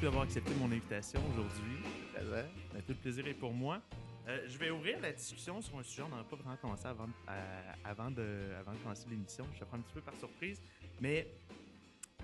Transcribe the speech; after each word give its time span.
merci 0.00 0.06
beaucoup 0.06 0.06
d'avoir 0.06 0.22
accepté 0.22 0.54
mon 0.54 0.66
invitation 0.72 1.20
aujourd'hui. 1.30 1.78
Ben, 2.14 2.82
tout 2.82 2.92
le 2.92 2.94
plaisir 2.94 3.26
est 3.26 3.34
pour 3.34 3.52
moi. 3.52 3.82
Euh, 4.28 4.46
je 4.46 4.56
vais 4.58 4.70
ouvrir 4.70 5.00
la 5.00 5.12
discussion 5.12 5.60
sur 5.60 5.78
un 5.78 5.82
sujet. 5.82 6.02
On 6.02 6.08
n'en 6.08 6.20
a 6.20 6.24
pas 6.24 6.36
vraiment 6.36 6.56
commencé 6.56 6.86
avant, 6.86 7.08
euh, 7.28 7.72
avant, 7.84 8.10
de, 8.10 8.52
avant 8.58 8.72
de 8.72 8.78
commencer 8.78 9.06
l'émission. 9.08 9.46
Je 9.54 9.60
te 9.60 9.64
prends 9.64 9.76
un 9.78 9.80
petit 9.80 9.94
peu 9.94 10.00
par 10.00 10.16
surprise. 10.16 10.62
Mais 11.00 11.26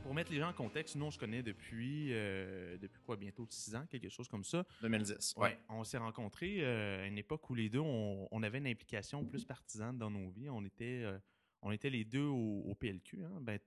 pour 0.03 0.15
mettre 0.15 0.31
les 0.31 0.39
gens 0.39 0.49
en 0.49 0.53
contexte, 0.53 0.97
nous, 0.97 1.07
on 1.07 1.11
se 1.11 1.19
connaît 1.19 1.43
depuis, 1.43 2.13
euh, 2.13 2.77
depuis 2.79 3.01
quoi, 3.05 3.17
bientôt 3.17 3.47
six 3.51 3.75
ans, 3.75 3.85
quelque 3.91 4.09
chose 4.09 4.29
comme 4.29 4.45
ça. 4.45 4.65
2010. 4.83 5.35
Ouais. 5.37 5.59
On 5.69 5.85
s'est 5.85 5.99
rencontrés 5.99 6.59
euh, 6.61 7.03
à 7.05 7.07
une 7.07 7.19
époque 7.19 7.49
où 7.51 7.55
les 7.55 7.69
deux, 7.69 7.81
on, 7.81 8.29
on 8.31 8.43
avait 8.43 8.59
une 8.59 8.69
implication 8.69 9.25
plus 9.25 9.45
partisane 9.45 9.99
dans 9.99 10.11
nos 10.11 10.31
vies. 10.31 10.49
On 10.49 10.65
était, 10.65 11.03
euh, 11.03 11.19
on 11.63 11.73
était 11.73 11.91
les 11.91 12.05
deux 12.05 12.27
au, 12.27 12.63
au 12.67 12.75
PLQ. 12.75 13.25
Hein. 13.25 13.39
Ben, 13.41 13.59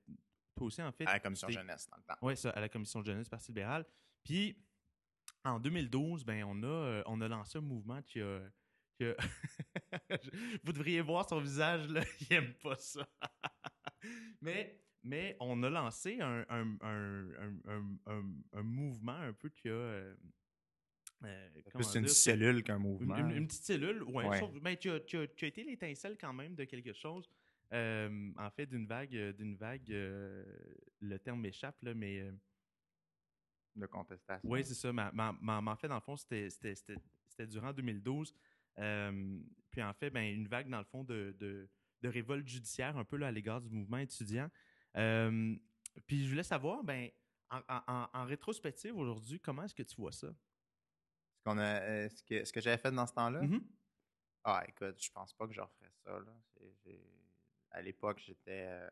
aussi, 0.65 0.81
en 0.81 0.91
fait. 0.91 1.05
À 1.05 1.13
la 1.13 1.19
commission 1.19 1.49
jeunesse, 1.49 1.87
dans 1.89 1.97
le 1.97 2.03
temps. 2.03 2.15
Oui, 2.21 2.35
ça, 2.37 2.49
à 2.51 2.59
la 2.59 2.69
commission 2.69 3.03
jeunesse 3.03 3.25
du 3.25 3.29
Parti 3.29 3.47
libéral. 3.51 3.85
Puis, 4.23 4.57
en 5.43 5.59
2012, 5.59 6.23
ben, 6.25 6.43
on, 6.45 6.61
a, 6.63 6.65
euh, 6.67 7.03
on 7.05 7.21
a 7.21 7.27
lancé 7.27 7.57
un 7.57 7.61
mouvement 7.61 8.01
qui 8.01 8.21
a. 8.21 8.39
qui 8.97 9.05
a- 9.05 9.15
Vous 10.63 10.73
devriez 10.73 11.01
voir 11.01 11.27
son 11.27 11.39
visage, 11.39 11.87
là. 11.89 12.01
Il 12.29 12.33
aime 12.33 12.53
pas 12.55 12.75
ça. 12.77 13.07
mais, 14.41 14.79
mais 15.03 15.35
on 15.39 15.61
a 15.63 15.69
lancé 15.69 16.19
un, 16.21 16.45
un, 16.49 16.77
un, 16.81 18.23
un, 18.53 18.63
mouvement 18.63 19.13
un 19.17 19.33
peu 19.33 19.49
qui 19.49 19.69
a. 19.69 19.71
euh, 19.71 20.15
euh, 21.23 21.49
Plus 21.73 21.95
une 21.95 22.03
dire, 22.05 22.11
cellule 22.11 22.63
qu'un 22.63 22.77
mouvement. 22.79 23.15
une- 23.17 23.31
une 23.31 23.47
petite 23.47 23.63
cellule, 23.65 24.03
ouais, 24.03 24.25
Ouais. 24.27 24.39
sauf- 24.39 24.53
tu, 24.79 24.89
as, 24.91 24.99
tu 25.01 25.17
as- 25.17 25.27
tu 25.27 25.45
as 25.45 25.47
été 25.49 25.63
l'étincelle 25.63 26.17
quand 26.17 26.33
même 26.33 26.55
de 26.55 26.63
quelque 26.65 26.93
chose. 26.93 27.29
Euh, 27.73 28.31
en 28.37 28.49
fait, 28.49 28.65
d'une 28.65 28.87
vague, 28.87 29.15
euh, 29.15 29.31
d'une 29.33 29.55
vague, 29.55 29.91
euh, 29.91 30.43
le 31.01 31.19
terme 31.19 31.41
m'échappe, 31.41 31.77
là, 31.83 31.93
mais 31.93 32.19
euh, 32.21 32.31
de 33.75 33.85
contestation. 33.85 34.49
oui, 34.49 34.63
c'est 34.65 34.73
ça. 34.73 34.91
Mais, 34.91 35.03
en 35.13 35.75
fait, 35.75 35.87
dans 35.87 35.95
le 35.95 36.01
fond, 36.01 36.15
c'était, 36.17 36.49
c'était, 36.49 36.75
c'était- 36.75 36.97
c'était 37.27 37.47
durant 37.47 37.71
2012. 37.71 38.33
Euh, 38.79 39.39
puis 39.71 39.83
en 39.83 39.93
fait, 39.93 40.09
ben, 40.09 40.23
une 40.33 40.47
vague, 40.47 40.67
dans 40.69 40.79
le 40.79 40.83
fond, 40.85 41.03
de, 41.03 41.35
de, 41.37 41.69
de 42.01 42.07
révolte 42.09 42.47
judiciaire 42.47 42.97
un 42.97 43.05
peu 43.05 43.17
là, 43.17 43.27
à 43.27 43.31
l'égard 43.31 43.61
du 43.61 43.69
mouvement 43.69 43.97
étudiant. 43.97 44.49
Puis 46.07 46.23
je 46.25 46.29
voulais 46.29 46.43
savoir, 46.43 46.83
ben, 46.83 47.09
en, 47.51 47.59
en- 47.67 47.83
en- 47.87 48.09
en 48.13 48.25
rétrospective 48.25 48.95
aujourd'hui, 48.97 49.39
comment 49.39 49.63
est-ce 49.63 49.75
que 49.75 49.83
tu 49.83 49.95
vois 49.95 50.11
ça? 50.11 50.27
Ce, 51.37 51.43
qu'on 51.43 51.57
a, 51.57 52.09
ce 52.09 52.23
que, 52.23 52.43
ce 52.43 52.51
que 52.51 52.61
j'avais 52.61 52.77
fait 52.77 52.91
dans 52.91 53.05
ce 53.07 53.13
temps-là, 53.13 53.41
Mhm. 53.43 53.61
ah, 54.43 54.63
écoute, 54.67 55.01
je 55.01 55.11
pense 55.11 55.33
pas 55.33 55.47
que 55.47 55.53
je 55.53 55.61
referais 55.61 55.91
ça. 56.03 56.19
Là. 56.19 56.33
J'ai- 56.83 57.18
À 57.71 57.81
l'époque, 57.81 58.19
j'étais. 58.25 58.65
euh, 58.67 58.89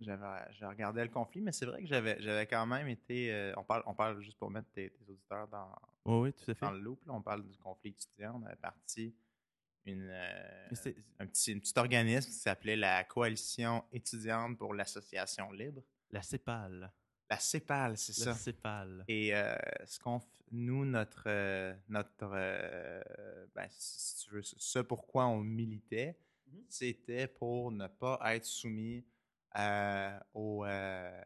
j'avais, 0.00 0.26
je 0.58 0.64
regardais 0.64 1.04
le 1.04 1.10
conflit, 1.10 1.40
mais 1.40 1.52
c'est 1.52 1.66
vrai 1.66 1.80
que 1.82 1.86
j'avais, 1.88 2.20
j'avais 2.20 2.46
quand 2.46 2.66
même 2.66 2.88
été. 2.88 3.32
euh, 3.32 3.52
on, 3.56 3.64
parle, 3.64 3.82
on 3.86 3.94
parle 3.94 4.20
juste 4.20 4.38
pour 4.38 4.50
mettre 4.50 4.68
tes, 4.72 4.90
tes 4.90 5.10
auditeurs 5.10 5.46
dans, 5.48 5.70
Oui, 6.04 6.20
oui, 6.28 6.32
tout 6.32 6.50
à 6.50 6.54
fait. 6.54 6.60
dans 6.66 6.72
le 6.72 6.80
loop. 6.80 7.04
là, 7.06 7.12
on 7.14 7.22
parle 7.22 7.44
du 7.44 7.56
conflit 7.58 7.90
étudiant. 7.90 8.40
On 8.42 8.46
avait 8.46 8.56
parti 8.56 9.14
une, 9.84 10.08
euh, 10.10 10.66
un, 10.66 11.26
petit, 11.26 11.54
un 11.54 11.58
petit 11.58 11.72
organisme 11.76 12.28
qui 12.30 12.36
s'appelait 12.36 12.76
la 12.76 13.04
Coalition 13.04 13.84
étudiante 13.92 14.56
pour 14.58 14.74
l'association 14.74 15.50
libre. 15.52 15.82
La 16.10 16.22
CEPAL. 16.22 16.92
La 17.30 17.38
CEPAL, 17.38 17.96
c'est 17.96 18.24
La 18.26 18.32
ça. 18.32 18.38
CEPAL. 18.38 19.04
Et 19.08 19.34
euh, 19.34 19.56
ce 19.86 19.98
qu'on 19.98 20.18
f- 20.18 20.24
nous, 20.50 20.84
notre, 20.84 21.24
notre 21.88 22.26
ben, 23.54 23.66
si 23.70 24.24
tu 24.26 24.34
veux, 24.34 24.42
ce 24.42 24.78
pourquoi 24.80 25.26
on 25.26 25.40
militait, 25.40 26.16
Mhm. 26.52 26.64
c'était 26.68 27.26
pour 27.26 27.72
ne 27.72 27.86
pas 27.86 28.18
être 28.34 28.44
soumis 28.44 29.04
euh, 29.56 30.18
au, 30.34 30.64
euh, 30.64 31.22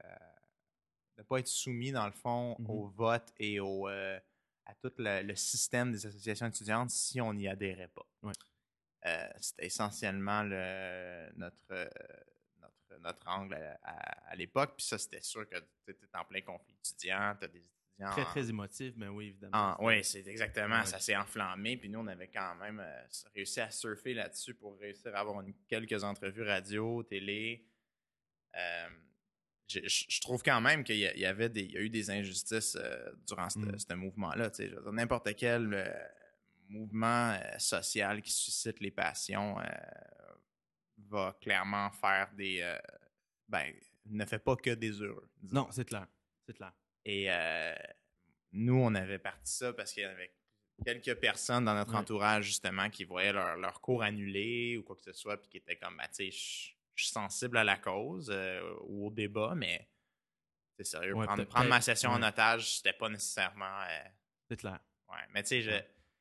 ne 1.18 1.22
pas 1.22 1.38
être 1.38 1.48
soumis 1.48 1.92
dans 1.92 2.06
le 2.06 2.12
fond 2.12 2.56
Mhm. 2.58 2.70
au 2.70 2.86
vote 2.88 3.32
et 3.38 3.60
au, 3.60 3.88
euh, 3.88 4.18
à 4.66 4.74
tout 4.74 4.92
le, 4.98 5.22
le 5.22 5.36
système 5.36 5.92
des 5.92 6.04
associations 6.06 6.46
étudiantes 6.46 6.90
si 6.90 7.20
on 7.20 7.32
n'y 7.32 7.48
adhérait 7.48 7.88
pas. 7.88 8.06
Euh, 9.06 9.28
c'était 9.40 9.66
essentiellement 9.66 10.42
le, 10.42 11.30
notre, 11.36 11.56
euh, 11.70 11.88
notre, 12.58 13.00
notre 13.00 13.28
angle 13.28 13.54
à, 13.54 13.78
à- 13.82 14.30
à 14.30 14.34
l'époque. 14.36 14.74
Puis 14.76 14.86
ça, 14.86 14.98
c'était 14.98 15.20
sûr 15.22 15.48
que 15.48 15.56
tu 15.84 15.90
étais 15.92 16.06
en 16.14 16.24
plein 16.24 16.40
conflit 16.40 16.74
étudiant, 16.74 17.36
tu 17.38 17.44
as 17.44 17.48
des 17.48 17.62
Très, 17.98 18.22
en- 18.22 18.24
très 18.26 18.48
émotif, 18.50 18.92
mais 18.96 19.08
oui, 19.08 19.28
évidemment. 19.28 19.52
ah, 19.54 19.76
oui, 19.80 20.04
c'est 20.04 20.26
exactement. 20.26 20.80
Ouais. 20.80 20.86
Ça 20.86 20.98
s'est 21.00 21.16
enflammé. 21.16 21.76
Puis 21.78 21.88
nous, 21.88 22.00
on 22.00 22.06
avait 22.06 22.28
quand 22.28 22.54
même 22.56 22.78
euh, 22.80 23.02
réussi 23.34 23.60
à 23.60 23.70
surfer 23.70 24.12
là-dessus 24.12 24.54
pour 24.54 24.78
réussir 24.78 25.14
à 25.16 25.20
avoir 25.20 25.40
une- 25.40 25.54
quelques 25.66 26.04
entrevues 26.04 26.42
radio, 26.42 27.02
télé. 27.04 27.66
Euh, 28.54 28.88
je, 29.68 29.80
je- 29.84 30.04
je 30.08 30.20
trouve 30.20 30.42
quand 30.42 30.60
même 30.60 30.84
qu'il 30.84 30.96
y, 30.96 31.00
y 31.20 31.24
avait 31.24 31.48
des, 31.48 31.62
il 31.62 31.72
y 31.72 31.76
a 31.78 31.80
eu 31.80 31.88
des 31.90 32.10
injustices 32.10 32.76
euh, 32.78 33.10
durant 33.26 33.48
ce 33.48 33.58
Mm. 33.60 33.78
ce 33.78 33.94
mouvement-là. 33.94 34.50
N'importe 34.92 35.34
quel 35.34 36.06
mouvement 36.68 37.38
social 37.58 38.20
qui 38.20 38.30
suscite 38.30 38.80
les 38.80 38.90
passions 38.90 39.56
va 41.08 41.36
clairement 41.40 41.90
faire 41.92 42.30
des. 42.34 42.76
ben, 43.48 43.72
ne 44.06 44.24
fait 44.24 44.38
pas 44.38 44.56
que 44.56 44.70
des 44.70 44.90
heureux. 45.00 45.28
disons. 45.42 45.54
Non, 45.62 45.68
c'est 45.70 45.84
clair. 45.84 46.06
C'est 46.46 46.54
clair. 46.54 46.72
Et 47.08 47.26
euh, 47.30 47.72
nous, 48.52 48.74
on 48.74 48.92
avait 48.96 49.20
parti 49.20 49.52
ça 49.52 49.72
parce 49.72 49.92
qu'il 49.92 50.02
y 50.02 50.06
avait 50.06 50.34
quelques 50.84 51.14
personnes 51.20 51.64
dans 51.64 51.74
notre 51.74 51.92
Ouais. 51.92 51.98
entourage, 52.00 52.46
justement, 52.46 52.90
qui 52.90 53.04
voyaient 53.04 53.32
leur, 53.32 53.56
leur 53.56 53.80
cours 53.80 54.02
annulé 54.02 54.76
ou 54.76 54.82
quoi 54.82 54.96
que 54.96 55.02
ce 55.02 55.12
soit, 55.12 55.40
puis 55.40 55.48
qui 55.48 55.56
étaient 55.58 55.76
comme, 55.76 55.96
bah, 55.96 56.08
tu 56.08 56.30
sais, 56.30 56.30
je 56.32 57.04
suis 57.04 57.12
sensible 57.12 57.58
à 57.58 57.64
la 57.64 57.76
cause 57.76 58.28
euh, 58.30 58.60
ou 58.88 59.06
au 59.06 59.10
débat, 59.10 59.54
mais 59.54 59.88
c'est 60.76 60.84
sérieux. 60.84 61.14
Ouais, 61.14 61.26
prendre, 61.26 61.44
prendre 61.46 61.68
ma 61.68 61.80
session 61.80 62.10
en 62.10 62.22
otage, 62.22 62.76
c'était 62.78 62.92
pas 62.92 63.08
nécessairement. 63.08 63.82
euh, 63.82 64.08
C'est 64.50 64.56
clair. 64.58 64.80
ouais. 65.08 65.20
Mais 65.32 65.42
tu 65.44 65.48
sais, 65.50 65.62
je. 65.62 65.70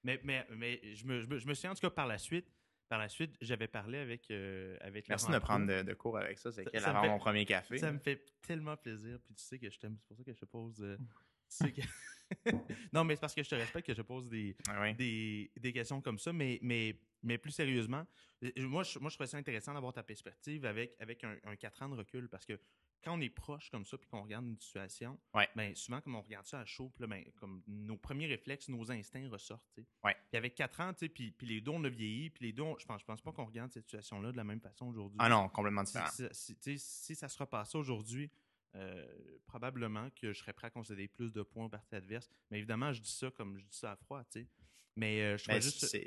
Mais, 0.04 0.20
mais, 0.24 0.46
mais 0.52 0.96
je, 0.96 1.04
me, 1.08 1.20
je, 1.22 1.28
me, 1.28 1.40
je 1.40 1.48
me 1.48 1.54
souviens, 1.56 1.72
en 1.72 1.74
tout 1.74 1.82
cas, 1.82 1.90
par 1.90 2.06
la 2.06 2.20
suite, 2.20 2.48
par 2.88 3.00
la 3.00 3.10
suite, 3.10 3.36
j'avais 3.42 3.68
parlé 3.68 3.98
avec, 3.98 4.30
euh, 4.32 4.78
avec 4.82 5.10
Merci 5.10 5.26
Laurent 5.28 5.38
de 5.40 5.44
prendre 5.44 5.68
de, 5.68 5.82
de 5.84 5.94
cours 5.94 6.18
avec 6.18 6.38
ça. 6.38 6.52
C'est 6.52 6.66
quel 6.66 6.84
avant 6.86 7.02
fait- 7.02 7.08
mon 7.10 7.18
premier 7.18 7.46
café. 7.46 7.78
Ça 7.78 7.92
me 7.92 8.00
fait 8.00 8.24
tellement 8.42 8.78
plaisir. 8.78 9.20
Puis 9.26 9.34
tu 9.34 9.44
sais 9.44 9.58
que 9.60 9.70
je 9.70 9.80
t'aime. 9.80 9.98
C'est 10.00 10.08
pour 10.08 10.18
ça 10.18 10.24
que 10.24 10.34
je 10.34 10.40
te 10.40 10.46
pose. 10.46 10.82
euh, 10.82 10.98
Mmh. 10.98 11.08
Sais 11.56 11.72
que- 11.72 11.82
non, 12.94 13.04
mais 13.04 13.16
c'est 13.16 13.22
parce 13.22 13.36
que 13.36 13.44
je 13.44 13.50
te 13.50 13.56
respecte 13.56 13.88
que 13.88 13.94
je 13.94 14.02
pose 14.02 14.28
des, 14.30 14.56
ouais. 14.80 14.94
des, 14.96 15.52
des 15.58 15.74
questions 15.74 16.02
comme 16.02 16.18
ça. 16.20 16.34
Mais, 16.34 16.60
mais, 16.62 17.00
mais 17.24 17.38
plus 17.38 17.52
sérieusement, 17.52 18.06
euh, 18.44 18.52
moi, 18.58 18.84
je, 18.84 18.98
moi, 19.00 19.10
je 19.10 19.16
trouvais 19.16 19.28
ça 19.28 19.38
intéressant 19.38 19.74
d'avoir 19.74 19.94
ta 19.94 20.04
perspective 20.04 20.66
avec, 20.66 20.96
avec 21.00 21.24
un, 21.24 21.36
un 21.44 21.56
4 21.56 21.84
ans 21.84 21.90
de 21.90 21.96
recul. 21.96 22.28
Parce 22.28 22.46
que 22.46 22.60
quand 23.04 23.16
on 23.16 23.22
est 23.22 23.30
proche 23.30 23.70
comme 23.70 23.86
ça, 23.86 23.98
puis 24.00 24.10
qu'on 24.10 24.24
regarde 24.24 24.46
une 24.48 24.60
situation, 24.60 25.20
Ouais. 25.36 25.48
ben, 25.56 25.76
souvent, 25.76 26.02
comme 26.02 26.16
on 26.16 26.22
regarde 26.24 26.48
ça 26.48 26.60
à 26.62 26.66
chaud, 26.66 26.92
là, 26.98 27.06
ben, 27.06 27.24
comme 27.36 27.62
nos 27.68 27.98
premiers 27.98 28.26
réflexes, 28.26 28.70
nos 28.70 28.92
instincts 28.92 29.30
ressortent. 29.30 29.64
Puis 29.76 29.86
avec 30.34 30.56
4 30.56 30.82
ans, 30.82 30.94
puis, 30.94 31.30
puis 31.32 31.46
les 31.48 31.62
deux, 31.62 31.72
on 31.72 31.84
a 31.84 31.90
vieilli. 31.90 32.32
Puis 32.32 32.46
les 32.48 32.54
deux, 32.54 32.64
on- 32.64 32.78
je 32.80 32.86
pense, 32.86 33.02
je 33.02 33.06
pense 33.06 33.22
pas 33.22 33.32
qu'on 33.32 33.46
regarde 33.46 33.72
cette 33.72 33.84
situation-là 33.84 34.32
de 34.32 34.38
la 34.38 34.44
même 34.44 34.60
façon 34.62 34.88
aujourd'hui. 34.88 35.18
Ah 35.22 35.30
non, 35.30 35.48
complètement 35.50 35.84
différent. 35.84 36.10
si- 36.32 36.80
si- 36.80 37.16
ça 37.16 37.28
se 37.30 37.38
repassait 37.38 37.78
aujourd'hui, 37.78 38.32
euh, 38.76 39.06
probablement 39.48 40.10
que 40.12 40.34
je 40.34 40.40
serais 40.40 40.54
prêt 40.54 40.68
à 40.68 40.70
concéder 40.70 41.08
plus 41.08 41.32
de 41.32 41.42
points 41.42 41.66
au 41.66 41.70
parti 41.70 41.96
adverse. 41.96 42.30
Mais 42.52 42.58
évidemment, 42.60 42.92
je 42.94 43.02
dis 43.02 43.12
ça 43.12 43.32
comme 43.32 43.58
je 43.58 43.66
dis 43.66 43.78
ça 43.78 43.92
à 43.94 43.96
froid, 43.96 44.24
tu 44.26 44.42
sais. 44.42 44.48
Mais 44.96 45.22
euh, 45.22 45.38
je 45.38 45.46
Mais 45.48 45.60
trouve 45.60 45.72
juste. 45.72 45.98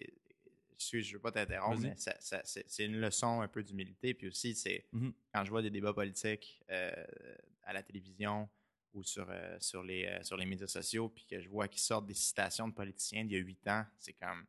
Excuse, 0.75 1.07
je 1.07 1.15
veux 1.15 1.19
pas 1.21 1.33
t'interrompre, 1.33 1.81
mais 1.81 1.97
ça- 1.97 2.17
ça- 2.21 2.41
c'est 2.45 2.85
une 2.85 3.01
leçon 3.01 3.41
un 3.41 3.49
peu 3.49 3.65
d'humilité. 3.65 4.15
Puis 4.15 4.29
aussi, 4.29 4.55
c'est 4.55 4.87
Mhm. 4.93 5.13
quand 5.35 5.45
je 5.45 5.51
vois 5.51 5.61
des 5.63 5.71
débats 5.71 5.93
politiques 5.93 6.61
euh, 6.71 6.93
à 7.65 7.73
la 7.73 7.83
télévision 7.83 8.49
ou 8.95 9.03
sur, 9.03 9.29
sur, 9.59 9.83
les, 9.83 10.19
sur 10.23 10.37
les 10.37 10.47
médias 10.47 10.69
sociaux, 10.69 11.09
puis 11.09 11.25
que 11.27 11.41
je 11.41 11.49
vois 11.49 11.67
qu'ils 11.67 11.81
sortent 11.83 12.07
des 12.07 12.15
citations 12.15 12.69
de 12.69 12.75
politiciens 12.75 13.25
d'il 13.25 13.33
y 13.33 13.41
a 13.41 13.45
huit 13.45 13.67
ans, 13.67 13.85
c'est 13.99 14.13
comme. 14.13 14.47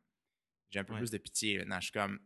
J'ai 0.70 0.78
un 0.78 0.84
peu 0.84 0.92
Ouais. 0.92 1.00
plus 1.00 1.10
de 1.10 1.18
pitié. 1.18 1.58
Là. 1.58 1.64
Non, 1.64 1.76
je 1.80 1.86
suis 1.86 1.92
comme. 1.92 2.20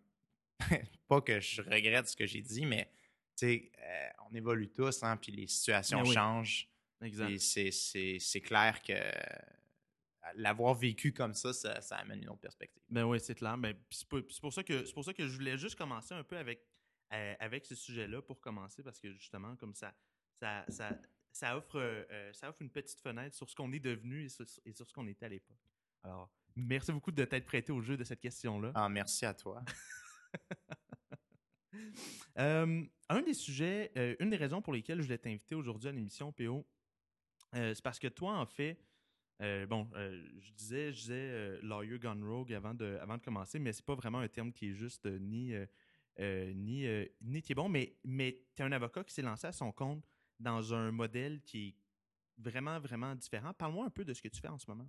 pas 1.08 1.20
que 1.23 1.40
je 1.40 1.62
regrette 1.62 2.06
ce 2.08 2.14
que 2.17 2.26
j'ai 2.26 2.43
dit, 2.43 2.67
mais 2.67 2.90
sais, 3.36 3.72
euh, 3.78 4.08
on 4.31 4.34
évolue 4.34 4.70
tous, 4.70 5.02
hein, 5.02 5.16
puis 5.16 5.32
les 5.32 5.46
situations 5.46 6.02
oui. 6.02 6.12
changent. 6.12 6.69
C'est- 7.38 8.40
clair 8.40 8.82
que 8.82 8.94
l'avoir 10.36 10.75
vécu 10.75 11.12
comme 11.12 11.34
ça, 11.34 11.52
ça, 11.52 11.81
ça 11.81 11.96
amène 11.96 12.22
une 12.22 12.31
autre 12.31 12.40
perspective. 12.40 12.82
Ben 12.88 13.04
oui, 13.04 13.20
c'est 13.20 13.34
clair. 13.34 13.58
Ben, 13.58 13.76
c'est 13.90 14.08
pour, 14.08 14.52
ça 14.52 14.62
que 14.62 14.84
c'est 14.84 14.92
pour 14.92 15.04
ça 15.04 15.12
que 15.12 15.26
je 15.26 15.34
voulais 15.34 15.58
juste 15.58 15.76
commencer 15.76 16.14
un 16.14 16.25
peu 16.25 16.36
avec, 16.36 16.66
euh, 17.12 17.34
avec 17.40 17.66
ce 17.66 17.75
sujet-là 17.75 18.22
pour 18.22 18.40
commencer, 18.40 18.82
parce 18.82 18.98
que 18.98 19.12
justement, 19.12 19.54
comme 19.56 19.75
ça, 19.75 19.94
ça, 20.40 20.64
ça, 20.69 20.98
ça 21.30 21.56
offre, 21.56 21.78
euh, 21.78 22.32
ça 22.32 22.48
offre 22.48 22.62
une 22.62 22.70
petite 22.70 23.00
fenêtre 23.00 23.34
sur 23.34 23.48
ce 23.48 23.54
qu'on 23.54 23.72
est 23.72 23.80
devenu 23.80 24.25
et 24.25 24.28
sur, 24.28 24.46
et 24.64 24.72
sur 24.72 24.88
ce 24.88 24.94
qu'on 24.94 25.06
était 25.08 25.26
à 25.26 25.28
l'époque. 25.28 25.58
Alors, 26.02 26.30
merci 26.56 26.92
beaucoup 26.92 27.12
de 27.12 27.25
t'être 27.25 27.46
prêté 27.46 27.72
au 27.72 27.80
jeu 27.80 27.96
de 27.96 28.04
cette 28.04 28.20
question-là. 28.20 28.72
Ah, 28.75 28.88
merci 28.88 29.26
à 29.26 29.34
toi. 29.34 29.62
Euh, 32.37 32.82
un 33.11 33.23
des 33.23 33.32
sujets, 33.32 33.93
euh, 33.97 34.17
une 34.19 34.29
des 34.31 34.37
raisons 34.37 34.61
pour 34.61 34.73
lesquelles 34.73 34.99
je 34.99 35.05
voulais 35.05 35.19
t'inviter 35.19 35.55
aujourd'hui 35.55 35.88
à 35.88 35.93
l'émission 35.93 36.32
PO, 36.32 36.67
euh, 37.55 37.73
c'est 37.73 37.82
parce 37.82 38.00
que 38.00 38.09
toi, 38.09 38.37
en 38.37 38.44
fait, 38.44 38.76
bon, 39.69 39.88
je 39.94 40.53
disais, 40.55 40.93
je 40.93 40.99
disais 40.99 41.59
lawyer 41.62 42.00
gone 42.00 42.25
rogue 42.25 42.53
avant 42.53 42.75
de, 42.75 42.99
avant 43.00 43.17
de 43.17 43.23
commencer, 43.23 43.61
mais 43.61 43.73
c'est 43.73 43.85
pas 43.85 43.94
vraiment 43.94 44.19
un 44.19 44.26
terme 44.26 44.53
qui 44.53 44.71
est 44.71 44.75
juste 44.75 45.06
ni, 45.06 45.55
ni, 46.19 47.06
ni 47.21 47.43
qui 47.43 47.53
est 47.53 47.55
bon, 47.55 47.69
mais, 47.69 47.94
mais 48.03 48.43
tu 48.56 48.62
es 48.62 48.65
un 48.65 48.73
avocat 48.73 49.05
qui 49.05 49.15
s'est 49.15 49.23
lancé 49.23 49.47
à 49.47 49.53
son 49.53 49.71
compte 49.71 50.05
dans 50.41 50.75
un 50.75 50.91
modèle 50.91 51.41
qui 51.43 51.69
est 51.69 51.75
vraiment, 52.37 52.81
vraiment 52.81 53.15
différent. 53.15 53.55
Parle-moi 53.55 53.87
un 53.87 53.91
peu 53.91 54.05
de 54.05 54.12
ce 54.12 54.21
que 54.21 54.29
tu 54.29 54.41
fais 54.41 54.49
en 54.49 54.59
ce 54.59 54.69
moment. 54.69 54.88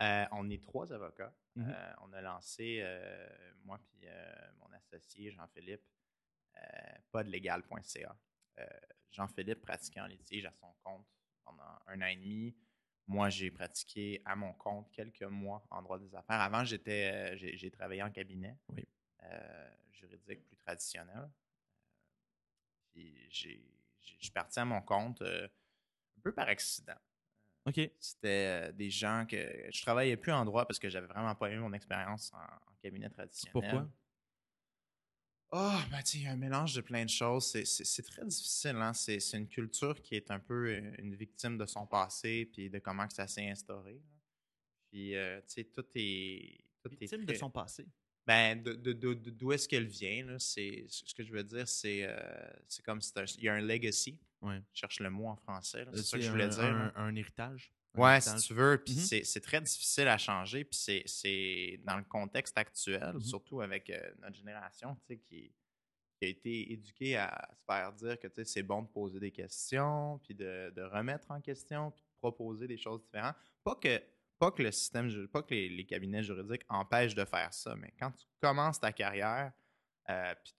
Euh, 0.00 0.24
on 0.32 0.48
est 0.48 0.62
trois 0.62 0.92
avocats. 0.92 1.34
Euh, 1.56 1.92
on 2.02 2.12
a 2.12 2.20
lancé, 2.20 2.78
euh, 2.82 3.28
moi 3.64 3.78
puis 3.84 4.06
mon 4.60 4.72
associé 4.72 5.32
Jean-Philippe, 5.32 5.82
podlegal.ca. 7.10 8.16
Euh, 8.58 8.66
Jean-Philippe 9.10 9.62
pratiquait 9.62 10.00
en 10.00 10.06
litige 10.06 10.44
à 10.46 10.52
son 10.52 10.72
compte 10.82 11.06
pendant 11.44 11.78
un 11.86 12.00
an 12.02 12.06
et 12.06 12.16
demi. 12.16 12.56
Moi, 13.06 13.30
j'ai 13.30 13.50
pratiqué 13.50 14.20
à 14.24 14.36
mon 14.36 14.52
compte 14.52 14.90
quelques 14.92 15.22
mois 15.22 15.64
en 15.70 15.82
droit 15.82 15.98
des 15.98 16.14
affaires. 16.14 16.40
Avant, 16.40 16.64
j'étais, 16.64 17.32
euh, 17.32 17.36
j'ai, 17.36 17.70
travaillé 17.70 18.02
en 18.02 18.10
cabinet 18.10 18.58
Oui. 18.68 18.86
euh, 19.22 19.70
juridique 19.92 20.44
plus 20.46 20.56
traditionnel. 20.56 21.16
Euh, 21.16 21.26
Puis 22.92 23.26
j'ai, 23.30 23.62
j'ai- 24.00 24.16
je 24.18 24.24
suis 24.24 24.30
parti 24.30 24.60
à 24.60 24.64
mon 24.64 24.82
compte 24.82 25.22
euh, 25.22 25.46
un 26.18 26.20
peu 26.20 26.32
par 26.32 26.48
accident. 26.48 26.98
OK. 27.64 27.80
C'était 27.98 28.68
euh, 28.68 28.72
des 28.72 28.90
gens 28.90 29.26
que 29.28 29.36
je 29.70 29.82
travaillais 29.82 30.16
plus 30.16 30.32
en 30.32 30.44
droit 30.44 30.66
parce 30.66 30.78
que 30.78 30.88
j'avais 30.88 31.06
vraiment 31.06 31.34
pas 31.34 31.50
eu 31.50 31.58
mon 31.58 31.72
expérience 31.72 32.32
en, 32.32 32.38
en 32.38 32.74
cabinet 32.82 33.08
traditionnel. 33.08 33.52
Pourquoi? 33.52 33.88
Oh, 35.50 35.78
ben 35.90 36.02
tu 36.02 36.10
sais, 36.12 36.18
il 36.18 36.24
y 36.24 36.26
a 36.26 36.32
un 36.32 36.36
mélange 36.36 36.74
de 36.74 36.82
plein 36.82 37.04
de 37.04 37.10
choses. 37.10 37.46
C'est- 37.64 38.02
très 38.02 38.24
difficile. 38.26 38.76
Hein? 38.76 38.92
C'est 38.92 39.18
une 39.32 39.48
culture 39.48 40.00
qui 40.02 40.14
est 40.14 40.30
un 40.30 40.38
peu 40.38 40.68
euh, 40.68 40.92
une 40.98 41.14
victime 41.14 41.56
de 41.56 41.64
son 41.64 41.86
passé 41.86 42.44
puis 42.52 42.68
de 42.68 42.78
comment 42.78 43.06
que 43.06 43.14
ça 43.14 43.26
s'est 43.26 43.48
instauré. 43.48 43.94
là. 43.94 44.00
Puis, 44.90 45.16
euh, 45.16 45.38
tu 45.40 45.44
sais, 45.48 45.64
tout 45.64 45.84
est. 45.94 46.64
Tout 46.82 46.92
est 46.92 47.00
Victime 47.00 47.20
de 47.22 47.26
très- 47.26 47.34
son 47.36 47.50
passé. 47.50 47.86
ben, 48.26 48.62
de- 48.62 48.74
de- 48.74 48.92
de- 48.92 49.14
de- 49.14 49.30
d'où 49.30 49.52
est-ce 49.52 49.66
qu'elle 49.68 49.86
vient? 49.86 50.26
là, 50.26 50.38
C'est 50.38 50.84
ce 50.88 51.14
que 51.14 51.22
je 51.22 51.32
veux 51.32 51.42
dire, 51.44 51.66
c'est 51.66 52.00
euh, 52.04 52.50
comme 52.84 53.00
si 53.00 53.10
il 53.38 53.44
y 53.44 53.48
a 53.48 53.54
un 53.54 53.60
legacy. 53.62 54.18
Ouais. 54.42 54.60
Je 54.74 54.80
cherche 54.80 55.00
le 55.00 55.08
mot 55.10 55.28
en 55.28 55.36
français. 55.36 55.80
Euh, 55.86 55.90
C'est 55.94 56.02
ça 56.02 56.16
que 56.18 56.22
je 56.24 56.30
voulais 56.30 56.44
un, 56.44 56.48
dire. 56.48 56.92
un 56.94 57.14
héritage? 57.16 57.72
Ouais, 57.98 58.20
si 58.20 58.34
tu 58.46 58.54
veux. 58.54 58.82
Puis 58.84 58.94
Mhm. 58.94 59.00
c'est- 59.00 59.24
c'est 59.24 59.40
très 59.40 59.60
difficile 59.60 60.08
à 60.08 60.18
changer. 60.18 60.64
Puis 60.64 60.78
c'est- 61.06 61.80
dans 61.84 61.96
le 61.96 62.04
contexte 62.04 62.56
actuel, 62.58 63.12
Mhm. 63.14 63.20
surtout 63.20 63.60
avec 63.60 63.90
euh, 63.90 64.10
notre 64.20 64.36
génération, 64.36 64.94
tu 64.96 65.14
sais, 65.14 65.18
qui, 65.18 65.52
qui 66.20 66.24
a 66.24 66.28
été 66.28 66.72
éduquée 66.72 67.16
à 67.16 67.48
se 67.54 67.64
faire 67.64 67.92
dire 67.92 68.18
que 68.18 68.26
tu 68.28 68.34
sais, 68.36 68.44
c'est 68.44 68.62
bon 68.62 68.82
de 68.82 68.88
poser 68.88 69.20
des 69.20 69.30
questions, 69.30 70.18
puis 70.24 70.34
de, 70.34 70.72
de 70.74 70.82
remettre 70.82 71.30
en 71.30 71.40
question, 71.40 71.90
puis 71.92 72.02
de 72.02 72.18
proposer 72.18 72.66
des 72.66 72.76
choses 72.78 73.02
différentes. 73.02 73.36
Pas 73.62 73.76
que, 73.76 74.02
pas 74.38 74.50
que 74.50 74.62
le 74.62 74.72
système, 74.72 75.28
pas 75.28 75.42
que 75.42 75.54
les, 75.54 75.68
les 75.68 75.84
cabinets 75.86 76.22
juridiques 76.22 76.62
empêchent 76.68 77.14
de 77.14 77.24
faire 77.24 77.52
ça, 77.54 77.74
mais 77.76 77.92
quand 77.98 78.10
tu 78.12 78.26
commences 78.40 78.80
ta 78.80 78.92
carrière, 78.92 79.52
euh, 80.10 80.34
puis 80.42 80.54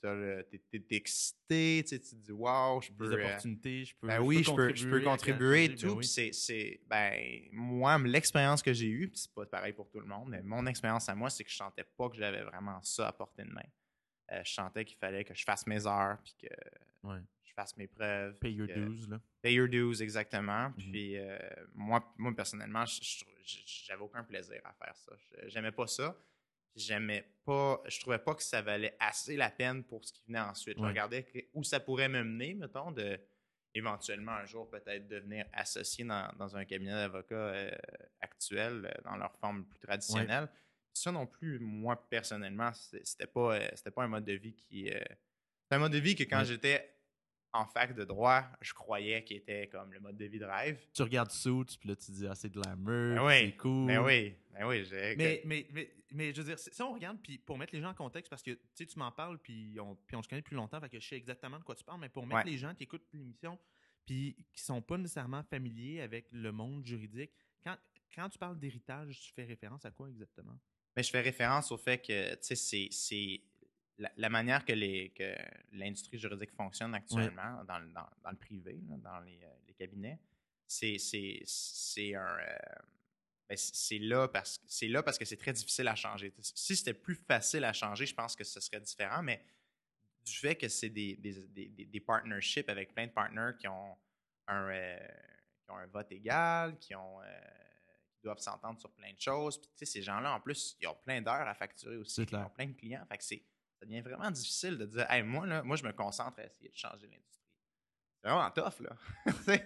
t'es 0.72 0.80
t'es 0.80 0.96
excité, 0.96 1.84
tu 1.88 2.00
te 2.00 2.16
dis, 2.16 2.32
wow, 2.32 2.80
je 2.82 2.90
Des 2.92 2.96
peux. 2.98 3.12
euh, 3.14 3.26
opportunités, 3.26 3.84
je 3.86 3.96
peux. 3.96 4.08
ben 4.08 4.20
oui, 4.22 4.44
je 4.44 4.52
peux, 4.54 4.76
je 4.76 4.88
peux 4.88 4.98
à 5.02 5.04
contribuer 5.04 5.64
et 5.66 5.68
changer, 5.70 5.88
tout. 5.88 5.96
ben 5.96 5.98
oui. 5.98 6.34
C'est, 6.34 6.82
ben, 6.88 7.42
moi, 7.52 7.98
l'expérience 8.00 8.62
que 8.62 8.74
j'ai 8.74 8.88
eue, 8.88 9.10
puis 9.10 9.18
c'est 9.20 9.34
pas 9.34 9.46
pareil 9.48 9.74
pour 9.74 9.90
tout 9.90 10.00
le 10.00 10.06
monde, 10.06 10.30
mais 10.30 10.42
mon 10.44 10.66
expérience 10.68 11.10
à 11.10 11.16
moi, 11.16 11.30
c'est 11.30 11.44
que 11.44 11.50
je 11.50 11.56
sentais 11.56 11.84
pas 11.84 12.10
que 12.10 12.16
j'avais 12.18 12.44
vraiment 12.44 12.82
ça 12.84 13.08
à 13.08 13.12
portée 13.12 13.44
de 13.44 13.52
main. 13.52 13.62
Euh, 14.32 14.42
je 14.46 14.54
sentais 14.54 14.86
qu'il 14.86 14.98
fallait 14.98 15.24
que 15.24 15.34
je 15.34 15.44
fasse 15.44 15.66
mes 15.66 15.88
heures, 15.88 16.18
puis 16.24 16.36
que 16.44 17.08
Ouais. 17.08 17.20
je 17.44 17.54
fasse 17.54 17.76
mes 17.78 17.88
preuves. 17.88 18.38
Pay 18.38 18.52
your 18.54 18.68
dues, 18.68 19.08
là. 19.10 19.20
Pay 19.42 19.54
your 19.54 19.68
dues, 19.68 20.02
exactement. 20.04 20.70
Mhm. 20.78 20.92
Puis 20.92 21.18
euh, 21.18 21.40
moi, 21.74 22.14
moi, 22.20 22.36
personnellement, 22.36 22.84
j'avais 22.86 24.02
aucun 24.02 24.24
plaisir 24.24 24.62
à 24.66 24.74
faire 24.74 24.96
ça. 24.96 25.14
J'aimais 25.48 25.72
pas 25.72 25.88
ça. 25.88 26.16
J'aimais 26.76 27.26
pas, 27.46 27.82
je 27.88 28.00
trouvais 28.00 28.20
pas 28.20 28.36
que 28.36 28.44
ça 28.44 28.62
valait 28.62 28.96
assez 29.00 29.36
la 29.36 29.50
peine 29.50 29.84
pour 29.84 30.06
ce 30.06 30.14
qui 30.14 30.24
venait 30.28 30.40
ensuite. 30.40 30.78
Je 30.78 30.82
Ouais. 30.84 30.90
regardais 30.90 31.24
que- 31.24 31.40
où 31.54 31.64
ça 31.64 31.80
pourrait 31.80 32.10
me 32.10 32.24
mener, 32.24 32.54
mettons, 32.54 32.92
de 32.92 33.20
éventuellement 33.76 34.32
un 34.34 34.46
jour 34.46 34.70
peut-être 34.70 35.08
devenir 35.08 35.46
associé 35.54 36.04
dans, 36.04 36.32
dans 36.38 36.56
un 36.56 36.66
cabinet 36.66 36.92
d'avocats 36.92 37.36
euh, 37.36 37.72
actuel, 38.22 38.86
euh, 38.86 39.02
dans 39.04 39.16
leur 39.18 39.36
forme 39.40 39.66
plus 39.66 39.80
traditionnelle. 39.80 40.50
Ça 40.94 41.12
non 41.12 41.28
plus, 41.28 41.60
moi 41.60 42.08
personnellement, 42.10 42.72
c'était 42.74 43.28
pas, 43.28 43.56
euh, 43.60 43.70
c'était 43.76 43.92
pas 43.92 44.04
un 44.04 44.08
mode 44.08 44.26
de 44.26 44.34
vie 44.34 44.56
qui. 44.56 44.90
euh, 44.92 45.00
c'est 45.70 45.76
un 45.76 45.80
mode 45.80 45.92
de 45.94 46.00
vie 46.00 46.16
que 46.16 46.24
quand 46.24 46.40
Ouais. 46.40 46.46
j'étais 46.46 46.99
en 47.54 47.66
fac 47.66 47.96
de 47.96 48.04
droit, 48.06 48.44
je 48.62 48.74
croyais 48.74 49.24
qu'il 49.24 49.38
était 49.38 49.68
comme 49.68 49.92
le 49.92 50.00
mode 50.00 50.18
de 50.18 50.26
vie 50.26 50.40
de 50.40 50.46
rêve. 50.46 50.80
Tu 50.94 51.02
regardes 51.02 51.32
Suits, 51.32 51.78
puis 51.80 51.90
là, 51.90 51.96
tu 51.96 52.12
dis, 52.12 52.28
ah, 52.28 52.36
c'est 52.36 52.50
de 52.50 52.60
glamour, 52.62 53.16
Ben 53.16 53.26
oui, 53.26 53.34
c'est 53.40 53.58
cool. 53.58 53.86
Mais 53.86 53.98
oui, 53.98 54.36
ben 54.54 54.68
oui, 54.68 54.86
j'ai- 54.86 55.16
Mais, 55.16 55.42
mais, 55.46 55.68
mais, 55.72 55.92
mais 56.12 56.34
je 56.34 56.42
veux 56.42 56.48
dire, 56.48 56.60
si 56.60 56.82
on 56.82 56.94
regarde, 56.94 57.18
puis 57.24 57.38
pour 57.40 57.58
mettre 57.58 57.74
les 57.76 57.82
gens 57.82 57.90
en 57.90 57.94
contexte, 57.96 58.30
parce 58.30 58.44
que 58.44 58.52
tu 58.52 58.60
sais, 58.76 58.86
tu 58.86 59.00
m'en 59.00 59.12
parles, 59.12 59.40
puis 59.40 59.78
on, 59.80 59.96
puis 59.96 60.16
on 60.16 60.22
se 60.22 60.28
connaît 60.30 60.42
depuis 60.42 60.56
longtemps, 60.56 60.80
fait 60.80 60.90
que 60.90 61.00
je 61.00 61.08
sais 61.08 61.16
exactement 61.18 61.58
de 61.58 61.64
quoi 61.64 61.76
tu 61.76 61.84
parles, 61.84 62.00
mais 62.02 62.10
pour 62.10 62.26
mettre 62.28 62.46
Ouais. 62.46 62.52
les 62.52 62.58
gens 62.58 62.74
qui 62.76 62.84
écoutent 62.84 63.08
l'émission, 63.14 63.58
puis 64.06 64.36
qui 64.54 64.62
sont 64.62 64.82
pas 64.82 64.98
nécessairement 64.98 65.44
familiers 65.44 66.02
avec 66.02 66.28
le 66.32 66.52
monde 66.52 66.86
juridique, 66.86 67.32
quand, 67.64 67.76
quand 68.16 68.30
tu 68.30 68.38
parles 68.38 68.60
d'héritage, 68.60 69.20
tu 69.22 69.34
fais 69.34 69.44
référence 69.46 69.86
à 69.86 69.92
quoi 69.92 70.10
exactement? 70.10 70.58
Mais 70.96 71.04
je 71.04 71.10
fais 71.12 71.22
référence 71.22 71.72
au 71.72 71.78
fait 71.78 71.98
que, 72.00 72.32
tu 72.34 72.38
sais, 72.42 72.56
c'est- 72.56 72.88
c'est 72.92 73.42
la, 74.00 74.12
la 74.18 74.30
manière 74.30 74.66
que 74.66 74.74
les 74.74 75.10
que 75.12 75.36
l'industrie 75.74 76.18
juridique 76.18 76.52
fonctionne 76.52 76.96
actuellement 76.96 77.64
dans, 77.66 77.80
le- 77.80 77.90
dans, 77.92 78.08
dans 78.24 78.32
le 78.32 78.38
privé, 78.38 78.80
dans 78.82 79.20
les, 79.20 79.40
euh, 79.44 79.48
les 79.68 79.74
cabinets, 79.76 80.20
c'est 80.68 80.98
c'est- 80.98 81.42
c'est 81.46 82.16
un 82.16 82.38
euh, 82.40 82.58
ben, 83.48 83.58
c'est- 83.58 84.00
là 84.00 84.28
parce 84.28 84.58
que 84.58 84.66
c'est 84.68 84.88
là 84.88 85.04
parce 85.04 85.18
que 85.18 85.26
c'est 85.26 85.38
très 85.38 85.54
difficile 85.54 85.88
à 85.88 85.96
changer. 85.96 86.34
Si 86.42 86.76
c'était 86.76 86.94
plus 86.94 87.16
facile 87.16 87.64
à 87.64 87.74
changer, 87.74 88.06
je 88.06 88.16
pense 88.16 88.36
que 88.36 88.44
ce 88.44 88.60
serait 88.60 88.80
différent, 88.82 89.22
mais 89.22 89.44
du 90.26 90.34
fait 90.34 90.56
que 90.56 90.68
c'est 90.68 90.90
des, 90.90 91.16
des, 91.18 91.48
des, 91.48 91.68
des- 91.86 92.00
partnerships 92.00 92.70
avec 92.70 92.94
plein 92.94 93.08
de 93.08 93.12
partners 93.12 93.52
qui 93.60 93.68
ont 93.68 93.98
un, 94.48 94.70
euh, 94.70 94.98
qui 95.64 95.72
ont 95.72 95.78
un 95.78 95.88
vote 95.88 96.12
égal, 96.12 96.78
qui 96.80 96.94
ont 96.96 97.22
euh, 97.22 97.26
qui 98.16 98.22
doivent 98.24 98.40
s'entendre 98.40 98.80
sur 98.80 98.92
plein 98.92 99.14
de 99.14 99.20
choses. 99.20 99.58
Puis, 99.60 99.70
tu 99.70 99.78
sais, 99.78 99.86
ces 99.86 100.02
gens-là, 100.02 100.34
en 100.34 100.42
plus, 100.42 100.76
ils 100.82 100.88
ont 100.88 100.96
plein 100.96 101.22
d'heures 101.22 101.48
à 101.48 101.54
facturer 101.56 101.96
aussi. 101.98 102.16
Ils 102.42 102.46
ont 102.46 102.50
plein 102.50 102.68
de 102.68 102.74
clients. 102.74 103.06
Fait 103.08 103.18
que 103.18 103.24
c'est, 103.24 103.42
ça 103.80 103.86
devient 103.86 104.02
vraiment 104.02 104.30
difficile 104.32 104.78
de 104.78 104.86
dire, 104.86 105.10
hey, 105.10 105.24
moi, 105.24 105.46
là, 105.48 105.64
moi, 105.64 105.76
je 105.78 105.84
me 105.84 105.92
concentre 105.94 106.40
à 106.40 106.46
essayer 106.46 106.70
de 106.70 106.76
changer 106.76 107.08
l'industrie. 107.08 107.46
C'est 108.22 108.28
vraiment 108.30 108.52
tough, 108.52 108.82
là. 108.82 108.96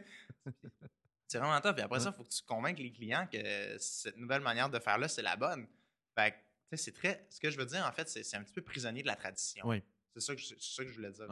C'est 1.27 1.39
vraiment 1.39 1.59
tough. 1.61 1.79
Et 1.79 1.81
après 1.81 1.99
ça, 1.99 2.09
il 2.13 2.15
faut 2.15 2.23
que 2.23 2.29
tu 2.29 2.43
convainques 2.43 2.77
les 2.77 2.91
clients 2.91 3.25
que 3.31 3.75
cette 3.79 4.17
nouvelle 4.17 4.41
manière 4.41 4.69
de 4.69 4.77
faire 4.77 4.99
là, 4.99 5.07
c'est 5.07 5.23
la 5.23 5.35
bonne. 5.35 5.67
Fait 6.15 6.35
c'est 6.75 6.91
très. 6.93 7.25
Ce 7.29 7.39
que 7.39 7.49
je 7.49 7.57
veux 7.57 7.65
dire, 7.65 7.85
en 7.87 7.91
fait, 7.91 8.07
c'est, 8.09 8.35
un 8.35 8.43
petit 8.43 8.53
peu 8.53 8.61
prisonnier 8.61 9.01
de 9.01 9.07
la 9.07 9.15
tradition. 9.15 9.65
Oui. 9.67 9.81
C'est 10.13 10.19
ça, 10.19 10.35
que 10.35 10.41
je, 10.41 10.47
c'est 10.47 10.59
ça 10.75 10.83
que 10.83 10.89
je 10.89 10.95
voulais 10.95 11.11
dire. 11.11 11.27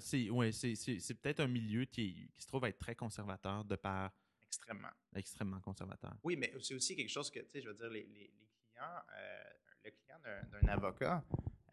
C'est 0.00 0.28
ouais, 0.30 0.50
c'est- 0.50 0.74
c'est- 0.74 0.98
c'est 0.98 1.14
peut-être 1.14 1.38
un 1.40 1.46
milieu 1.46 1.84
qui, 1.84 2.28
qui 2.34 2.42
se 2.42 2.48
trouve 2.48 2.64
être 2.64 2.78
très 2.78 2.96
conservateur 2.96 3.64
de 3.64 3.76
par 3.76 4.12
Extrêmement. 4.46 4.88
extrêmement 5.14 5.60
conservateur. 5.60 6.14
Oui, 6.24 6.34
mais 6.36 6.52
c'est 6.60 6.74
aussi 6.74 6.96
quelque 6.96 7.10
chose 7.10 7.30
que, 7.30 7.38
tu 7.40 7.46
sais, 7.52 7.60
je 7.60 7.68
veux 7.68 7.74
dire, 7.74 7.88
les, 7.90 8.04
les- 8.06 8.32
les 8.32 8.48
clients, 8.72 9.02
euh, 9.16 9.44
le 9.84 9.90
client 9.92 10.18
d'un, 10.20 10.42
d'un 10.60 10.68
avocat 10.68 11.24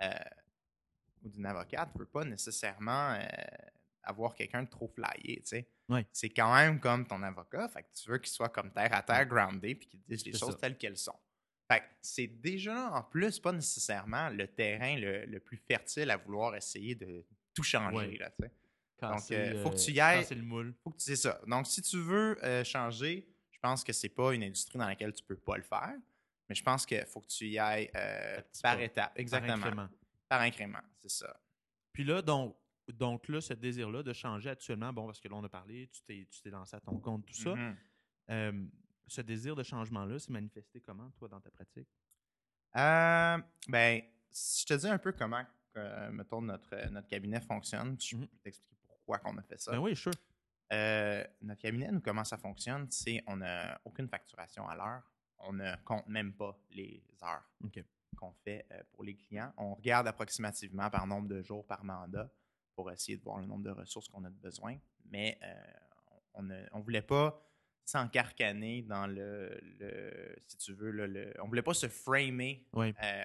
euh, 0.01 0.07
ou 1.23 1.29
d'une 1.29 1.45
avocate 1.45 1.93
ne 1.95 1.99
veut 1.99 2.05
pas 2.05 2.23
nécessairement 2.23 3.13
euh, 3.13 3.25
avoir 4.03 4.35
quelqu'un 4.35 4.63
de 4.63 4.69
trop 4.69 4.87
flyé, 4.87 5.41
tu 5.41 5.47
sais. 5.47 5.69
C'est 6.11 6.29
quand 6.29 6.53
même 6.55 6.79
comme 6.79 7.05
ton 7.05 7.21
avocat, 7.21 7.67
fait 7.67 7.83
que 7.83 7.89
tu 7.93 8.09
veux 8.09 8.17
qu'il 8.17 8.31
soit 8.31 8.49
comme 8.49 8.71
terre 8.71 8.93
à 8.93 9.03
terre, 9.03 9.25
groundé, 9.25 9.75
puis 9.75 9.87
qu'il 9.87 10.01
dise 10.01 10.25
les 10.25 10.31
C'est 10.31 10.39
choses 10.39 10.53
ça. 10.53 10.57
telles 10.59 10.77
qu'elles 10.77 10.97
sont. 10.97 11.19
Fait 11.69 11.81
que 11.81 11.85
c'est 12.01 12.27
déjà, 12.27 12.91
en 12.91 13.03
plus, 13.03 13.39
pas 13.39 13.51
nécessairement 13.51 14.29
le 14.29 14.47
terrain 14.47 14.97
le, 14.97 15.25
le 15.25 15.39
plus 15.39 15.57
fertile 15.57 16.09
à 16.11 16.17
vouloir 16.17 16.55
essayer 16.55 16.95
de 16.95 17.25
tout 17.53 17.63
changer, 17.63 18.17
là, 18.17 18.29
tu 18.31 18.45
sais. 18.45 18.51
Casser, 18.97 19.35
euh, 19.35 19.63
faut 19.63 19.71
que 19.71 19.77
tu 19.77 19.91
y 19.91 19.99
euh, 19.99 20.03
ailles- 20.05 20.21
casser 20.21 20.35
le 20.35 20.43
moule. 20.43 20.75
Faut 20.83 20.91
que 20.91 20.97
tu 20.97 21.05
sais 21.05 21.15
ça. 21.15 21.41
Donc, 21.47 21.65
si 21.67 21.81
tu 21.81 21.97
veux 21.97 22.37
euh, 22.43 22.63
changer, 22.63 23.27
je 23.49 23.59
pense 23.59 23.83
que 23.83 23.93
c'est 23.93 24.09
pas 24.09 24.33
une 24.33 24.43
industrie 24.43 24.77
dans 24.77 24.85
laquelle 24.87 25.11
tu 25.11 25.23
peux 25.23 25.35
pas 25.37 25.57
le 25.57 25.63
faire. 25.63 25.93
Mais 26.47 26.55
je 26.55 26.63
pense 26.63 26.85
qu'il 26.85 27.03
faut 27.05 27.19
que 27.21 27.27
tu 27.27 27.47
y 27.47 27.57
ailles 27.57 27.89
euh, 27.95 28.41
par 28.61 28.75
pas, 28.77 28.81
étapes. 28.83 29.13
Exactement. 29.17 29.71
Par. 29.75 29.89
Par 30.31 30.39
incrément, 30.39 30.79
c'est 31.01 31.09
ça. 31.11 31.35
Puis 31.91 32.05
là, 32.05 32.21
donc, 32.21 32.55
donc 32.87 33.27
là, 33.27 33.41
ce 33.41 33.53
désir-là 33.53 34.01
de 34.01 34.13
changer 34.13 34.49
actuellement, 34.49 34.93
bon, 34.93 35.05
parce 35.07 35.19
que 35.19 35.27
là, 35.27 35.35
on 35.35 35.43
a 35.43 35.49
parlé, 35.49 35.89
tu 35.89 36.01
t'es, 36.03 36.25
tu 36.31 36.41
t'es 36.41 36.49
lancé 36.49 36.73
à 36.73 36.79
ton 36.79 36.97
compte, 36.99 37.25
tout 37.25 37.33
ça. 37.33 37.53
Mhm. 37.53 37.75
Euh, 38.29 38.65
ce 39.07 39.19
désir 39.19 39.57
de 39.57 39.63
changement-là 39.63 40.19
s'est 40.19 40.31
manifesté 40.31 40.79
comment, 40.79 41.11
toi, 41.17 41.27
dans 41.27 41.41
ta 41.41 41.51
pratique? 41.51 41.89
Euh, 42.77 43.37
ben, 43.67 44.01
si 44.29 44.61
je 44.61 44.65
te 44.67 44.73
dis 44.79 44.87
un 44.87 44.97
peu 44.97 45.11
comment, 45.11 45.45
euh, 45.75 46.11
mettons, 46.11 46.41
notre, 46.41 46.87
notre 46.89 47.09
cabinet 47.09 47.41
fonctionne, 47.41 47.97
je 47.99 48.15
Mhm. 48.15 48.27
peux 48.27 48.37
t'expliquer 48.37 48.77
pourquoi 48.87 49.17
qu'on 49.19 49.37
a 49.37 49.41
fait 49.41 49.59
ça. 49.59 49.71
Ben 49.73 49.79
oui, 49.79 49.97
sûr. 49.97 50.13
Euh, 50.71 51.25
notre 51.41 51.61
cabinet, 51.61 51.91
nous, 51.91 51.99
comment 51.99 52.23
ça 52.23 52.37
fonctionne, 52.37 52.89
c'est 52.89 53.21
on 53.27 53.35
n'a 53.35 53.81
aucune 53.83 54.07
facturation 54.07 54.65
à 54.69 54.75
l'heure. 54.77 55.03
On 55.39 55.51
ne 55.51 55.75
compte 55.83 56.07
même 56.07 56.31
pas 56.33 56.57
les 56.69 57.03
heures 57.21 57.43
OK. 57.65 57.83
Qu'on 58.17 58.33
fait 58.43 58.65
euh, 58.71 58.81
pour 58.93 59.03
les 59.03 59.15
clients. 59.15 59.53
On 59.57 59.73
regarde 59.75 60.07
approximativement 60.07 60.89
par 60.89 61.07
nombre 61.07 61.27
de 61.27 61.41
jours 61.41 61.65
par 61.65 61.83
mandat 61.83 62.29
pour 62.75 62.91
essayer 62.91 63.17
de 63.17 63.23
voir 63.23 63.39
le 63.39 63.45
nombre 63.45 63.63
de 63.63 63.71
ressources 63.71 64.07
qu'on 64.07 64.23
a 64.23 64.29
de 64.29 64.39
besoin. 64.39 64.77
Mais 65.05 65.37
euh, 65.43 65.53
on 66.33 66.43
ne 66.43 66.63
on 66.71 66.79
voulait 66.79 67.01
pas 67.01 67.41
s'encarcaner 67.85 68.83
dans 68.83 69.07
le, 69.07 69.59
le- 69.79 70.35
si 70.47 70.57
tu 70.57 70.73
veux, 70.73 70.91
le, 70.91 71.07
le- 71.07 71.33
on 71.41 71.47
voulait 71.47 71.61
pas 71.61 71.73
se 71.73 71.87
framer 71.87 72.65
Oui. 72.73 72.93
euh, 73.03 73.23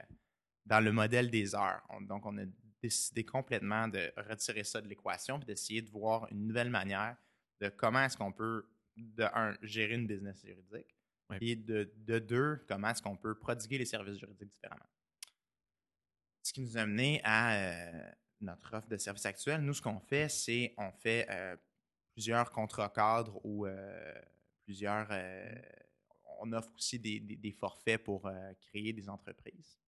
dans 0.64 0.80
le 0.80 0.92
modèle 0.92 1.30
des 1.30 1.54
heures. 1.54 1.82
On- 1.90 2.00
donc, 2.00 2.26
on 2.26 2.36
a 2.38 2.44
décidé 2.82 3.24
complètement 3.24 3.88
de 3.88 4.12
retirer 4.16 4.64
ça 4.64 4.80
de 4.80 4.88
l'équation 4.88 5.38
et 5.40 5.44
d'essayer 5.44 5.82
de 5.82 5.90
voir 5.90 6.26
une 6.32 6.46
nouvelle 6.46 6.70
manière 6.70 7.16
de 7.60 7.68
comment 7.68 8.02
est-ce 8.02 8.16
qu'on 8.16 8.32
peut 8.32 8.68
de 8.96 9.24
un, 9.34 9.56
gérer 9.62 9.94
une 9.94 10.06
business 10.06 10.44
juridique, 10.44 10.95
Ouais. 11.30 11.38
et 11.40 11.56
de, 11.56 11.92
de 11.96 12.18
deux, 12.20 12.64
comment 12.68 12.88
est-ce 12.90 13.02
qu'on 13.02 13.16
peut 13.16 13.36
prodiguer 13.36 13.78
les 13.78 13.84
services 13.84 14.18
juridiques 14.18 14.50
différemment. 14.52 14.86
Ce 16.42 16.52
qui 16.52 16.60
nous 16.60 16.78
a 16.78 16.82
amené 16.82 17.20
à 17.24 17.54
euh, 17.56 18.10
notre 18.40 18.72
offre 18.74 18.86
de 18.88 18.96
services 18.96 19.26
actuelle. 19.26 19.60
Nous, 19.62 19.74
ce 19.74 19.82
qu'on 19.82 19.98
fait, 19.98 20.28
c'est 20.28 20.72
on 20.78 20.92
fait 20.92 21.26
euh, 21.30 21.56
plusieurs 22.12 22.50
contrats 22.52 22.88
cadres 22.90 23.40
ou 23.44 23.66
euh, 23.66 24.14
plusieurs. 24.64 25.08
euh, 25.10 25.52
on 26.38 26.52
offre 26.52 26.70
aussi 26.76 26.98
des, 26.98 27.18
des- 27.18 27.36
des 27.36 27.50
forfaits 27.52 28.04
pour 28.04 28.30
créer 28.60 28.92
des 28.92 29.08
entreprises. 29.08 29.78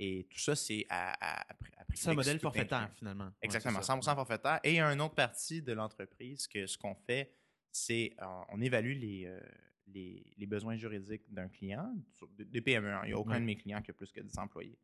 Et 0.00 0.26
tout 0.28 0.38
ça, 0.40 0.56
c'est 0.56 0.86
à, 0.88 1.42
à, 1.42 1.46
C'est 1.94 2.08
un 2.08 2.14
modèle 2.14 2.40
forfaitaire, 2.40 2.78
inclus. 2.78 2.96
finalement. 2.96 3.26
Ouais, 3.26 3.30
Exactement, 3.42 3.80
ça. 3.82 3.94
100% 3.94 4.14
forfaitaire. 4.16 4.58
Et 4.64 4.70
il 4.72 4.76
y 4.76 4.80
a 4.80 4.90
une 4.92 5.00
autre 5.00 5.14
partie 5.14 5.62
de 5.62 5.72
l'entreprise 5.72 6.48
que 6.48 6.66
ce 6.66 6.76
qu'on 6.76 6.94
fait, 6.96 7.32
c'est 7.70 8.16
on 8.48 8.60
évalue 8.60 8.98
les, 8.98 9.26
euh, 9.26 9.38
les, 9.86 10.24
les 10.36 10.46
besoins 10.46 10.76
juridiques 10.76 11.32
d'un 11.32 11.48
client, 11.48 11.94
des 12.38 12.60
PME. 12.60 12.92
hein. 12.92 13.00
Il 13.04 13.08
n'y 13.08 13.12
a 13.12 13.18
aucun 13.18 13.40
de 13.40 13.44
mes 13.44 13.56
clients 13.56 13.82
qui 13.82 13.90
a 13.90 13.94
plus 13.94 14.10
que 14.12 14.20
10 14.20 14.38
employés. 14.38 14.78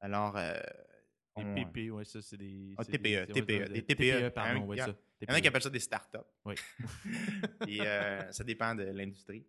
Alors, 0.00 0.36
euh, 0.36 0.54
Les 1.36 1.64
PP, 1.64 1.90
ouais, 1.92 2.04
ça, 2.04 2.20
c'est 2.22 2.36
des. 2.36 2.74
Ah, 2.76 2.82
c'est 2.84 2.92
TPE, 2.92 3.26
des- 3.26 3.32
TPE, 3.32 3.68
des 3.68 3.68
des 3.68 3.82
TPE, 3.82 4.28
pardon, 4.34 4.64
ouais, 4.66 4.76
il 4.76 4.78
y 4.78 4.82
a- 4.82 4.86
ça. 4.86 4.96
il 5.20 5.28
y 5.28 5.30
en 5.30 5.34
a 5.34 5.36
qui 5.36 5.42
TPE. 5.42 5.48
appellent 5.48 5.62
ça 5.62 5.70
des 5.70 5.80
startups. 5.80 6.18
Oui. 6.44 6.54
Puis, 7.60 7.80
euh, 7.80 8.32
ça 8.32 8.42
dépend 8.44 8.74
de 8.74 8.84
l'industrie. 8.84 9.44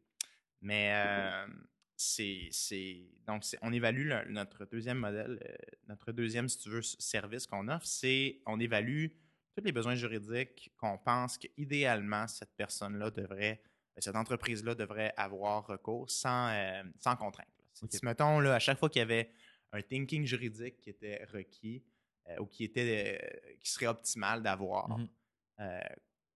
Mais 0.61 0.91
euh, 0.93 1.47
c'est, 1.95 2.47
c'est- 2.51 3.07
donc 3.25 3.43
c'est- 3.43 3.57
on 3.61 3.71
évalue 3.73 4.07
le- 4.07 4.25
notre 4.29 4.65
deuxième 4.65 4.97
modèle, 4.99 5.39
euh, 5.47 5.55
notre 5.87 6.11
deuxième, 6.11 6.47
si 6.49 6.57
tu 6.59 6.69
veux, 6.69 6.81
service 6.81 7.47
qu'on 7.47 7.67
offre, 7.69 7.85
c'est 7.87 8.41
on 8.45 8.59
évalue 8.59 9.07
tous 9.55 9.63
les 9.63 9.71
besoins 9.71 9.95
juridiques 9.95 10.71
qu'on 10.77 10.97
pense 10.97 11.37
qu'idéalement 11.37 12.27
cette 12.27 12.55
personne-là 12.55 13.09
devrait, 13.11 13.61
cette 14.01 14.15
entreprise-là 14.15 14.75
devrait 14.75 15.13
avoir 15.17 15.65
recours 15.67 16.09
sans, 16.09 16.49
euh, 16.49 16.83
sans 16.99 17.15
contrainte. 17.15 17.47
Si, 17.73 17.87
mettons, 18.03 18.39
là, 18.39 18.55
à 18.55 18.59
chaque 18.59 18.77
fois 18.77 18.89
qu'il 18.89 18.99
y 18.99 19.03
avait 19.03 19.31
un 19.71 19.81
thinking 19.81 20.25
juridique 20.25 20.79
qui 20.81 20.89
était 20.89 21.23
requis 21.31 21.83
euh, 22.27 22.37
ou 22.39 22.45
qui, 22.45 22.63
était, 22.65 23.19
euh, 23.23 23.55
qui 23.59 23.69
serait 23.71 23.87
optimal 23.87 24.43
d'avoir, 24.43 24.89
Mhm. 24.89 25.07
euh, 25.61 25.79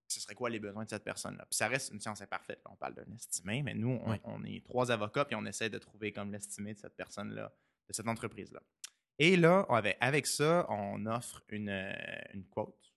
ce 0.08 0.20
serait 0.20 0.34
quoi 0.34 0.48
les 0.50 0.58
besoins 0.58 0.84
de 0.84 0.88
cette 0.90 1.04
personne-là? 1.04 1.44
Puis 1.46 1.56
ça 1.56 1.68
reste 1.68 1.92
une 1.92 2.00
science 2.00 2.20
imparfaite. 2.22 2.60
là. 2.64 2.70
On 2.72 2.76
parle 2.76 2.94
d'un 2.94 3.12
estimé, 3.14 3.62
mais 3.62 3.74
nous, 3.74 4.00
on, 4.24 4.44
est 4.44 4.64
trois 4.64 4.90
avocats 4.90 5.24
puis 5.24 5.34
on 5.36 5.44
essaie 5.46 5.68
de 5.70 5.78
trouver 5.78 6.12
comme 6.12 6.32
l'estimé 6.32 6.74
de 6.74 6.78
cette 6.78 6.96
personne-là, 6.96 7.52
de 7.88 7.92
cette 7.92 8.08
entreprise-là. 8.08 8.60
Et 9.18 9.36
là, 9.36 9.64
avait- 9.68 9.96
avec 10.00 10.26
ça, 10.26 10.66
on 10.68 11.06
offre 11.06 11.42
une, 11.50 11.68
une 12.32 12.44
quote. 12.46 12.93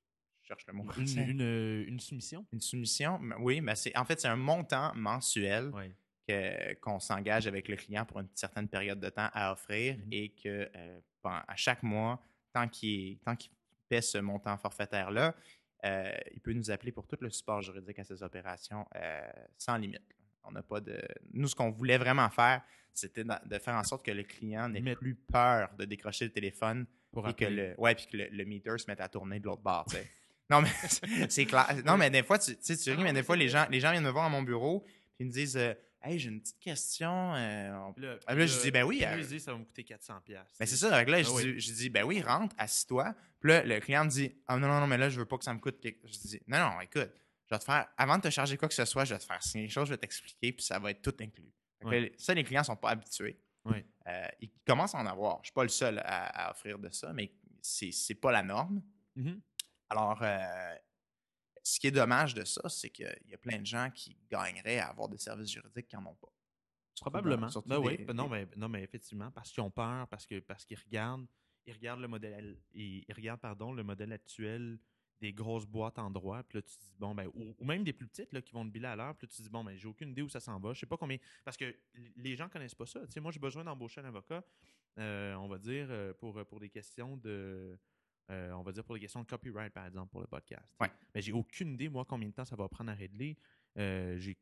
Je 0.47 0.53
cherche 0.53 0.65
le 0.67 0.73
mot. 0.73 0.85
Une, 0.97 1.41
euh, 1.41 1.83
une 1.87 1.99
soumission? 1.99 2.45
Une 2.53 2.61
soumission. 2.61 3.19
Oui, 3.39 3.59
mais 3.59 3.75
c'est 3.75 3.95
en 3.97 4.05
fait, 4.05 4.21
c'est 4.21 4.29
un 4.29 4.37
montant 4.37 4.93
mensuel 4.95 5.71
Oui. 5.73 5.91
que- 6.25 6.73
qu'on 6.75 6.99
s'engage 7.01 7.47
avec 7.47 7.67
le 7.67 7.75
client 7.75 8.05
pour 8.05 8.21
une 8.21 8.29
certaine 8.33 8.69
période 8.69 8.99
de 9.01 9.09
temps 9.09 9.29
à 9.33 9.51
offrir 9.51 9.97
Mhm. 9.97 10.03
et 10.11 10.29
que 10.29 10.69
euh, 10.73 10.99
à 11.25 11.55
chaque 11.57 11.83
mois, 11.83 12.21
tant 12.53 12.69
qu'il 12.69 13.17
tant 13.19 13.35
qu'il 13.35 13.51
paie 13.89 14.01
ce 14.01 14.17
montant 14.19 14.55
forfaitaire-là, 14.57 15.35
euh, 15.85 16.11
il 16.33 16.39
peut 16.39 16.53
nous 16.53 16.71
appeler 16.71 16.93
pour 16.93 17.05
tout 17.07 17.17
le 17.19 17.29
support 17.29 17.61
juridique 17.61 17.99
à 17.99 18.05
ses 18.05 18.23
opérations 18.23 18.85
euh, 18.95 19.29
sans 19.57 19.75
limite. 19.75 20.01
On 20.45 20.51
n'a 20.51 20.63
pas 20.63 20.79
de. 20.79 20.97
Nous, 21.33 21.49
ce 21.49 21.55
qu'on 21.55 21.71
voulait 21.71 21.97
vraiment 21.97 22.29
faire, 22.29 22.61
c'était 22.93 23.25
de 23.25 23.59
faire 23.59 23.75
en 23.75 23.83
sorte 23.83 24.05
que 24.05 24.11
le 24.11 24.23
client 24.23 24.69
n'ait 24.69 24.79
Mais- 24.79 24.95
plus 24.95 25.15
peur 25.15 25.73
de 25.77 25.83
décrocher 25.83 26.23
le 26.23 26.31
téléphone 26.31 26.85
Pour 27.11 27.27
et 27.27 27.33
que 27.33 27.43
le, 27.45 27.75
ouais, 27.77 27.93
puis 27.95 28.07
que 28.07 28.15
le, 28.15 28.27
le 28.29 28.45
meter 28.45 28.77
se 28.77 28.85
mette 28.89 29.01
à 29.01 29.09
tourner 29.09 29.41
de 29.41 29.45
l'autre 29.45 29.61
bord. 29.61 29.85
Non, 30.49 30.61
mais 30.61 30.69
c'est- 31.29 31.45
clair. 31.45 31.67
Non, 31.85 31.97
mais 31.97 32.09
des 32.09 32.23
fois, 32.23 32.39
tu, 32.39 32.55
tu 32.55 32.63
sais, 32.63 32.77
tu 32.77 32.91
ris, 32.91 33.03
mais 33.03 33.13
des 33.13 33.23
fois, 33.23 33.35
les 33.35 33.49
gens, 33.49 33.67
les 33.69 33.79
gens 33.79 33.91
viennent 33.91 34.03
me 34.03 34.09
voir 34.09 34.25
à 34.25 34.29
mon 34.29 34.41
bureau, 34.43 34.81
puis 34.81 34.95
ils 35.21 35.25
me 35.27 35.31
disent 35.31 35.57
euh, 35.57 35.73
Hey, 36.01 36.19
j'ai 36.19 36.29
une 36.29 36.39
petite 36.39 36.59
question. 36.59 37.33
euh, 37.35 37.75
on- 37.75 37.91
Puis 37.93 38.03
Là, 38.03 38.17
Ah, 38.27 38.35
là, 38.35 38.45
je 38.45 38.61
dis, 38.61 38.71
ben 38.71 38.83
oui, 38.85 38.97
puis 38.97 39.05
euh, 39.35 39.39
ça 39.39 39.51
va 39.51 39.57
me 39.57 39.65
coûter 39.65 39.83
400$. 39.83 40.21
piastres, 40.23 40.53
Ben, 40.59 40.65
c'est 40.67 40.77
ça. 40.77 40.95
Avec 40.95 41.09
là, 41.09 41.21
je, 41.23 41.27
Ah 41.27 41.33
oui. 41.33 41.53
dis, 41.55 41.59
je 41.59 41.73
dis 41.73 41.89
Ben 41.89 42.03
oui, 42.05 42.21
rentre, 42.21 42.55
assis-toi. 42.57 43.13
Puis 43.39 43.49
là, 43.49 43.63
le 43.63 43.79
client 43.79 44.05
me 44.05 44.09
dit 44.09 44.31
Ah 44.47 44.57
non, 44.57 44.67
non, 44.67 44.79
non, 44.79 44.87
mais 44.87 44.97
là, 44.97 45.09
je 45.09 45.19
veux 45.19 45.25
pas 45.25 45.37
que 45.37 45.43
ça 45.43 45.53
me 45.53 45.59
coûte. 45.59 45.79
quelque- 45.81 45.99
Je 46.07 46.17
dis 46.17 46.39
Non, 46.47 46.59
non, 46.59 46.81
écoute, 46.81 47.09
je 47.49 47.55
vais 47.55 47.59
te 47.59 47.63
faire, 47.65 47.87
avant 47.97 48.17
de 48.17 48.21
te 48.21 48.29
charger 48.29 48.57
quoi 48.57 48.67
que 48.67 48.73
ce 48.75 48.85
soit, 48.85 49.05
je 49.05 49.15
vais 49.15 49.19
te 49.19 49.25
faire 49.25 49.41
signer 49.43 49.65
quelque 49.65 49.73
chose, 49.73 49.87
je 49.87 49.93
vais 49.93 49.97
t'expliquer, 49.97 50.53
puis 50.53 50.63
ça 50.63 50.79
va 50.79 50.91
être 50.91 51.01
tout 51.01 51.15
inclus. 51.19 51.51
Ça, 52.17 52.33
les 52.33 52.43
clients 52.43 52.63
sont 52.63 52.75
pas 52.75 52.91
habitués. 52.91 53.37
Euh, 54.07 54.27
ils 54.39 54.51
commencent 54.65 54.95
à 54.95 54.99
en 54.99 55.05
avoir. 55.05 55.39
Je 55.41 55.47
suis 55.47 55.53
pas 55.53 55.63
le 55.63 55.69
seul 55.69 55.99
à, 55.99 56.47
à 56.47 56.51
offrir 56.51 56.79
de 56.79 56.89
ça, 56.91 57.11
mais 57.11 57.31
c'est 57.61 58.15
pas 58.15 58.31
la 58.31 58.43
norme. 58.43 58.81
Mhm. 59.15 59.41
Alors, 59.89 60.21
euh, 60.21 60.75
ce 61.63 61.79
qui 61.79 61.87
est 61.87 61.91
dommage 61.91 62.33
de 62.33 62.43
ça, 62.43 62.67
c'est 62.69 62.89
qu'il 62.89 63.13
y 63.27 63.33
a 63.33 63.37
plein 63.37 63.59
de 63.59 63.65
gens 63.65 63.89
qui 63.91 64.17
gagneraient 64.29 64.79
à 64.79 64.87
avoir 64.89 65.09
des 65.09 65.17
services 65.17 65.51
juridiques 65.51 65.87
qui 65.87 65.95
n'en 65.95 66.05
ont 66.07 66.15
pas. 66.15 66.31
Probablement. 67.01 67.49
surtout 67.49 67.69
Ben 67.69 67.79
oui, 67.79 67.97
des- 67.97 68.05
ben 68.05 68.13
non, 68.13 68.27
mais, 68.27 68.47
non, 68.55 68.69
mais 68.69 68.83
effectivement, 68.83 69.31
parce 69.31 69.51
qu'ils 69.51 69.61
ont 69.61 69.69
peur, 69.69 70.07
parce 70.07 70.25
que 70.25 70.39
parce 70.39 70.65
qu'ils 70.65 70.79
regardent, 70.79 71.27
ils 71.65 71.73
regardent 71.73 72.01
le 72.01 72.07
modèle, 72.07 72.57
ils, 72.73 73.05
ils 73.07 73.13
regardent 73.13 73.41
pardon 73.41 73.71
le 73.71 73.83
modèle 73.83 74.11
actuel 74.13 74.79
des 75.19 75.33
grosses 75.33 75.65
boîtes 75.65 75.97
en 75.99 76.09
droit, 76.11 76.43
puis 76.43 76.59
là 76.59 76.61
tu 76.61 76.75
dis 76.77 76.95
bon 76.97 77.13
ben 77.15 77.27
ou, 77.33 77.55
ou 77.57 77.65
même 77.65 77.83
des 77.83 77.93
plus 77.93 78.07
petites 78.07 78.31
là, 78.33 78.41
qui 78.41 78.53
vont 78.53 78.65
te 78.65 78.71
biler 78.71 78.85
à 78.87 78.95
l'heure, 78.95 79.15
puis 79.15 79.25
là, 79.25 79.31
tu 79.31 79.37
te 79.37 79.41
dis 79.43 79.49
bon 79.49 79.63
ben 79.63 79.75
j'ai 79.75 79.87
aucune 79.87 80.09
idée 80.11 80.21
où 80.21 80.29
ça 80.29 80.39
s'en 80.39 80.59
va, 80.59 80.73
je 80.73 80.79
sais 80.79 80.85
pas 80.85 80.97
combien 80.97 81.17
parce 81.43 81.57
que 81.57 81.75
les 82.15 82.35
gens 82.35 82.49
connaissent 82.49 82.75
pas 82.75 82.85
ça. 82.85 82.99
Tu 83.05 83.13
sais, 83.13 83.19
moi 83.19 83.31
j'ai 83.31 83.39
besoin 83.39 83.63
d'embaucher 83.63 84.01
un 84.01 84.05
avocat, 84.05 84.43
euh, 84.99 85.33
on 85.35 85.47
va 85.47 85.57
dire 85.57 85.87
euh, 85.89 86.13
pour 86.13 86.43
pour 86.47 86.59
des 86.59 86.69
questions 86.69 87.17
de 87.17 87.77
euh, 88.29 88.51
on 88.51 88.61
va 88.63 88.71
dire 88.71 88.83
pour 88.83 88.95
des 88.95 89.01
questions 89.01 89.21
de 89.21 89.27
copyright, 89.27 89.73
par 89.73 89.85
exemple, 89.85 90.09
pour 90.11 90.21
le 90.21 90.27
podcast. 90.27 90.75
Ouais. 90.81 90.91
Mais 91.15 91.21
j'ai 91.21 91.31
aucune 91.31 91.73
idée, 91.73 91.89
moi, 91.89 92.05
combien 92.05 92.27
de 92.29 92.33
temps 92.33 92.45
ça 92.45 92.55
va 92.55 92.67
prendre 92.67 92.91
à 92.91 92.93
régler. 92.93 93.37
Euh, 93.77 94.17
j'ai 94.17 94.37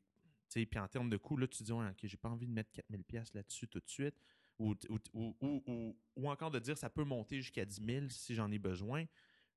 puis 0.49 0.79
en 0.79 0.87
termes 0.87 1.09
de 1.09 1.17
coût, 1.17 1.35
là, 1.35 1.47
tu 1.47 1.63
dis, 1.63 1.71
ouais, 1.73 1.85
OK, 1.89 1.97
j'ai 2.03 2.15
pas 2.17 2.29
envie 2.29 2.47
de 2.47 2.51
mettre 2.53 2.71
4000 2.71 3.03
pièces 3.03 3.33
là-dessus 3.33 3.67
tout 3.67 3.79
de 3.79 3.89
suite. 3.89 4.15
Ou, 4.57 4.73
ou, 5.13 5.35
ou, 5.41 5.97
ou- 6.15 6.29
encore 6.29 6.49
de 6.49 6.59
dire, 6.59 6.77
ça 6.77 6.89
peut 6.89 7.03
monter 7.03 7.41
jusqu'à 7.41 7.65
10 7.65 7.81
000 7.85 8.05
si 8.09 8.35
j'en 8.35 8.49
ai 8.51 8.59
besoin. 8.59 9.03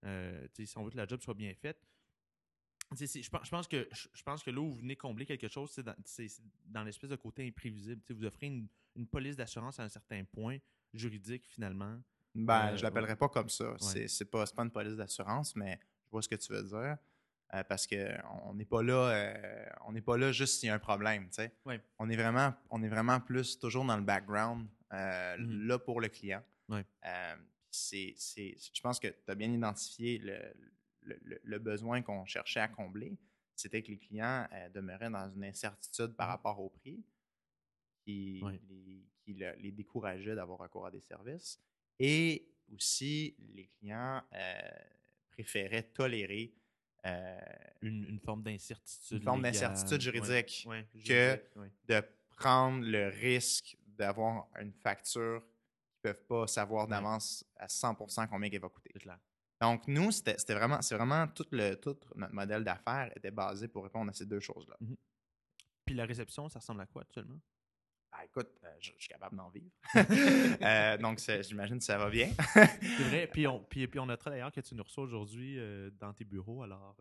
Euh, 0.04 0.44
si 0.58 0.76
on 0.76 0.82
veut 0.82 0.90
que 0.90 0.96
la 0.96 1.06
job 1.06 1.20
soit 1.22 1.34
bien 1.34 1.54
faite. 1.54 1.80
Je 2.90 3.28
pense, 3.28 3.44
je 3.44 3.50
pense 3.50 3.68
que, 3.68 3.88
je 3.92 4.22
pense 4.22 4.42
que 4.42 4.50
là 4.50 4.60
où 4.60 4.70
vous 4.70 4.78
venez 4.78 4.96
combler 4.96 5.26
quelque 5.26 5.46
chose, 5.46 5.70
c'est 5.70 5.82
dans, 5.84 5.94
dans 6.64 6.82
l'espèce 6.82 7.10
de 7.10 7.16
côté 7.16 7.46
imprévisible. 7.46 8.02
Vous 8.08 8.24
offrez 8.24 8.46
une, 8.46 8.66
une 8.96 9.06
police 9.06 9.36
d'assurance 9.36 9.78
à 9.78 9.84
un 9.84 9.88
certain 9.88 10.24
point, 10.24 10.58
juridique 10.94 11.46
finalement. 11.46 12.00
Ben, 12.44 12.68
Euh, 12.72 12.76
je 12.76 12.82
l'appellerais 12.82 13.16
pas 13.16 13.28
comme 13.28 13.48
ça. 13.48 13.72
Ouais. 13.72 14.08
C'est 14.08 14.24
pas, 14.24 14.44
pas 14.46 14.62
une 14.62 14.70
police 14.70 14.96
d'assurance, 14.96 15.54
mais 15.56 15.78
je 16.06 16.10
vois 16.10 16.22
ce 16.22 16.28
que 16.28 16.34
tu 16.36 16.52
veux 16.52 16.62
dire. 16.62 16.96
Euh, 17.54 17.64
parce 17.64 17.86
qu'on 17.86 18.54
n'est 18.54 18.66
pas 18.66 18.82
là, 18.82 19.08
euh, 19.10 19.66
on 19.86 19.92
n'est 19.92 20.02
pas 20.02 20.18
là 20.18 20.32
juste 20.32 20.60
s'il 20.60 20.66
y 20.68 20.70
a 20.70 20.74
un 20.74 20.78
problème, 20.78 21.24
tu 21.28 21.36
sais. 21.36 21.52
Ouais. 21.64 21.80
On 21.98 22.08
est 22.10 22.16
vraiment, 22.16 22.52
on 22.70 22.82
est 22.82 22.88
vraiment 22.88 23.20
plus 23.20 23.58
toujours 23.58 23.84
dans 23.86 23.96
le 23.96 24.02
background, 24.02 24.66
euh, 24.92 25.36
Mhm. 25.38 25.66
là 25.66 25.78
pour 25.78 26.00
le 26.00 26.08
client. 26.08 26.42
C'est, 27.70 28.14
je 28.18 28.80
pense 28.82 28.98
que 28.98 29.08
tu 29.08 29.30
as 29.30 29.34
bien 29.34 29.50
identifié 29.52 30.18
le, 30.18 30.38
le- 31.44 31.58
besoin 31.58 32.02
qu'on 32.02 32.24
cherchait 32.26 32.60
à 32.60 32.68
combler. 32.68 33.16
C'était 33.54 33.82
que 33.82 33.88
les 33.88 33.98
clients 33.98 34.46
demeuraient 34.74 35.10
dans 35.10 35.28
une 35.30 35.44
incertitude 35.44 36.14
par 36.14 36.26
Mhm. 36.28 36.32
rapport 36.32 36.60
au 36.60 36.68
prix 36.70 37.02
qui, 38.04 38.42
les, 38.68 39.06
qui 39.22 39.34
le- 39.34 39.54
les 39.58 39.70
décourageait 39.72 40.34
d'avoir 40.34 40.58
recours 40.58 40.86
à 40.86 40.90
des 40.90 41.00
services. 41.00 41.60
Et 41.98 42.48
aussi, 42.72 43.34
les 43.54 43.66
clients 43.66 44.22
euh, 44.34 44.60
préféraient 45.30 45.82
tolérer 45.84 46.54
euh, 47.06 47.38
Une, 47.82 48.04
une 48.08 48.20
forme 48.20 48.42
d'incertitude. 48.42 49.18
Une 49.18 49.24
forme 49.24 49.42
d'incertitude 49.42 50.00
juridique 50.00 50.64
Ouais, 50.68 50.84
ouais, 50.94 51.02
que- 51.02 51.58
ouais. 51.60 51.70
de 51.88 52.02
prendre 52.36 52.84
le 52.84 53.08
risque 53.08 53.76
d'avoir 53.86 54.48
une 54.60 54.72
facture 54.72 55.40
qu'ils 55.42 56.10
ne 56.10 56.12
peuvent 56.12 56.24
pas 56.26 56.46
savoir 56.46 56.84
Ouais. 56.84 56.90
d'avance 56.90 57.44
à 57.56 57.66
100% 57.68 58.26
combien 58.28 58.50
elle 58.52 58.60
va 58.60 58.68
coûter. 58.68 58.90
Clair. 58.98 59.18
Donc, 59.60 59.88
nous, 59.88 60.12
c'était 60.12 60.36
vraiment, 60.54 60.80
c'est 60.82 60.94
vraiment 60.96 61.26
tout, 61.28 61.46
le, 61.50 61.74
tout 61.74 61.96
notre 62.14 62.32
modèle 62.34 62.62
d'affaires 62.62 63.10
était 63.16 63.30
basé 63.32 63.66
pour 63.68 63.82
répondre 63.84 64.10
à 64.10 64.12
ces 64.14 64.26
deux 64.26 64.38
choses-là. 64.40 64.76
Puis 65.84 65.94
la 65.96 66.04
réception, 66.04 66.48
ça 66.48 66.58
ressemble 66.60 66.80
à 66.82 66.86
quoi 66.86 67.02
actuellement? 67.02 67.40
Ah, 68.12 68.24
écoute, 68.24 68.48
euh, 68.64 68.68
je, 68.80 68.90
je 68.96 69.02
suis 69.02 69.08
capable 69.08 69.36
d'en 69.36 69.48
vivre. 69.50 69.70
Euh, 70.62 70.96
donc, 70.98 71.20
j'imagine 71.42 71.78
que 71.78 71.84
ça 71.84 71.98
va 71.98 72.10
bien. 72.10 72.30
C'est 72.54 73.04
vrai. 73.04 73.26
Puis 73.32 73.46
on, 73.46 73.60
puis, 73.62 73.86
puis 73.86 73.98
on 74.00 74.06
notera 74.06 74.30
d'ailleurs 74.30 74.52
que 74.52 74.60
tu 74.60 74.74
nous 74.74 74.82
reçois 74.82 75.04
aujourd'hui 75.04 75.58
euh, 75.58 75.90
dans 76.00 76.12
tes 76.12 76.24
bureaux. 76.24 76.62
Alors, 76.62 76.96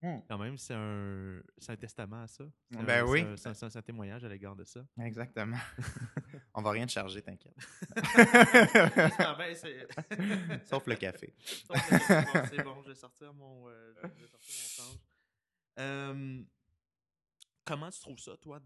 Hmm. 0.00 0.20
quand 0.28 0.38
même, 0.38 0.56
c'est 0.56 0.74
un, 0.76 1.42
c'est 1.56 1.72
un 1.72 1.76
testament 1.76 2.22
à 2.22 2.28
ça. 2.28 2.44
Ben 2.70 2.88
un- 2.88 3.02
oui. 3.02 3.24
c'est 3.36 3.48
un- 3.64 3.82
témoignage 3.82 4.24
à 4.24 4.28
l'égard 4.28 4.54
de 4.54 4.62
ça. 4.64 4.80
Exactement. 5.02 5.56
On 6.54 6.62
va 6.62 6.70
rien 6.70 6.86
te 6.86 6.92
charger, 6.92 7.20
t'inquiète. 7.20 7.56
Ah 9.18 9.36
ben, 9.36 9.56
Sauf 10.64 10.86
le 10.86 10.94
café. 10.94 11.34
Sauf 11.40 11.90
le- 11.90 11.98
c'est 11.98 12.24
bon, 12.24 12.42
c'est 12.50 12.62
bon, 12.62 12.82
je 12.84 12.88
vais 12.90 12.94
sortir 12.94 13.34
mon, 13.34 13.68
euh, 13.68 13.92
je 14.16 14.22
vais 14.22 14.28
sortir 14.28 14.54
mon 14.54 14.84
change. 14.84 16.44
Euh, 17.68 17.74
comment 17.74 17.90
tu 17.90 18.00
trouves 18.00 18.18
ça, 18.18 18.36
toi, 18.36 18.60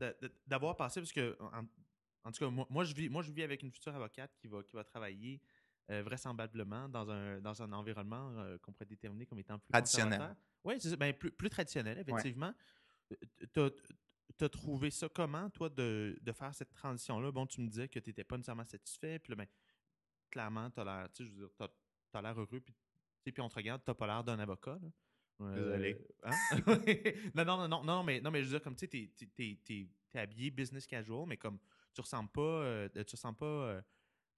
d'avoir 0.46 0.76
passé, 0.76 1.00
parce 1.00 1.12
que, 1.12 1.36
en, 1.40 1.64
en 2.24 2.32
tout 2.32 2.44
cas, 2.44 2.50
moi, 2.50 2.66
moi, 2.70 2.84
je 2.84 2.94
vis, 2.94 3.08
moi, 3.08 3.22
je 3.22 3.32
vis 3.32 3.42
avec 3.42 3.62
une 3.62 3.70
future 3.70 3.94
avocate 3.94 4.34
qui 4.36 4.48
va, 4.48 4.62
qui 4.62 4.76
va 4.76 4.84
travailler 4.84 5.40
euh, 5.90 6.02
vraisemblablement 6.02 6.88
dans 6.88 7.10
un, 7.10 7.40
dans 7.40 7.60
un 7.62 7.72
environnement 7.72 8.32
euh, 8.38 8.58
qu'on 8.58 8.72
pourrait 8.72 8.86
déterminer 8.86 9.26
comme 9.26 9.40
étant 9.40 9.58
plus 9.58 9.72
Traditionnel. 9.72 10.36
Oui, 10.64 10.80
c'est 10.80 10.96
ben, 10.96 11.12
plus, 11.12 11.32
plus 11.32 11.50
traditionnel, 11.50 11.98
effectivement. 11.98 12.54
t'as 13.52 13.68
as 14.40 14.48
trouvé 14.48 14.90
ça 14.90 15.08
comment, 15.08 15.50
toi, 15.50 15.68
de, 15.68 16.18
de 16.20 16.32
faire 16.32 16.54
cette 16.54 16.72
transition-là? 16.72 17.30
Bon, 17.32 17.46
tu 17.46 17.60
me 17.60 17.68
disais 17.68 17.88
que 17.88 17.98
tu 17.98 18.10
n'étais 18.10 18.24
pas 18.24 18.36
nécessairement 18.36 18.64
satisfait, 18.64 19.18
puis 19.18 19.32
là, 19.32 19.36
ben, 19.36 19.46
clairement, 20.30 20.70
tu 20.70 20.80
as 20.80 20.84
l'air, 20.84 21.12
tu 21.12 21.24
sais, 21.24 21.28
je 21.28 21.34
veux 21.34 21.46
dire, 21.46 21.68
as, 22.12 22.22
l'air 22.22 22.38
heureux, 22.38 22.60
puis, 22.60 22.74
puis 23.24 23.40
on 23.40 23.48
te 23.48 23.54
regarde, 23.56 23.82
t'as 23.84 23.94
pas 23.94 24.06
l'air 24.06 24.24
d'un 24.24 24.38
avocat, 24.38 24.78
là. 24.80 24.88
Désolé. 25.50 25.98
Euh, 26.24 26.30
hein? 26.30 27.32
non, 27.34 27.44
non, 27.44 27.68
non, 27.68 27.84
non, 27.84 28.02
mais, 28.02 28.20
non, 28.20 28.30
mais 28.30 28.40
je 28.40 28.44
veux 28.46 28.58
dire, 28.58 28.62
comme 28.62 28.76
tu 28.76 28.86
sais, 28.86 29.26
t'es, 29.36 29.58
es, 29.68 30.18
habillé 30.18 30.50
business 30.50 30.86
casual, 30.86 31.26
mais 31.26 31.36
comme 31.36 31.58
tu 31.94 32.00
ressembles 32.00 32.30
pas, 32.30 32.40
euh, 32.40 32.88
tu 32.88 33.14
ressembles 33.14 33.38
pas 33.38 33.46
euh, 33.46 33.82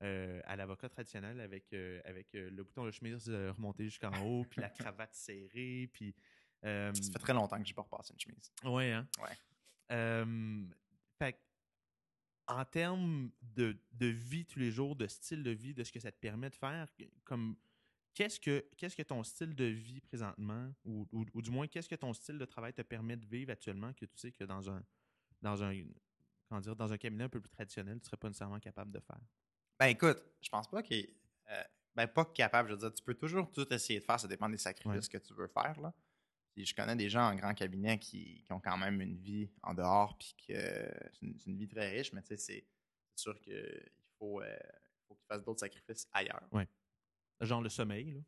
euh, 0.03 0.41
à 0.45 0.57
l'avocat 0.57 0.89
traditionnel 0.89 1.41
avec, 1.41 1.73
avec 2.05 2.29
le 2.33 2.63
bouton 2.63 2.85
de 2.85 2.91
chemise 2.91 3.29
remonté 3.29 3.85
jusqu'en 3.85 4.13
haut, 4.25 4.45
puis 4.45 4.61
la 4.61 4.71
cravate 4.71 5.15
serrée, 5.15 5.89
puis. 5.93 6.15
ça 6.63 6.93
fait 6.95 7.19
très 7.19 7.35
longtemps 7.35 7.59
que 7.59 7.67
j'ai 7.67 7.75
pas 7.75 7.83
repassé 7.83 8.13
une 8.13 8.21
chemise. 8.21 8.53
Ouais, 8.65 8.93
hein? 8.93 9.07
Ouais. 9.21 10.25
fait 11.19 11.39
en 12.47 12.65
termes 12.65 13.31
de, 13.41 13.77
de, 13.93 14.07
vie 14.07 14.45
tous 14.45 14.59
les 14.59 14.71
jours, 14.71 14.97
de 14.97 15.07
style 15.07 15.43
de 15.43 15.51
vie, 15.51 15.73
de 15.73 15.83
ce 15.83 15.91
que 15.91 16.01
ça 16.01 16.13
te 16.13 16.19
permet 16.19 16.51
de 16.51 16.55
faire, 16.55 16.89
comme 17.25 17.57
qu'est-ce 18.15 18.41
que 18.41 18.65
qu'est-ce 18.77 18.97
que 18.97 19.03
ton 19.03 19.23
style 19.23 19.55
de 19.55 19.65
vie 19.65 20.01
présentement, 20.01 20.73
ou, 20.85 21.07
ou, 21.13 21.43
du 21.43 21.51
moins 21.51 21.67
qu'est-ce 21.67 21.89
que 21.89 21.95
ton 21.95 22.13
style 22.13 22.39
de 22.39 22.45
travail 22.45 22.73
te 22.73 22.83
permet 22.83 23.17
de 23.17 23.27
vivre 23.27 23.53
actuellement 23.53 23.93
que 23.93 24.07
tu 24.07 24.17
sais 24.17 24.33
que 24.33 24.45
dans 24.45 24.71
un 24.71 24.83
dans 25.43 25.63
un 25.63 25.75
comment 26.49 26.61
dire, 26.61 26.77
dans 26.77 26.93
un 26.93 26.97
cabinet 26.97 27.25
un 27.25 27.29
peu 27.29 27.41
plus 27.41 27.51
traditionnel, 27.51 28.01
tu 28.01 28.07
serais 28.07 28.17
pas 28.17 28.29
nécessairement 28.29 28.61
capable 28.61 28.93
de 28.93 29.01
faire? 29.01 29.21
Ben 29.79 29.87
écoute, 29.87 30.23
je 30.41 30.49
pense 30.49 30.69
pas 30.69 30.83
qu'il 30.83 31.09
euh, 31.51 31.63
ben 31.95 32.07
pas 32.07 32.25
capable, 32.27 32.69
je 32.69 32.75
veux 32.75 32.81
dire, 32.81 32.95
tu 32.95 33.03
peux 33.03 33.15
toujours 33.15 33.51
tout 33.51 33.71
essayer 33.73 33.99
de 33.99 34.05
faire, 34.05 34.19
ça 34.19 34.29
dépend 34.29 34.49
des 34.49 34.59
sacrifices 34.59 35.09
que 35.09 35.19
tu 35.19 35.35
veux 35.35 35.49
faire. 35.49 35.81
Là. 35.81 35.93
je 36.57 36.75
connais 36.75 36.97
des 36.97 37.09
gens 37.09 37.31
en 37.31 37.35
grand 37.35 37.55
cabinet 37.55 37.99
qui, 37.99 38.45
ont 38.51 38.61
quand 38.61 38.77
même 38.77 39.01
une 39.01 39.17
vie 39.17 39.51
en 39.63 39.75
dehors, 39.75 40.17
puis 40.17 40.35
que 40.47 40.55
c'est 41.13 41.47
une, 41.47 41.57
vie 41.57 41.69
très 41.69 41.91
riche, 41.91 42.13
mais 42.13 42.23
tu 42.23 42.29
sais, 42.29 42.37
c'est 42.37 42.67
sûr 43.17 43.41
qu'il 43.41 43.91
faut, 44.19 44.41
euh, 44.41 44.57
faut 45.09 45.15
qu'ils 45.15 45.27
fassent 45.27 45.45
d'autres 45.45 45.61
sacrifices 45.61 46.09
ailleurs. 46.13 46.47
Ouais. 46.53 46.69
Genre 47.41 47.61
le 47.61 47.69
sommeil, 47.69 48.13
là? 48.13 48.21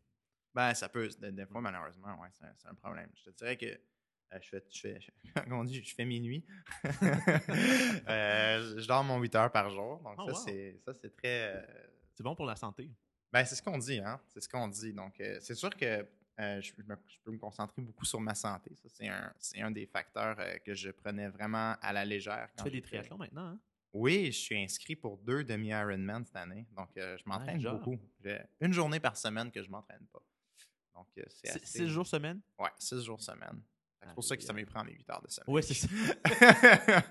Ben, 0.54 0.72
ça 0.72 0.88
peut. 0.88 1.08
Des, 1.20 1.44
fois, 1.44 1.60
malheureusement, 1.60 2.18
ouais, 2.20 2.28
c'est 2.32 2.68
un 2.68 2.74
problème. 2.74 3.10
Je 3.14 3.24
te 3.24 3.36
dirais 3.36 3.58
que 3.58 3.66
euh, 3.66 4.38
je 4.40 4.48
fais, 4.48 4.64
je 4.70 4.80
fais, 4.80 4.98
on 5.50 5.64
dit, 5.64 5.84
je 5.84 5.94
fais 5.94 6.06
minuit. 6.06 6.44
euh, 8.08 8.78
je 8.78 8.86
dors 8.86 9.04
mon 9.04 9.20
8 9.20 9.34
heures 9.34 9.52
par 9.52 9.70
jour. 9.70 10.00
Donc, 10.00 10.14
oh, 10.18 10.32
ça, 10.32 10.34
c'est, 10.46 10.78
ça, 10.84 10.94
c'est 10.94 11.14
très. 11.14 11.54
Euh, 11.54 11.62
c'est 12.14 12.22
bon 12.22 12.34
pour 12.34 12.46
la 12.46 12.56
santé. 12.56 12.90
Ben, 13.32 13.44
c'est 13.44 13.54
ce 13.54 13.62
qu'on 13.62 13.76
dit, 13.76 13.98
hein. 13.98 14.18
C'est 14.28 14.40
ce 14.40 14.48
qu'on 14.48 14.68
dit. 14.68 14.92
Donc, 14.94 15.22
c'est 15.40 15.54
sûr 15.54 15.70
que 15.76 16.08
je, 16.38 16.72
peux 17.22 17.32
me 17.32 17.38
concentrer 17.38 17.82
beaucoup 17.82 18.06
sur 18.06 18.20
ma 18.20 18.34
santé. 18.34 18.74
Ça, 18.76 18.88
c'est 18.88 19.08
un, 19.08 19.32
c'est 19.38 19.60
un 19.60 19.70
des 19.70 19.86
facteurs 19.86 20.38
que 20.64 20.74
je 20.74 20.90
prenais 20.90 21.28
vraiment 21.28 21.76
à 21.82 21.92
la 21.92 22.06
légère. 22.06 22.48
tu 22.56 22.64
fais 22.64 22.70
des 22.70 22.82
triathlons 22.82 23.18
maintenant, 23.18 23.48
hein? 23.48 23.60
Oui, 23.92 24.26
je 24.26 24.38
suis 24.38 24.62
inscrit 24.62 24.96
pour 24.96 25.18
deux 25.18 25.44
demi-Ironman 25.44 26.24
cette 26.24 26.36
année. 26.36 26.66
Donc, 26.76 26.90
je 26.94 27.22
m'entraîne 27.26 27.62
beaucoup. 27.62 27.98
Une 28.60 28.72
journée 28.72 29.00
par 29.00 29.16
semaine 29.16 29.50
que 29.50 29.62
je 29.62 29.70
m'entraîne 29.70 30.06
pas. 30.12 30.22
Donc, 30.94 31.08
c'est 31.28 31.50
assez... 31.50 31.66
Six 31.66 31.88
jours 31.88 32.06
semaine? 32.06 32.40
Ouais, 32.58 32.70
six 32.78 33.02
jours 33.04 33.20
semaine. 33.20 33.62
C'est 34.06 34.14
pour 34.14 34.24
ça 34.24 34.36
que 34.36 34.42
ça 34.42 34.52
me 34.52 34.64
prend 34.64 34.84
mes 34.84 34.92
8 34.92 35.10
heures 35.10 35.22
de 35.22 35.28
sommeil. 35.28 35.54
Oui, 35.54 35.62
c'est 35.62 35.74
ça. 35.74 35.88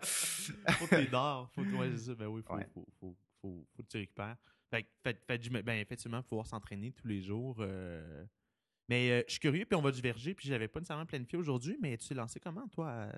faut 0.71 0.87
que 0.87 1.03
tu 1.03 1.09
dors. 1.09 1.51
Faut, 1.51 1.61
ouais, 1.61 1.91
c'est 1.91 2.05
ça. 2.05 2.15
Ben 2.15 2.27
oui, 2.27 2.41
faut, 2.41 2.57
faut, 2.73 2.87
faut, 2.99 3.17
faut, 3.41 3.67
faut, 3.75 3.83
que 3.83 3.87
tu 3.89 3.97
récupères. 3.97 4.37
Fait, 4.69 4.87
fait, 5.03 5.21
fait, 5.25 5.49
ben, 5.49 5.79
effectivement, 5.79 6.23
pouvoir 6.23 6.47
s'entraîner 6.47 6.91
tous 6.91 7.07
les 7.07 7.21
jours. 7.21 7.57
Euh... 7.59 8.25
Mais 8.87 9.11
euh, 9.11 9.23
je 9.27 9.33
suis 9.33 9.39
curieux, 9.39 9.65
puis 9.65 9.75
on 9.75 9.81
va 9.81 9.91
diverger, 9.91 10.35
puis 10.35 10.47
j'avais 10.47 10.67
pas 10.67 10.79
nécessairement 10.79 11.05
planifié 11.05 11.37
aujourd'hui, 11.37 11.77
mais 11.81 11.97
tu 11.97 12.07
t'es 12.07 12.13
lancé 12.13 12.39
comment, 12.39 12.67
toi, 12.67 13.09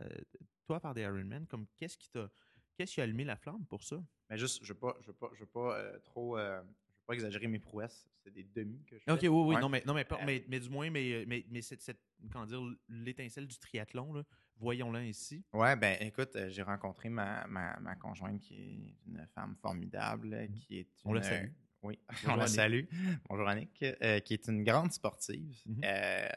toi, 0.65 0.79
faire 0.79 0.93
des 0.93 1.01
Ironman? 1.01 1.45
Comme, 1.45 1.67
qu'est-ce 1.75 1.97
qui 1.97 2.09
t'a 2.09 2.29
qu'est-ce 2.77 2.93
qui 2.93 3.01
a 3.01 3.03
allumé 3.03 3.23
la 3.25 3.35
flamme 3.35 3.65
pour 3.65 3.83
ça? 3.83 3.97
Mais 4.29 4.37
juste, 4.37 4.63
je 4.63 4.71
ne 4.71 4.73
veux 4.73 4.79
pas, 4.79 4.95
je 5.01 5.07
veux 5.07 5.13
pas, 5.13 5.29
je 5.33 5.39
veux 5.39 5.45
pas 5.47 5.77
euh, 5.77 5.99
trop 5.99 6.37
euh, 6.37 6.61
pas 7.05 7.13
exagérer 7.13 7.47
mes 7.47 7.59
prouesses. 7.59 8.07
C'est 8.23 8.31
des 8.31 8.43
demi 8.43 8.83
que 8.85 8.97
je 8.97 9.03
fais. 9.03 9.11
OK, 9.11 9.21
oui, 9.21 9.29
oui. 9.29 9.61
Non, 9.61 9.69
mais, 9.69 9.83
non 9.85 9.93
mais, 9.93 10.03
pas, 10.03 10.19
mais, 10.25 10.43
mais, 10.47 10.59
du 10.59 10.69
moins, 10.69 10.89
mais, 10.89 11.25
mais, 11.27 11.45
mais 11.49 11.61
cette, 11.61 11.81
cette, 11.81 12.01
comment 12.31 12.45
dire, 12.45 12.61
l'étincelle 12.89 13.47
du 13.47 13.57
triathlon, 13.57 14.23
voyons-la 14.57 15.05
ici. 15.05 15.43
Ouais, 15.53 15.75
ben 15.75 15.97
écoute, 16.01 16.35
euh, 16.35 16.49
j'ai 16.49 16.61
rencontré 16.61 17.09
ma, 17.09 17.47
ma, 17.47 17.79
ma, 17.79 17.95
conjointe 17.95 18.39
qui 18.39 18.55
est 18.55 18.95
une 19.07 19.25
femme 19.33 19.55
formidable, 19.55 20.35
mmh. 20.35 20.51
qui 20.51 20.79
est 20.79 20.89
On 21.05 21.13
la 21.13 21.23
salue. 21.23 21.49
Oui, 21.83 21.99
on 22.27 22.35
la 22.35 22.47
salue. 22.47 22.85
Bonjour 23.29 23.47
Annick, 23.47 23.83
euh, 23.83 24.19
qui 24.19 24.33
est 24.33 24.47
une 24.47 24.63
grande 24.63 24.91
sportive, 24.91 25.61
mmh 25.65 25.81
euh, 25.83 26.27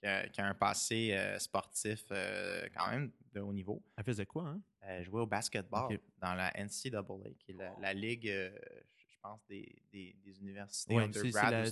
qui, 0.00 0.06
a, 0.06 0.28
qui, 0.28 0.40
a, 0.40 0.46
un 0.46 0.54
passé 0.54 1.16
sportif 1.38 2.04
quand 2.08 2.90
même 2.90 3.10
de 3.32 3.40
haut 3.40 3.52
niveau. 3.52 3.82
Elle 3.96 4.04
faisait 4.04 4.26
quoi, 4.26 4.48
hein? 4.48 4.60
Elle 4.80 5.04
jouait 5.04 5.20
au 5.20 5.26
basketball 5.26 5.98
dans 6.20 6.34
la 6.34 6.50
NCAA, 6.52 7.04
qui 7.38 7.52
est 7.52 7.54
la, 7.54 7.74
la 7.80 7.92
ligue 7.92 8.32
je 9.18 9.28
pense, 9.28 9.44
des, 9.46 9.82
des, 9.92 10.16
des 10.24 10.40
universités 10.40 10.94
ouais, 10.94 11.04
undergrad 11.04 11.66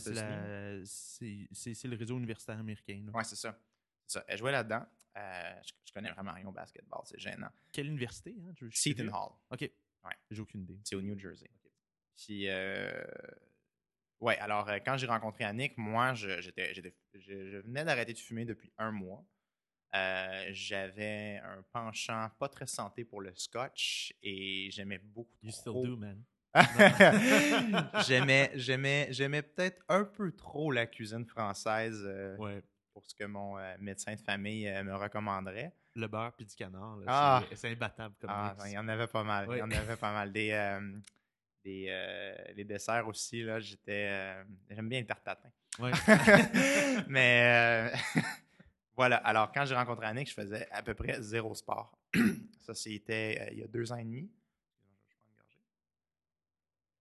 C'est 0.84 1.88
le 1.88 1.96
réseau 1.96 2.16
universitaire 2.16 2.58
américain. 2.58 3.04
Oui, 3.14 3.24
c'est 3.24 3.36
ça. 3.36 3.58
ça. 4.06 4.24
Elle 4.26 4.38
jouait 4.38 4.52
là-dedans. 4.52 4.84
Euh, 5.16 5.54
je, 5.62 5.72
je, 5.86 5.92
connais 5.92 6.10
vraiment 6.10 6.32
rien 6.32 6.46
au 6.46 6.52
basketball, 6.52 7.00
c'est 7.04 7.18
gênant. 7.18 7.48
Quelle 7.72 7.86
université? 7.86 8.34
Hein? 8.38 8.52
Seton 8.72 9.08
Hall. 9.08 9.32
OK. 9.50 9.60
Ouais. 9.60 10.12
J'ai 10.30 10.42
aucune 10.42 10.62
idée. 10.62 10.78
C'est 10.84 10.96
au 10.96 11.02
New 11.02 11.18
Jersey. 11.18 11.46
Okay. 11.46 11.65
Puis, 12.16 12.48
euh, 12.48 13.04
ouais, 14.20 14.38
alors 14.38 14.68
euh, 14.68 14.78
quand 14.84 14.96
j'ai 14.96 15.06
rencontré 15.06 15.44
Annick, 15.44 15.76
moi, 15.76 16.14
je, 16.14 16.40
j'étais, 16.40 16.74
je, 16.74 16.82
je 17.14 17.58
venais 17.58 17.84
d'arrêter 17.84 18.12
de 18.12 18.18
fumer 18.18 18.44
depuis 18.44 18.72
un 18.78 18.90
mois. 18.90 19.24
Euh, 19.94 20.48
j'avais 20.50 21.40
un 21.44 21.62
penchant 21.72 22.28
pas 22.38 22.48
très 22.48 22.66
santé 22.66 23.04
pour 23.04 23.20
le 23.20 23.32
scotch 23.34 24.12
et 24.22 24.68
j'aimais 24.70 24.98
beaucoup 24.98 25.38
you 25.42 25.52
still 25.52 25.74
do, 25.74 25.96
man. 25.96 26.22
j'aimais, 28.06 28.50
j'aimais, 28.54 29.08
j'aimais 29.10 29.42
peut-être 29.42 29.82
un 29.88 30.04
peu 30.04 30.32
trop 30.32 30.72
la 30.72 30.86
cuisine 30.86 31.26
française 31.26 32.02
euh, 32.04 32.60
pour 32.92 33.04
ce 33.06 33.14
que 33.14 33.24
mon 33.24 33.58
euh, 33.58 33.74
médecin 33.78 34.14
de 34.14 34.20
famille 34.20 34.68
euh, 34.68 34.82
me 34.82 34.94
recommanderait. 34.94 35.74
Le 35.94 36.08
beurre 36.08 36.32
puis 36.32 36.44
du 36.44 36.54
canard, 36.54 36.98
ah! 37.06 37.42
c'est, 37.54 37.70
imbattable 37.70 38.14
comme 38.20 38.30
ah, 38.30 38.54
Il 38.66 38.72
y 38.72 38.78
en 38.78 38.88
avait 38.88 39.06
pas 39.06 39.22
mal. 39.22 39.48
Il 39.50 39.58
y 39.58 39.62
en 39.62 39.70
avait 39.70 39.96
pas 39.96 40.12
mal. 40.12 40.30
Des, 40.30 40.78
des 41.66 42.52
les 42.54 42.64
desserts 42.64 43.06
aussi, 43.08 43.42
là, 43.42 43.60
j'étais. 43.60 44.34
j'aime 44.70 44.88
bien 44.88 45.00
les 45.00 45.06
tarte 45.06 45.28
Mais 47.08 47.92
voilà. 48.96 49.16
Alors, 49.16 49.52
quand 49.52 49.64
j'ai 49.66 49.74
rencontré 49.74 50.06
Annick, 50.06 50.28
je 50.28 50.34
faisais 50.34 50.68
à 50.70 50.82
peu 50.82 50.94
près 50.94 51.20
zéro 51.20 51.54
sport. 51.54 51.98
Ça, 52.60 52.74
c'était 52.74 53.50
il 53.52 53.58
y 53.58 53.62
a 53.62 53.66
deux 53.66 53.92
ans 53.92 53.96
et 53.96 54.04
demi. 54.04 54.30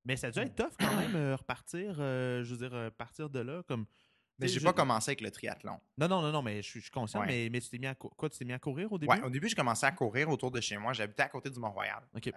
Mais 0.06 0.15
ça 0.15 0.28
a 0.28 0.32
dû 0.32 0.39
être 0.39 0.56
tough 0.56 0.75
quand 0.80 0.95
même, 0.97 1.15
euh, 1.15 1.36
repartir, 1.36 1.95
euh, 1.99 2.43
je 2.43 2.54
veux 2.54 2.58
dire, 2.58 2.75
euh, 2.75 2.89
partir 2.91 3.30
de 3.30 3.39
là. 3.39 3.63
comme. 3.67 3.86
Mais 4.39 4.48
j'ai 4.48 4.60
pas 4.60 4.74
commencé 4.74 5.12
avec 5.12 5.21
le 5.21 5.32
triathlon. 5.32 5.80
Non, 5.98 6.08
non, 6.08 6.21
non, 6.21 6.32
non, 6.32 6.41
mais 6.41 6.62
je 6.62 6.80
suis 6.80 6.91
conscient, 6.91 7.26
mais, 7.26 7.50
mais 7.50 7.62
tu 7.62 7.69
t'es 7.69 7.78
mis 7.78 7.88
à 7.88 7.95
quoi? 7.95 8.30
Tu 8.30 8.38
t'es 8.38 8.45
mis 8.45 8.54
à 8.54 8.60
courir 8.60 8.91
au 8.91 8.98
début? 8.98 9.13
Oui, 9.13 9.19
au 9.24 9.30
début, 9.30 9.48
j'ai 9.48 9.56
commencé 9.56 9.86
à 9.86 9.91
courir 9.91 10.30
autour 10.30 10.52
de 10.52 10.60
chez 10.60 10.78
moi. 10.78 10.93
J'habitais 10.93 11.24
à 11.24 11.30
côté 11.30 11.50
du 11.50 11.60
Mont-Royal. 11.60 12.04
OK. 12.15 12.32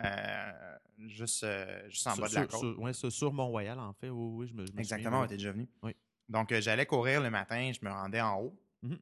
juste, 1.07 1.47
juste 1.89 2.07
en 2.07 2.17
bas 2.17 2.29
de 2.29 2.35
la 2.35 2.47
côte. 2.47 2.77
Oui, 2.79 2.95
sur, 2.95 3.33
Mont-Royal, 3.33 3.79
en 3.79 3.93
fait. 3.93 4.11
Oui, 4.11 4.31
oui, 4.35 4.49
je 4.49 4.55
me, 4.55 4.67
je 4.67 4.73
Exactement, 4.79 5.27
tu 5.27 5.35
es 5.35 5.37
déjà 5.37 5.53
venu. 5.53 5.69
Oui. 5.83 5.95
Donc, 6.29 6.53
j'allais 6.55 6.87
courir 6.87 7.21
le 7.21 7.31
matin, 7.31 7.73
je 7.73 7.85
me 7.85 7.91
rendais 7.91 8.21
en 8.21 8.41
haut. 8.41 8.57
Mm-hmm. 8.85 8.99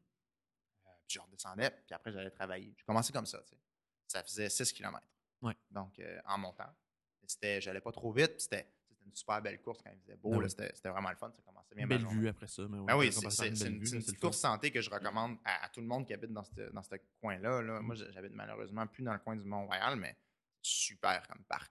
puis 1.06 1.08
je 1.08 1.20
redescendais, 1.20 1.70
puis 1.70 1.94
après, 1.94 2.12
j'allais 2.12 2.30
travailler. 2.30 2.72
J'ai 2.78 2.84
commencé 2.84 3.12
comme 3.12 3.26
ça, 3.26 3.38
tu 3.42 3.50
sais. 3.50 3.60
Ça 4.06 4.22
faisait 4.22 4.48
6 4.48 4.72
km. 4.72 5.02
Oui. 5.42 5.52
Donc, 5.70 6.00
en 6.24 6.38
montant 6.38 6.72
c'était, 7.26 7.60
j'allais 7.60 7.80
pas 7.80 7.92
trop 7.92 8.12
vite, 8.12 8.40
c'était 8.40 8.66
une 9.06 9.14
super 9.14 9.40
belle 9.40 9.60
course 9.60 9.80
quand 9.82 9.90
il 9.90 10.00
faisait 10.00 10.16
beau. 10.16 10.38
Ben 10.38 10.48
c'était, 10.48 10.88
vraiment 10.88 11.10
le 11.10 11.16
fun. 11.16 11.30
Ça 11.34 11.42
commençait 11.42 11.74
bien. 11.74 11.86
Belle 11.86 12.06
vue 12.06 12.28
après 12.28 12.46
ça. 12.46 12.62
Mais 12.68 12.78
ben 12.84 12.96
oui, 12.96 13.12
c'est, 13.12 13.48
une, 13.48 13.82
une 13.82 14.16
course 14.18 14.38
santé 14.38 14.70
que 14.70 14.80
je 14.80 14.90
recommande 14.90 15.36
à, 15.44 15.68
tout 15.68 15.80
le 15.80 15.86
monde 15.86 16.06
qui 16.06 16.12
habite 16.12 16.32
dans 16.32 16.44
ce 16.44 16.70
dans 16.72 16.82
coin-là. 17.20 17.62
Là. 17.62 17.80
Moi, 17.80 17.94
j'habite 17.94 18.32
malheureusement 18.34 18.86
plus 18.86 19.02
dans 19.02 19.12
le 19.12 19.18
coin 19.18 19.36
du 19.36 19.44
Mont-Royal, 19.44 19.96
mais 19.96 20.16
super 20.62 21.26
comme 21.28 21.44
parc. 21.44 21.70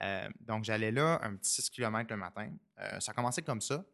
Euh, 0.00 0.28
donc, 0.40 0.64
j'allais 0.64 0.90
là 0.90 1.20
un 1.22 1.36
petit 1.36 1.50
6 1.50 1.70
km 1.70 2.10
le 2.10 2.16
matin. 2.16 2.52
Euh, 2.80 3.00
ça 3.00 3.12
a 3.12 3.14
commencé 3.14 3.42
comme 3.42 3.60
ça. 3.60 3.84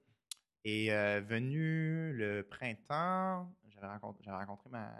Et 0.64 0.92
euh, 0.92 1.20
venu 1.20 2.12
le 2.12 2.42
printemps, 2.42 3.51
j'avais 3.68 3.87
rencontré, 3.87 4.31
rencontré 4.31 4.68
ma 4.70 4.92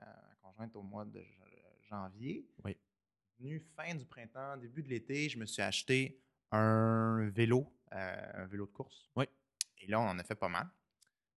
conjointe 0.42 0.75
au 0.77 0.83
mois 0.83 1.05
de 1.05 1.23
janvier. 1.88 2.46
Oui 2.64 2.77
venu 3.40 3.61
fin 3.77 3.94
du 3.94 4.05
printemps, 4.05 4.57
début 4.57 4.83
de 4.83 4.88
l'été, 4.88 5.29
je 5.29 5.38
me 5.38 5.46
suis 5.46 5.62
acheté 5.62 6.20
un 6.52 7.28
vélo, 7.30 7.72
euh, 7.92 8.32
un 8.34 8.46
vélo 8.46 8.66
de 8.66 8.72
course. 8.72 9.10
Oui. 9.16 9.26
Et 9.78 9.86
là, 9.86 10.00
on 10.00 10.04
en 10.08 10.18
a 10.18 10.24
fait 10.24 10.34
pas 10.34 10.48
mal. 10.48 10.68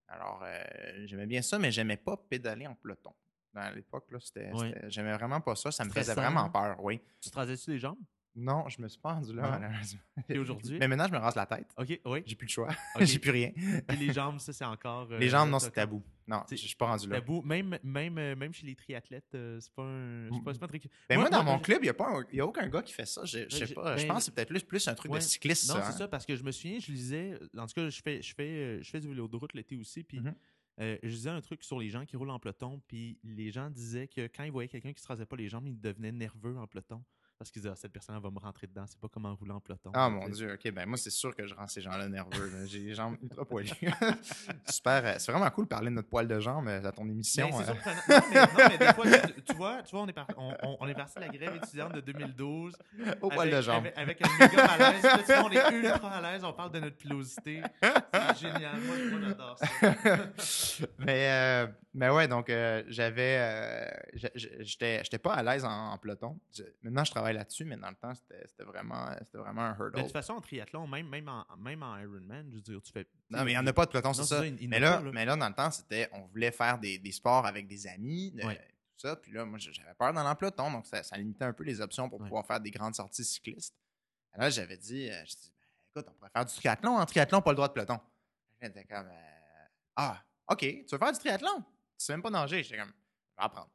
Alors, 0.08 0.42
euh, 0.44 0.64
j'aimais 1.06 1.26
bien 1.26 1.42
ça, 1.42 1.58
mais 1.60 1.72
j'aimais 1.72 1.98
pas 1.98 2.18
pédaler 2.18 2.68
en 2.68 2.76
peloton. 2.76 3.14
À 3.56 3.72
l'époque, 3.72 4.12
là, 4.12 4.20
c'était, 4.20 4.52
j'aimais 4.90 5.14
vraiment 5.14 5.40
pas 5.40 5.56
ça. 5.56 5.72
Ça 5.72 5.86
me 5.86 5.92
faisait 5.92 6.16
vraiment 6.16 6.50
peur, 6.50 6.84
oui. 6.84 7.02
Tu 7.22 7.30
te 7.30 7.36
rasais-tu 7.36 7.72
les 7.72 7.80
jambes? 7.80 8.00
Non, 8.36 8.68
je 8.68 8.82
me 8.82 8.88
suis 8.88 9.00
pas 9.00 9.14
rendu 9.14 9.32
là, 9.34 9.60
malheureusement. 9.60 10.00
Et 10.30 10.40
aujourd'hui? 10.40 10.78
Mais 10.80 10.88
maintenant, 10.88 11.06
je 11.08 11.12
me 11.12 11.18
rase 11.20 11.36
la 11.36 11.46
tête. 11.46 11.68
OK, 11.78 12.00
oui. 12.06 12.24
J'ai 12.26 12.36
plus 12.36 12.48
le 12.48 12.52
choix. 12.52 12.70
Ok. 12.96 13.04
J'ai 13.04 13.20
plus 13.20 13.30
rien. 13.32 13.52
Puis 13.88 13.98
les 13.98 14.12
jambes, 14.12 14.40
ça, 14.40 14.52
c'est 14.52 14.66
encore... 14.66 15.08
euh, 15.12 15.20
Les 15.20 15.30
jambes, 15.30 15.50
non, 15.50 15.60
ça, 15.60 15.66
c'est 15.68 15.72
tabou. 15.74 16.02
Non, 16.28 16.42
je 16.50 16.56
suis 16.56 16.76
pas 16.76 16.88
rendu 16.88 17.08
là. 17.08 17.18
Tabou. 17.20 17.42
Même, 17.44 17.78
même, 17.84 18.18
euh, 18.18 18.36
même 18.36 18.52
chez 18.54 18.66
les 18.66 18.76
triathlètes, 18.76 19.36
euh, 19.36 19.60
c'est 19.60 19.72
pas 19.74 19.84
un... 19.84 20.30
C'est 20.32 20.44
pas, 20.44 20.54
c'est 20.54 20.60
pas 20.60 20.66
un 20.66 20.70
truc... 20.70 20.84
Ben 21.08 21.16
Moi- 21.16 21.24
moi, 21.24 21.30
dans 21.30 21.44
moi, 21.44 21.54
mon 21.54 21.60
club, 21.60 21.80
il 21.84 21.92
n'y 22.34 22.40
a, 22.40 22.44
a 22.44 22.48
aucun 22.48 22.68
gars 22.68 22.82
qui 22.82 22.94
fait 22.94 23.06
ça. 23.06 23.24
Je, 23.26 23.40
je 23.50 23.56
sais 23.56 23.66
j'ai- 23.68 23.76
pas. 23.76 23.98
je 23.98 24.02
ben, 24.04 24.08
pense 24.08 24.18
que 24.20 24.24
c'est 24.26 24.32
peut-être 24.36 24.50
plus, 24.50 24.64
plus 24.64 24.88
un 24.88 24.96
truc 24.96 25.12
Ouais. 25.12 25.20
de 25.20 25.24
cycliste, 25.24 25.68
Non, 25.70 25.76
c'est 25.76 25.82
hein. 25.82 25.92
ça, 25.92 26.08
parce 26.08 26.26
que 26.26 26.36
je 26.36 26.44
me 26.44 26.52
souviens, 26.52 26.80
je 26.80 26.92
lisais, 26.92 27.40
en 27.58 27.68
tout 27.68 27.74
cas, 27.76 27.88
je 27.90 28.02
fais, 28.02 28.22
je 28.22 28.34
fais, 28.34 28.44
euh, 28.50 28.82
je 28.82 28.90
fais 28.90 29.00
du 29.00 29.08
vélo 29.10 29.28
de 29.28 29.36
route 29.36 29.54
l'été 29.54 29.76
aussi, 29.78 30.04
puis 30.04 30.22
Mhm. 30.22 30.34
euh, 30.80 30.98
je 31.04 31.10
lisais 31.10 31.30
un 31.30 31.42
truc 31.42 31.64
sur 31.64 31.78
les 31.80 31.90
gens 31.90 32.04
qui 32.06 32.16
roulent 32.18 32.32
en 32.32 32.40
peloton, 32.40 32.82
puis 32.88 33.20
les 33.24 33.52
gens 33.52 33.70
disaient 33.70 34.08
que 34.08 34.26
quand 34.28 34.44
ils 34.44 34.52
voyaient 34.52 34.70
quelqu'un 34.70 34.94
qui 34.94 35.02
se 35.04 35.08
rasait 35.08 35.26
pas 35.28 35.36
les 35.36 35.50
jambes, 35.50 35.68
ils 35.68 35.80
devenaient 35.80 36.12
nerveux 36.12 36.58
en 36.58 36.66
peloton. 36.66 37.04
Parce 37.44 37.52
qu'ils 37.52 37.62
disaient, 37.62 37.74
ah, 37.74 37.78
cette 37.78 37.92
personne 37.92 38.18
va 38.18 38.30
me 38.32 38.40
rentrer 38.40 38.68
dedans, 38.68 38.86
c'est 38.88 38.98
pas 38.98 39.10
comment 39.10 39.36
rouler 39.36 39.52
en 39.52 39.60
peloton. 39.60 39.92
Ah 39.94 40.10
mon 40.10 40.30
dieu, 40.30 40.54
ok, 40.54 40.72
ben 40.72 40.86
moi 40.88 40.98
c'est 40.98 41.10
sûr 41.10 41.36
que 41.36 41.46
je 41.46 41.54
rends 41.54 41.68
ces 41.68 41.82
gens-là 41.82 42.08
nerveux. 42.08 42.66
J'ai 42.68 42.80
les 42.80 42.96
jambes 42.96 43.18
ultra 43.22 43.44
poilues. 43.44 43.70
Super, 44.70 45.06
euh, 45.06 45.16
c'est 45.18 45.30
vraiment 45.30 45.50
cool 45.50 45.66
de 45.66 45.70
parler 45.70 45.90
de 45.90 45.96
notre 45.96 46.08
poil 46.08 46.26
de 46.26 46.40
jambes 46.40 46.70
euh, 46.70 46.82
à 46.86 46.92
ton 46.94 47.04
émission. 47.10 47.50
Mais 47.52 47.66
c'est 47.66 47.70
euh. 47.72 47.74
Non, 47.74 48.26
mais, 48.32 48.42
non, 48.42 48.70
mais 48.70 48.78
des 48.78 48.94
fois, 48.94 49.06
tu, 49.36 49.42
tu 49.44 49.54
vois, 49.56 49.84
tu 49.84 49.92
vois 49.92 50.04
on, 50.04 50.08
est 50.08 50.14
par- 50.14 50.28
on, 50.38 50.56
on- 50.64 50.78
on 50.80 50.88
est 50.88 50.94
parti 50.94 51.16
de 51.16 51.20
la 51.20 51.28
grève 51.28 51.56
étudiante 51.58 51.94
de 51.96 52.00
2012. 52.00 52.78
Au 53.22 53.30
poil 53.30 53.50
de 53.52 53.62
jambes. 53.62 53.88
Avec, 53.96 54.22
avec 54.22 54.22
un 54.26 54.38
méga 54.48 54.66
malaise. 54.78 55.02
Puis 55.02 55.10
là, 55.10 55.18
tu 55.18 55.26
vois, 55.26 55.44
on 55.44 55.52
est 55.52 55.76
ultra 55.76 56.10
à 56.12 56.22
l'aise, 56.22 56.44
on 56.46 56.54
parle 56.54 56.72
de 56.72 56.80
notre 56.80 56.96
pilosité. 56.96 57.62
C'est 57.82 58.38
génial. 58.40 58.78
Moi, 58.80 58.96
moi, 59.12 59.20
j'adore 59.28 59.58
ça. 59.58 59.66
mais, 61.00 61.30
euh, 61.30 61.68
mais 61.94 62.10
ouais, 62.10 62.28
donc 62.28 62.50
euh, 62.50 62.84
j'avais. 62.88 63.38
euh, 63.40 63.92
J'étais 64.36 65.04
j'étais 65.04 65.20
pas 65.20 65.34
à 65.34 65.44
l'aise 65.44 65.64
en, 65.66 65.92
en 65.92 65.98
peloton. 65.98 66.40
Je- 66.56 66.64
maintenant, 66.82 67.04
je 67.04 67.12
travaille 67.12 67.34
là-dessus, 67.36 67.66
mais 67.66 67.78
dans 67.78 67.90
le 67.90 67.96
temps, 67.96 68.14
c'était 68.16 68.64
vraiment, 68.64 69.10
vraiment 69.34 69.62
un 69.62 69.76
hurdle. 69.78 69.98
De 69.98 70.02
toute 70.02 70.12
façon, 70.12 70.34
en 70.34 70.42
triathlon, 70.42 70.88
même, 70.88 71.08
même, 71.08 71.28
en, 71.30 71.46
même 71.58 71.84
en 71.84 71.98
Ironman, 72.00 72.48
je 72.50 72.56
veux 72.56 72.62
dire, 72.62 72.82
tu 72.82 72.92
fais. 72.92 73.08
Non, 73.30 73.44
mais 73.44 73.52
il 73.52 73.56
n'y 73.56 73.58
en 73.60 73.68
a 73.68 73.74
pas 73.74 73.86
de 73.86 73.92
peloton, 73.92 74.14
c'est 74.14 74.24
ça. 74.24 74.42
mais, 74.42 74.80
là, 74.80 74.98
pas, 74.98 75.04
là. 75.04 75.12
mais 75.14 75.26
là, 75.26 75.36
dans 75.36 75.48
le 75.50 75.56
temps, 75.56 75.72
c'était. 75.72 76.10
On 76.14 76.22
voulait 76.28 76.52
faire 76.52 76.78
des, 76.80 76.98
des 76.98 77.12
sports 77.12 77.46
avec 77.46 77.68
des 77.68 77.86
amis, 77.88 78.32
de- 78.32 78.44
Ouais. 78.44 78.56
tout 78.56 79.08
ça. 79.08 79.16
Puis 79.16 79.32
là, 79.32 79.46
moi, 79.46 79.60
j'avais 79.60 79.94
peur 79.94 80.14
dans 80.14 80.28
le 80.28 80.36
peloton, 80.36 80.72
donc 80.72 80.86
ça, 80.88 81.04
ça 81.04 81.16
limitait 81.18 81.46
un 81.46 81.54
peu 81.54 81.64
les 81.64 81.80
options 81.82 82.10
pour 82.10 82.20
Ouais. 82.20 82.28
pouvoir 82.28 82.46
faire 82.46 82.60
des 82.60 82.72
grandes 82.72 82.96
sorties 82.96 83.24
cyclistes. 83.24 83.76
Et 84.36 84.40
là, 84.40 84.50
j'avais 84.50 84.78
dit, 84.78 85.10
euh, 85.12 85.22
je 85.26 85.36
dis, 85.36 85.52
Ben, 85.96 86.02
écoute, 86.02 86.12
on 86.12 86.18
pourrait 86.18 86.32
faire 86.34 86.46
du 86.46 86.54
triathlon. 86.56 86.98
En 86.98 87.06
triathlon, 87.06 87.42
pas 87.42 87.52
le 87.52 87.56
droit 87.56 87.68
de 87.68 87.74
peloton. 87.74 88.00
J'étais 88.62 88.84
comme, 88.86 89.08
euh, 89.08 89.66
ah, 89.96 90.24
OK, 90.50 90.60
tu 90.60 90.86
veux 90.92 90.98
faire 90.98 91.12
du 91.12 91.20
triathlon? 91.20 91.64
Tu 92.04 92.08
sais 92.08 92.14
même 92.14 92.22
pas 92.22 92.30
nager. 92.30 92.62
J'étais 92.64 92.78
comme, 92.78 92.92
je 92.92 93.38
vais 93.42 93.46
apprendre. 93.46 93.70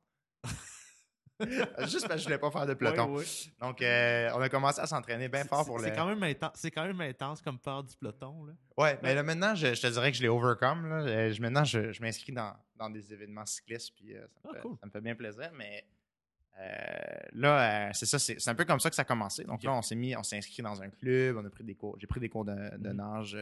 Juste 1.88 2.08
parce 2.08 2.14
que 2.14 2.18
je 2.18 2.24
voulais 2.24 2.38
pas 2.38 2.50
faire 2.50 2.66
de 2.66 2.74
peloton. 2.74 3.16
Donc, 3.60 3.80
euh, 3.80 4.28
on 4.34 4.40
a 4.40 4.48
commencé 4.48 4.80
à 4.80 4.86
s'entraîner 4.86 5.28
bien 5.28 5.42
C'est- 5.44 5.48
fort 5.48 5.64
pour 5.64 5.78
c'est 5.80 5.90
le. 5.90 5.94
quand 5.96 6.06
même 6.06 6.22
intense. 6.24 6.50
C'est 6.56 6.70
quand 6.72 6.84
même 6.84 7.00
intense 7.00 7.40
comme 7.40 7.58
peur 7.60 7.84
du 7.84 7.96
peloton. 7.96 8.44
Là. 8.44 8.52
Ouais, 8.76 8.98
mais 9.02 9.14
là 9.14 9.22
maintenant, 9.22 9.54
je, 9.54 9.72
je 9.72 9.80
te 9.80 9.86
dirais 9.86 10.10
que 10.10 10.16
je 10.18 10.22
l'ai 10.22 10.28
overcome. 10.28 10.88
Là. 10.88 10.96
Euh, 10.96 11.32
je- 11.32 11.40
maintenant, 11.40 11.62
je, 11.64 11.92
je 11.92 12.02
m'inscris 12.02 12.32
dans, 12.32 12.54
dans 12.74 12.90
des 12.90 13.12
événements 13.12 13.46
cyclistes, 13.46 13.92
puis 13.94 14.16
euh, 14.16 14.26
ça, 14.42 14.48
me 14.48 14.52
Ah, 14.52 14.54
fait, 14.56 14.60
cool. 14.62 14.76
ça 14.80 14.86
me 14.86 14.90
fait 14.90 15.00
bien 15.00 15.14
plaisir. 15.14 15.50
Mais 15.54 15.86
euh, 16.58 17.18
là, 17.34 17.92
c'est 17.94 18.06
ça, 18.06 18.18
c'est 18.18 18.40
c'est 18.40 18.50
un 18.50 18.56
peu 18.56 18.64
comme 18.64 18.80
ça 18.80 18.90
que 18.90 18.96
ça 18.96 19.02
a 19.02 19.04
commencé. 19.04 19.44
Donc 19.44 19.62
là, 19.62 19.72
on 19.72 19.82
s'est 19.82 19.94
mis, 19.94 20.16
on 20.16 20.24
s'est 20.24 20.36
inscrit 20.38 20.62
dans 20.62 20.82
un 20.82 20.90
club, 20.90 21.36
on 21.36 21.44
a 21.46 21.50
pris 21.50 21.62
des 21.62 21.76
cours. 21.76 21.96
J'ai 22.00 22.08
pris 22.08 22.18
des 22.18 22.28
cours 22.28 22.44
de, 22.46 22.76
de 22.76 22.88
Mhm. 22.90 22.96
nage 22.96 23.36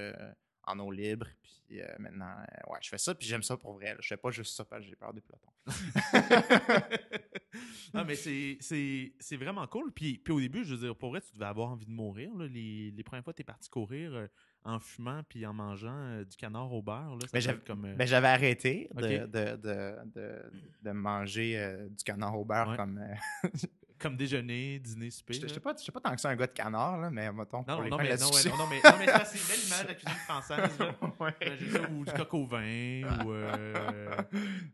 en 0.66 0.78
eau 0.80 0.90
libre, 0.90 1.26
puis 1.66 1.80
euh, 1.80 1.86
maintenant, 1.98 2.34
euh, 2.40 2.72
ouais, 2.72 2.78
je 2.82 2.88
fais 2.88 2.98
ça, 2.98 3.14
puis 3.14 3.26
j'aime 3.26 3.42
ça 3.42 3.56
pour 3.56 3.74
vrai. 3.74 3.92
là. 3.94 3.98
Je 4.00 4.06
fais 4.08 4.16
pas 4.16 4.30
juste 4.30 4.54
ça 4.56 4.64
parce 4.64 4.82
que 4.82 4.88
j'ai 4.88 4.96
peur 4.96 5.12
des 5.14 5.20
pelotons. 5.20 5.52
non, 7.94 8.04
mais 8.04 8.14
c'est- 8.14 9.36
vraiment 9.36 9.66
cool. 9.66 9.92
Puis, 9.92 10.18
puis 10.18 10.32
au 10.32 10.40
début, 10.40 10.64
je 10.64 10.74
veux 10.74 10.80
dire, 10.86 10.96
pour 10.96 11.10
vrai, 11.10 11.20
tu 11.20 11.32
devais 11.34 11.46
avoir 11.46 11.70
envie 11.70 11.86
de 11.86 11.90
mourir. 11.90 12.34
là. 12.36 12.46
Les, 12.46 12.90
les 12.90 13.02
premières 13.02 13.24
fois 13.24 13.32
tu 13.34 13.42
es 13.42 13.44
parti 13.44 13.68
courir 13.68 14.14
euh, 14.14 14.26
en 14.64 14.78
fumant 14.78 15.22
puis 15.28 15.44
en 15.46 15.52
mangeant 15.54 16.22
du 16.22 16.36
canard 16.36 16.72
au 16.72 16.82
beurre, 16.82 17.16
là, 17.16 17.26
j'avais- 17.34 17.58
comme. 17.60 17.84
euh, 17.86 17.94
Ben, 17.94 18.06
j'avais 18.06 18.28
arrêté 18.28 18.88
de, 18.94 19.26
de, 19.26 19.56
de, 19.56 19.96
de, 20.14 20.42
de 20.82 20.90
manger 20.90 21.76
du 21.90 22.04
canard 22.04 22.38
au 22.38 22.44
beurre 22.44 22.70
Ouais. 22.70 22.76
comme. 22.76 23.00
euh, 23.96 24.02
comme 24.02 24.16
déjeuner, 24.16 24.78
dîner, 24.78 25.10
souper. 25.10 25.34
Je 25.34 25.46
sais 25.48 25.60
pas, 25.60 25.74
pas 25.74 26.00
tant 26.00 26.14
que 26.14 26.20
c'est 26.20 26.28
un 26.28 26.36
gars 26.36 26.46
de 26.46 26.52
canard, 26.52 26.98
là, 26.98 27.10
mais 27.10 27.32
mettons. 27.32 27.62
pour 27.64 27.74
Non, 27.76 27.80
les 27.82 27.90
non, 27.90 27.96
mais, 27.98 28.04
non, 28.04 28.10
ouais, 28.10 28.16
discussion. 28.16 28.50
non, 28.52 28.64
non, 28.64 28.66
mais, 28.70 28.80
non, 28.84 28.96
mais 28.98 29.06
c'est 29.24 29.38
une 29.38 29.48
belle 29.48 29.66
image 29.66 29.82
de 29.82 29.88
la 29.88 29.94
cuisine 29.94 30.18
française. 30.26 30.78
Là. 30.78 30.94
Ouais. 31.20 31.34
Imagine 31.46 31.70
ça, 31.70 31.90
ou 31.90 32.04
du 32.04 32.12
coq 32.12 32.34
au 32.34 32.46
vin, 32.46 33.02
ou 33.24 33.32
euh, 33.32 34.22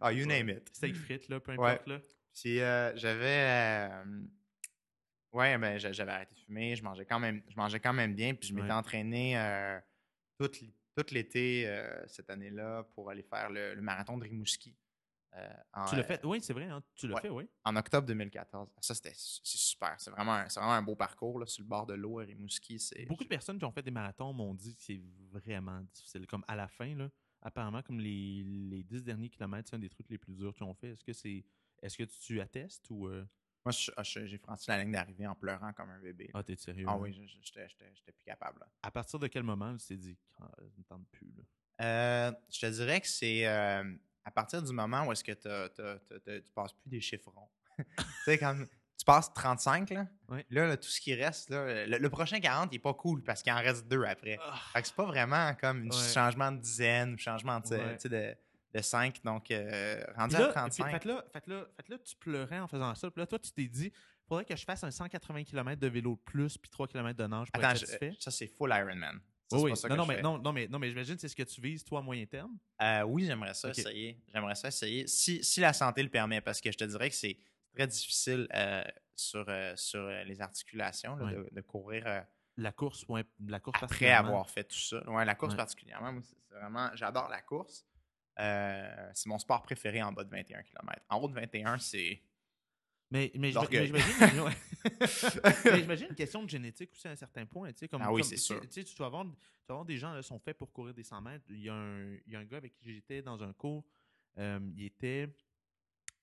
Ah, 0.00 0.12
you 0.12 0.26
name 0.26 0.48
it. 0.50 0.68
steak 0.74 0.96
frites, 0.96 1.28
là, 1.28 1.40
peu 1.40 1.54
Ouais. 1.56 1.70
importe. 1.72 1.86
Là. 1.88 1.98
Puis 2.34 2.60
euh, 2.60 2.96
j'avais. 2.96 3.90
euh, 3.90 4.04
ouais, 5.32 5.56
ben 5.58 5.78
j'a- 5.78 5.92
j'avais 5.92 6.12
arrêté 6.12 6.34
de 6.34 6.40
fumer. 6.40 6.74
Je 6.76 6.82
mangeais 6.82 7.04
quand 7.06 7.20
même, 7.20 7.42
je 7.48 7.56
mangeais 7.56 7.80
quand 7.80 7.92
même 7.92 8.14
bien. 8.14 8.34
Puis 8.34 8.48
je 8.48 8.54
m'étais 8.54 8.66
Ouais. 8.68 8.72
entraîné 8.72 9.38
euh, 9.38 9.78
tout, 10.38 10.50
l- 10.60 10.70
tout 10.96 11.04
l'été 11.14 11.64
euh, 11.66 12.02
cette 12.06 12.30
année-là 12.30 12.84
pour 12.94 13.10
aller 13.10 13.22
faire 13.22 13.50
le, 13.50 13.74
le 13.74 13.82
marathon 13.82 14.16
de 14.18 14.24
Rimouski. 14.24 14.74
Euh, 15.34 15.48
en, 15.72 15.86
Tu 15.86 15.96
l'as 15.96 16.02
euh, 16.02 16.04
fait, 16.04 16.24
oui, 16.24 16.40
c'est 16.42 16.52
vrai, 16.52 16.66
hein, 16.66 16.82
tu 16.94 17.08
l'as 17.08 17.14
ouais. 17.14 17.20
fait, 17.22 17.30
oui. 17.30 17.48
en 17.64 17.74
octobre 17.76 18.06
2014. 18.06 18.68
Ça, 18.80 18.94
c'était 18.94 19.12
super. 19.16 19.94
C'est 19.98 20.10
vraiment, 20.10 20.32
un- 20.34 20.44
vraiment 20.46 20.72
un 20.72 20.82
beau 20.82 20.94
parcours 20.96 21.38
là, 21.38 21.46
sur 21.46 21.62
le 21.62 21.68
bord 21.68 21.86
de 21.86 21.94
l'eau 21.94 22.18
à 22.20 22.24
Rimouski. 22.24 22.78
Beaucoup 23.08 23.24
de 23.24 23.28
personnes 23.28 23.58
qui 23.58 23.64
ont 23.64 23.72
fait 23.72 23.82
des 23.82 23.90
marathons 23.90 24.32
m'ont 24.32 24.54
dit 24.54 24.74
que 24.76 24.82
c'est 24.82 25.00
vraiment 25.30 25.80
difficile. 25.94 26.26
Comme 26.26 26.44
à 26.48 26.56
la 26.56 26.68
fin, 26.68 26.94
là, 26.94 27.08
apparemment, 27.40 27.82
comme 27.82 27.98
les, 28.00 28.42
les 28.44 28.82
10 28.82 29.02
derniers 29.02 29.30
kilomètres, 29.30 29.70
c'est 29.70 29.76
un 29.76 29.80
des 29.80 29.88
trucs 29.88 30.08
les 30.10 30.18
plus 30.18 30.34
durs 30.34 30.54
qu'ils 30.54 30.64
ont 30.64 30.74
fait. 30.74 30.90
Est-ce 30.90 31.04
que 31.04 31.12
c'est. 31.12 31.44
Est-ce 31.82 31.96
que 31.96 32.04
tu 32.04 32.40
attestes 32.40 32.88
ou. 32.90 33.08
euh, 33.08 33.24
Moi, 33.64 33.72
ah, 33.96 34.02
j'ai 34.02 34.38
franchi 34.38 34.66
la 34.68 34.82
ligne 34.82 34.92
d'arrivée 34.92 35.26
en 35.26 35.34
pleurant 35.34 35.72
comme 35.72 35.90
un 35.90 35.98
bébé. 36.00 36.24
là. 36.26 36.40
Ah, 36.40 36.42
t'es 36.42 36.56
sérieux? 36.56 36.86
Ah 36.88 36.92
hein? 36.92 36.98
oui, 37.00 37.12
j'étais 37.12 38.12
plus 38.12 38.24
capable. 38.24 38.60
là. 38.60 38.66
À 38.82 38.90
partir 38.90 39.18
de 39.18 39.26
quel 39.28 39.42
moment 39.44 39.76
tu 39.78 39.86
t'es 39.86 39.96
dit, 39.96 40.16
ah, 40.40 40.50
je 40.60 40.78
ne 40.78 40.84
tente 40.84 41.08
plus, 41.08 41.32
là? 41.36 41.42
Euh, 41.80 42.32
je 42.50 42.60
te 42.60 42.66
dirais 42.66 43.00
que 43.00 43.08
c'est 43.08 43.46
euh, 43.46 43.82
à 44.24 44.30
partir 44.30 44.62
du 44.62 44.72
moment 44.72 45.04
où 45.06 45.12
est-ce 45.12 45.24
que 45.24 45.32
tu 45.32 46.52
passes 46.52 46.72
plus 46.72 46.88
des 46.88 47.00
chiffrons. 47.00 47.48
tu 47.78 47.84
sais, 48.24 48.38
quand 48.38 48.56
tu 48.98 49.04
passes 49.04 49.32
35, 49.34 49.90
là, 49.90 50.06
là, 50.50 50.66
là, 50.68 50.76
tout 50.76 50.88
ce 50.88 51.00
qui 51.00 51.14
reste, 51.14 51.50
là, 51.50 51.86
le, 51.86 51.98
le 51.98 52.10
prochain 52.10 52.38
40, 52.38 52.68
il 52.72 52.76
est 52.76 52.78
pas 52.78 52.94
cool 52.94 53.22
parce 53.24 53.42
qu'il 53.42 53.52
en 53.52 53.56
reste 53.56 53.88
deux 53.88 54.04
après. 54.04 54.38
Fait 54.72 54.82
que 54.82 54.86
c'est 54.88 54.94
pas 54.96 55.06
vraiment 55.06 55.54
comme 55.54 55.82
un 55.86 55.90
Ouais. 55.90 56.12
changement 56.14 56.52
de 56.52 56.58
dizaine 56.58 57.14
ou 57.14 57.18
changement 57.18 57.58
de, 57.60 57.74
Ouais. 57.76 57.96
de, 58.04 58.36
de 58.78 58.82
5. 58.82 59.22
Donc, 59.24 59.50
euh, 59.50 60.04
rendu 60.16 60.34
Puis 60.36 60.44
à 60.44 60.46
là, 60.46 60.52
35. 60.52 60.84
puis, 60.84 60.92
fait, 60.92 61.04
là, 61.06 61.24
fait, 61.32 61.46
là, 61.48 61.66
fait 61.76 61.88
là, 61.88 61.98
tu 61.98 62.14
pleurais 62.16 62.58
en 62.60 62.68
faisant 62.68 62.94
ça. 62.94 63.10
Puis 63.10 63.20
là, 63.20 63.26
toi, 63.26 63.38
tu 63.38 63.50
t'es 63.50 63.66
dit, 63.66 63.92
faudrait 64.28 64.44
que 64.44 64.54
je 64.54 64.64
fasse 64.64 64.84
un 64.84 64.90
180 64.90 65.44
km 65.44 65.80
de 65.80 65.88
vélo 65.88 66.14
de 66.14 66.20
plus, 66.20 66.56
puis 66.58 66.70
3 66.70 66.86
km 66.86 67.16
de 67.18 67.26
nage 67.26 67.50
pour 67.50 67.62
Attends, 67.64 67.72
être 67.74 67.80
je- 67.80 67.86
satisfait. 67.86 68.14
ça, 68.20 68.30
c'est 68.30 68.46
full 68.46 68.70
Ironman. 68.72 69.18
Ça, 69.58 69.62
Oui, 69.62 69.76
ça 69.76 69.88
Non, 69.88 69.96
non, 69.96 70.06
mais, 70.06 70.22
non, 70.22 70.38
non, 70.38 70.52
mais, 70.52 70.68
non, 70.68 70.78
mais 70.78 70.88
j'imagine 70.90 71.14
que 71.14 71.20
c'est 71.20 71.28
ce 71.28 71.36
que 71.36 71.42
tu 71.42 71.60
vises, 71.60 71.84
toi, 71.84 72.00
à 72.00 72.02
moyen 72.02 72.26
terme? 72.26 72.56
Euh, 72.80 73.02
oui, 73.02 73.24
j'aimerais 73.26 73.54
ça 73.54 73.70
essayer. 73.70 74.18
J'aimerais 74.32 74.54
ça 74.54 74.68
essayer. 74.68 75.06
Si, 75.06 75.42
si 75.44 75.60
la 75.60 75.72
santé 75.72 76.02
le 76.02 76.08
permet, 76.08 76.40
parce 76.40 76.60
que 76.60 76.70
je 76.72 76.76
te 76.78 76.84
dirais 76.84 77.08
que 77.10 77.16
c'est 77.16 77.36
très 77.74 77.86
difficile 77.86 78.46
euh, 78.54 78.82
sur, 79.14 79.44
euh, 79.48 79.74
sur 79.76 80.06
les 80.06 80.40
articulations 80.40 81.16
là, 81.16 81.32
de, 81.32 81.48
de 81.50 81.60
courir 81.60 82.24
La 82.56 82.72
course, 82.72 83.04
ouais, 83.08 83.24
la 83.46 83.60
course 83.60 83.82
après 83.82 84.10
avoir 84.10 84.48
fait 84.50 84.64
tout 84.64 84.78
ça. 84.78 85.08
Ouais, 85.10 85.24
la 85.24 85.34
course 85.34 85.52
Ouais. 85.52 85.56
particulièrement, 85.56 86.12
moi, 86.12 86.22
c'est 86.22 86.54
vraiment. 86.56 86.90
J'adore 86.94 87.28
la 87.28 87.40
course. 87.42 87.86
C'est 88.36 89.26
mon 89.26 89.38
sport 89.38 89.62
préféré 89.62 90.02
en 90.02 90.12
bas 90.12 90.24
de 90.24 90.30
21 90.30 90.62
km. 90.62 91.02
En 91.08 91.18
haut 91.18 91.28
de 91.28 91.34
21, 91.34 91.78
c'est. 91.78 92.20
Mais, 93.12 93.30
mais, 93.34 93.52
j'imagine 93.52 93.94
une 96.08 96.14
question 96.14 96.42
de 96.42 96.48
génétique 96.48 96.90
aussi 96.92 97.06
à 97.06 97.10
un 97.10 97.16
certain 97.16 97.44
point. 97.44 97.70
Tu 97.72 97.80
sais, 97.80 97.88
comme, 97.88 98.00
Ah 98.02 98.10
oui, 98.10 98.24
c'est 98.24 98.38
sûr. 98.38 98.58
Tu 98.62 98.68
sais, 98.70 98.84
tu 98.84 99.02
avoir, 99.02 99.26
tu 99.26 99.70
avoir 99.70 99.84
des 99.84 99.98
gens 99.98 100.16
qui 100.16 100.26
sont 100.26 100.38
faits 100.38 100.56
pour 100.56 100.72
courir 100.72 100.94
des 100.94 101.02
100 101.02 101.20
mètres. 101.20 101.44
Il 101.50 101.60
y 101.60 101.68
a 101.68 101.74
un, 101.74 102.14
il 102.26 102.32
y 102.32 102.36
a 102.36 102.38
un 102.38 102.44
gars 102.44 102.56
avec 102.56 102.74
qui 102.74 102.90
j'étais 102.90 103.20
dans 103.20 103.42
un 103.42 103.52
cours. 103.52 103.84
euh, 104.38 104.58
il, 104.78 104.86
était, 104.86 105.28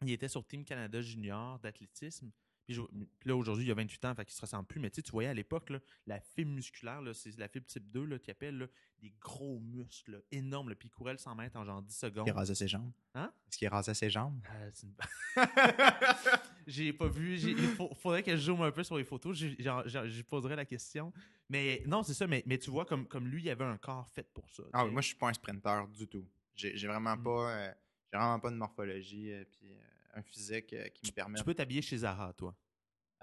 il 0.01 0.11
était 0.11 0.27
sur 0.27 0.43
Team 0.47 0.65
Canada 0.65 0.99
Junior 0.99 1.59
d'athlétisme. 1.59 2.31
Puis, 2.69 2.75
je- 2.75 2.81
puis 2.83 3.27
là, 3.29 3.35
aujourd'hui, 3.35 3.65
il 3.65 3.71
a 3.71 3.73
28 3.73 4.05
ans, 4.05 4.13
fait 4.13 4.25
qu'il 4.25 4.35
se 4.35 4.41
ressemble 4.41 4.67
plus. 4.67 4.79
Mais 4.79 4.91
tu 4.91 4.97
sais, 4.97 5.01
tu 5.01 5.11
voyais 5.11 5.29
à 5.29 5.33
l'époque, 5.33 5.73
la 6.05 6.19
fibre 6.19 6.51
musculaire, 6.51 7.01
c'est 7.15 7.35
la 7.39 7.47
fibre 7.47 7.65
type 7.65 7.89
2 7.89 8.05
là, 8.05 8.19
qui 8.19 8.29
appelle 8.29 8.59
là, 8.59 8.67
des 9.01 9.11
gros 9.19 9.59
muscles 9.59 10.11
là, 10.11 10.17
énormes. 10.31 10.75
puis 10.75 10.87
il 10.87 10.91
courait 10.91 11.13
le 11.13 11.17
100 11.17 11.33
mètres 11.33 11.57
en 11.57 11.65
genre 11.65 11.81
10 11.81 11.97
secondes. 11.97 12.27
Il 12.27 12.31
rasait 12.31 12.53
ses 12.53 12.67
jambes. 12.67 12.91
Hein? 13.15 13.33
Est-ce 13.47 13.57
qu'il 13.57 13.67
rasait 13.69 13.95
ses 13.95 14.11
jambes? 14.11 14.39
Euh, 14.53 14.69
une- 14.83 14.93
J'ai 16.67 16.93
pas 16.93 17.07
vu. 17.07 17.37
Il 17.39 17.57
faut- 17.57 17.91
faudrait 17.95 18.21
que 18.21 18.31
je 18.35 18.41
zoome 18.43 18.61
un 18.61 18.71
peu 18.71 18.83
sur 18.83 18.97
les 18.97 19.03
photos. 19.03 19.35
Je 19.35 20.21
poserai 20.21 20.55
la 20.55 20.65
question. 20.65 21.11
Mais 21.49 21.81
non, 21.87 22.03
c'est 22.03 22.13
ça. 22.13 22.27
Mais, 22.27 22.43
mais 22.45 22.59
tu 22.59 22.69
vois, 22.69 22.85
comme, 22.85 23.07
comme 23.07 23.27
lui, 23.27 23.41
il 23.41 23.45
y 23.45 23.49
avait 23.49 23.65
un 23.65 23.77
corps 23.77 24.07
fait 24.09 24.31
pour 24.31 24.47
ça. 24.51 24.61
Ah 24.73 24.85
oui, 24.85 24.91
moi, 24.91 25.01
je 25.01 25.07
suis 25.07 25.15
pas 25.17 25.29
un 25.29 25.33
sprinter 25.33 25.87
du 25.97 26.07
tout. 26.07 26.27
J'ai 26.55 26.87
vraiment 26.87 27.15
Mm. 27.17 27.23
pas. 27.23 27.51
euh, 27.51 27.71
j'ai 28.11 28.17
vraiment 28.19 28.39
pas 28.39 28.51
de 28.51 28.55
morphologie 28.57 29.31
euh, 29.31 29.43
puis 29.51 29.71
euh, 29.71 29.75
un 30.19 30.23
physique 30.23 30.73
euh, 30.73 30.87
qui 30.89 31.07
me 31.07 31.11
permet. 31.11 31.37
Tu 31.37 31.43
peux 31.43 31.53
t'habiller 31.53 31.81
chez 31.81 31.97
Zara, 31.97 32.33
toi. 32.33 32.55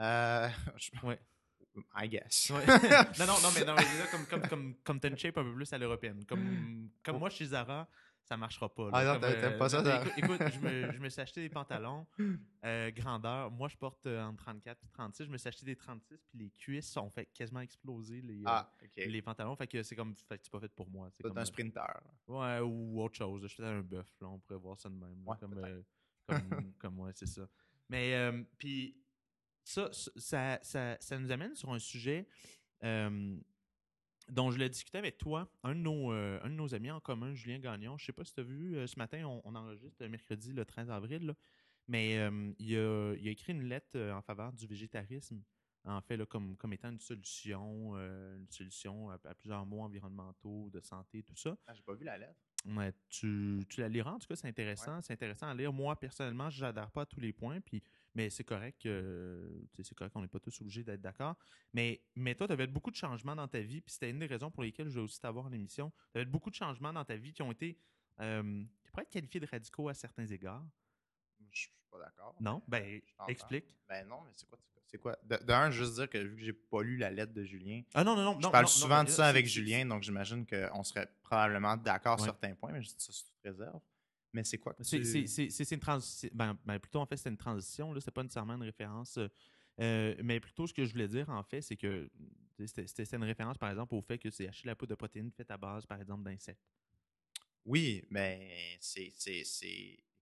Euh, 0.00 0.48
je- 0.76 0.90
Ouais. 1.06 1.20
I 1.94 2.08
guess. 2.08 2.50
Ouais. 2.50 2.66
non, 3.18 3.26
non, 3.26 3.34
non, 3.42 3.48
mais, 3.54 3.64
non, 3.64 3.74
mais 3.74 3.98
là, 3.98 4.06
comme, 4.10 4.26
comme, 4.26 4.48
comme, 4.48 4.74
comme 4.82 5.00
t'as 5.00 5.08
une 5.08 5.18
shape 5.18 5.36
un 5.38 5.44
peu 5.44 5.54
plus 5.54 5.72
à 5.72 5.78
l'européenne. 5.78 6.24
Comme, 6.24 6.90
comme 7.02 7.18
moi, 7.18 7.28
chez 7.30 7.44
Zara, 7.46 7.86
ça 8.24 8.36
marchera 8.36 8.74
pas. 8.74 8.84
là. 8.84 8.90
Ah 8.94 9.04
non, 9.14 9.20
t'aimes 9.20 9.58
pas 9.58 9.68
ça, 9.68 9.82
non, 9.82 9.84
ça? 9.90 10.02
Écoute, 10.02 10.12
écoute, 10.16 10.52
je, 10.54 10.58
me, 10.58 10.92
je 10.92 10.98
me 10.98 11.08
suis 11.10 11.20
acheté 11.20 11.42
des 11.42 11.48
pantalons 11.50 12.06
euh, 12.64 12.90
grandeur. 12.92 13.50
Moi, 13.50 13.68
je 13.68 13.76
porte 13.76 14.06
euh, 14.06 14.22
entre 14.24 14.42
34 14.42 14.82
et 14.84 14.88
36. 14.88 15.24
Je 15.26 15.30
me 15.30 15.36
suis 15.38 15.48
acheté 15.48 15.66
des 15.66 15.76
36, 15.76 16.16
puis 16.30 16.38
les 16.38 16.50
cuisses 16.50 16.90
sont 16.90 17.10
fait 17.10 17.26
quasiment 17.26 17.60
exploser, 17.60 18.22
les, 18.22 18.38
euh, 18.40 18.46
Ah, 18.46 18.72
les 18.96 19.20
pantalons. 19.22 19.54
Fait 19.54 19.66
que 19.68 19.82
c'est 19.82 19.94
comme, 19.94 20.14
fait 20.28 20.38
que 20.38 20.44
c'est 20.44 20.50
pas 20.50 20.60
fait 20.60 20.72
pour 20.74 20.88
moi. 20.90 21.08
C'est 21.14 21.22
comme, 21.24 21.36
un 21.36 21.42
euh, 21.42 21.44
sprinter. 21.44 22.00
Ouais, 22.26 22.58
ou 22.60 23.02
autre 23.02 23.14
chose. 23.16 23.42
Je 23.42 23.48
suis 23.48 23.58
peut-être 23.58 23.68
un 23.76 23.82
bœuf, 23.82 24.08
là, 24.22 24.28
on 24.28 24.38
pourrait 24.38 24.58
voir 24.58 24.80
ça 24.80 24.88
de 24.88 24.94
même. 24.94 25.22
là, 25.24 25.30
Ouais, 25.32 25.36
comme, 25.38 25.58
euh, 25.58 25.82
comme, 26.78 27.00
ouais, 27.00 27.12
c'est 27.14 27.26
ça. 27.26 27.48
Mais, 27.88 28.14
euh, 28.14 28.42
puis, 28.58 28.96
ça, 29.64 29.90
ça, 29.92 30.58
ça, 30.62 30.96
ça 31.00 31.18
nous 31.18 31.30
amène 31.30 31.54
sur 31.54 31.72
un 31.72 31.78
sujet 31.78 32.28
euh, 32.84 33.36
dont 34.28 34.50
je 34.50 34.58
l'ai 34.58 34.68
discuté 34.68 34.98
avec 34.98 35.18
toi, 35.18 35.48
un 35.62 35.74
de, 35.74 35.80
nos, 35.80 36.12
euh, 36.12 36.40
un 36.42 36.48
de 36.48 36.54
nos 36.54 36.74
amis 36.74 36.90
en 36.90 37.00
commun, 37.00 37.34
Julien 37.34 37.58
Gagnon. 37.58 37.96
Je 37.98 38.06
sais 38.06 38.12
pas 38.12 38.24
si 38.24 38.32
tu 38.32 38.40
as 38.40 38.44
vu, 38.44 38.86
ce 38.86 38.98
matin, 38.98 39.24
on, 39.44 39.54
enregistre 39.54 40.02
le 40.02 40.08
mercredi, 40.08 40.52
le 40.52 40.64
13 40.64 40.90
avril, 40.90 41.34
mais 41.88 42.14
il, 42.58 42.76
a, 42.76 43.14
il 43.14 43.28
a 43.28 43.30
écrit 43.30 43.52
une 43.52 43.64
lettre 43.64 43.98
en 44.12 44.22
faveur 44.22 44.52
du 44.52 44.66
végétarisme, 44.66 45.42
en 45.84 46.00
fait, 46.00 46.16
là, 46.16 46.26
comme, 46.26 46.56
comme 46.56 46.72
étant 46.72 46.90
une 46.90 46.98
solution, 46.98 47.96
une 47.96 48.50
solution 48.50 49.10
à, 49.10 49.18
à 49.24 49.34
plusieurs 49.34 49.64
mots 49.64 49.82
environnementaux, 49.82 50.68
de 50.70 50.80
santé, 50.80 51.22
tout 51.22 51.36
ça. 51.36 51.56
Ah, 51.68 51.74
j'ai 51.74 51.82
pas 51.82 51.94
vu 51.94 52.04
la 52.04 52.18
lettre. 52.18 52.45
Ouais, 52.66 52.92
tu, 53.08 53.64
tu 53.68 53.80
la 53.80 53.88
liras, 53.88 54.12
en 54.12 54.18
tout 54.18 54.26
cas, 54.26 54.36
c'est 54.36 54.48
intéressant. 54.48 55.00
C'est 55.00 55.12
intéressant 55.12 55.46
à 55.46 55.54
lire. 55.54 55.72
Moi, 55.72 55.98
personnellement, 55.98 56.50
je 56.50 56.64
n'adhère 56.64 56.90
pas 56.90 57.02
à 57.02 57.06
tous 57.06 57.20
les 57.20 57.32
points, 57.32 57.60
puis, 57.60 57.82
mais 58.14 58.28
c'est 58.30 58.44
correct. 58.44 58.82
sais, 58.82 59.82
c'est 59.82 59.94
correct, 59.94 60.12
on 60.16 60.22
n'est 60.22 60.28
pas 60.28 60.40
tous 60.40 60.60
obligés 60.60 60.82
d'être 60.82 61.00
d'accord. 61.00 61.36
Mais, 61.72 62.02
mais 62.14 62.34
toi, 62.34 62.46
tu 62.46 62.52
avais 62.52 62.66
beaucoup 62.66 62.90
de 62.90 62.96
changements 62.96 63.36
dans 63.36 63.46
ta 63.46 63.60
vie, 63.60 63.80
puis 63.80 63.92
c'était 63.92 64.10
une 64.10 64.18
des 64.18 64.26
raisons 64.26 64.50
pour 64.50 64.62
lesquelles 64.62 64.88
je 64.88 64.94
voulais 64.94 65.04
aussi 65.04 65.20
t'avoir 65.20 65.46
en 65.46 65.52
émission. 65.52 65.92
Tu 66.12 66.18
avais 66.18 66.24
beaucoup 66.24 66.50
de 66.50 66.56
changements 66.56 66.92
dans 66.92 67.04
ta 67.04 67.16
vie 67.16 67.32
qui 67.32 67.42
ont 67.42 67.52
été, 67.52 67.78
euh, 68.20 68.64
qui 68.82 68.90
pourraient 68.90 69.04
être 69.04 69.10
qualifiés 69.10 69.40
de 69.40 69.46
radicaux 69.46 69.88
à 69.88 69.94
certains 69.94 70.26
égards. 70.26 70.66
Je 71.52 71.60
suis 71.60 71.70
pas 71.90 71.98
d'accord. 71.98 72.34
Non? 72.40 72.62
Ben, 72.66 73.00
explique. 73.28 73.66
Ben 73.88 74.06
non, 74.08 74.22
mais 74.22 74.32
c'est 74.34 74.48
quoi? 74.48 74.58
C'est 74.86 74.98
quoi? 74.98 75.16
De, 75.24 75.36
de 75.36 75.52
un, 75.52 75.70
juste 75.70 75.94
dire 75.94 76.08
que 76.08 76.18
vu 76.18 76.36
que 76.36 76.42
j'ai 76.42 76.52
pas 76.52 76.82
lu 76.82 76.96
la 76.96 77.10
lettre 77.10 77.32
de 77.32 77.42
Julien, 77.44 77.82
Ah 77.94 78.04
non, 78.04 78.14
non, 78.16 78.22
non. 78.22 78.36
je 78.38 78.42
non, 78.44 78.50
parle 78.50 78.64
non, 78.64 78.68
souvent 78.70 78.98
non, 78.98 79.04
de 79.04 79.08
ça 79.10 79.26
avec 79.26 79.46
Julien, 79.46 79.84
donc 79.86 80.02
j'imagine 80.02 80.46
qu'on 80.46 80.82
serait 80.84 81.08
probablement 81.22 81.76
d'accord 81.76 82.12
Ouais. 82.18 82.24
sur 82.24 82.32
certains 82.32 82.54
points, 82.54 82.72
mais 82.72 82.82
je 82.82 82.88
dis 82.88 82.94
ça 82.98 83.12
sous 83.12 83.24
toute 83.24 83.42
réserve. 83.44 83.80
Mais 84.32 84.44
c'est 84.44 84.58
quoi 84.58 84.74
que 84.74 84.84
C'est 84.84 85.00
tu- 85.00 85.74
une 85.74 85.80
transition. 85.80 86.28
Ben, 86.32 86.56
ben, 86.64 86.78
plutôt, 86.78 87.00
en 87.00 87.06
fait, 87.06 87.16
c'est 87.16 87.30
une 87.30 87.36
transition. 87.36 87.92
Là, 87.92 88.00
c'est 88.00 88.10
pas 88.10 88.22
nécessairement 88.22 88.54
une 88.54 88.62
référence. 88.64 89.16
euh, 89.18 89.28
euh, 89.80 90.14
mais 90.22 90.40
plutôt, 90.40 90.66
ce 90.66 90.74
que 90.74 90.84
je 90.84 90.92
voulais 90.92 91.08
dire, 91.08 91.28
en 91.30 91.42
fait, 91.42 91.62
c'est 91.62 91.76
que 91.76 92.08
c'était 92.66 93.16
une 93.16 93.24
référence, 93.24 93.58
par 93.58 93.70
exemple, 93.70 93.94
au 93.94 94.02
fait 94.02 94.18
que 94.18 94.30
c'est 94.30 94.46
acheter 94.48 94.66
la 94.68 94.74
poudre 94.76 94.90
de 94.90 94.94
protéines 94.94 95.30
faite 95.32 95.50
à 95.50 95.56
base, 95.56 95.84
par 95.86 96.00
exemple, 96.00 96.22
d'insectes. 96.22 96.60
Oui, 97.64 98.04
mais 98.10 98.76
c'est. 98.80 99.12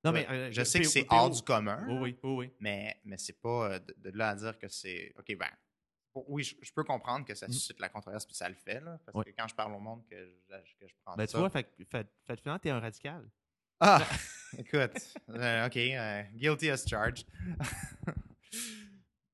Non, 0.04 0.12
mais, 0.12 0.26
euh, 0.28 0.52
je 0.52 0.62
sais 0.64 0.80
que 0.80 0.86
c'est 0.86 1.06
hors 1.08 1.30
du 1.30 1.40
commun, 1.42 1.82
Oui, 1.88 2.16
oui, 2.22 2.34
oui, 2.36 2.50
mais, 2.60 3.00
mais 3.04 3.16
c'est 3.16 3.40
pas 3.40 3.70
euh, 3.72 3.78
de, 3.78 4.10
de 4.10 4.16
là 4.16 4.30
à 4.30 4.34
dire 4.34 4.58
que 4.58 4.68
c'est. 4.68 5.12
OK, 5.18 5.34
ben. 5.36 5.48
Oui, 6.28 6.44
je, 6.44 6.54
je 6.62 6.72
peux 6.72 6.84
comprendre 6.84 7.26
que 7.26 7.34
ça 7.34 7.48
Mm. 7.48 7.52
suscite 7.52 7.80
la 7.80 7.88
controverse, 7.88 8.24
puis 8.24 8.36
ça 8.36 8.48
le 8.48 8.54
fait, 8.54 8.80
là, 8.80 9.00
parce 9.04 9.24
que 9.24 9.30
quand 9.36 9.48
je 9.48 9.54
parle 9.56 9.74
au 9.74 9.80
monde 9.80 10.04
que 10.08 10.14
je, 10.16 10.74
que 10.78 10.86
je 10.86 10.94
prends 11.04 11.16
Ben, 11.16 11.26
tu 11.26 11.32
ça. 11.32 11.38
vois, 11.38 11.50
fait, 11.50 11.66
fait, 11.90 12.06
fait, 12.24 12.40
finalement, 12.40 12.58
t'es 12.60 12.70
un 12.70 12.78
radical. 12.80 13.28
Ah! 13.80 13.98
Écoute, 14.58 14.92
euh, 15.30 15.66
OK, 15.66 15.76
euh, 15.76 16.22
guilty 16.34 16.70
as 16.70 16.86
charged. 16.86 17.26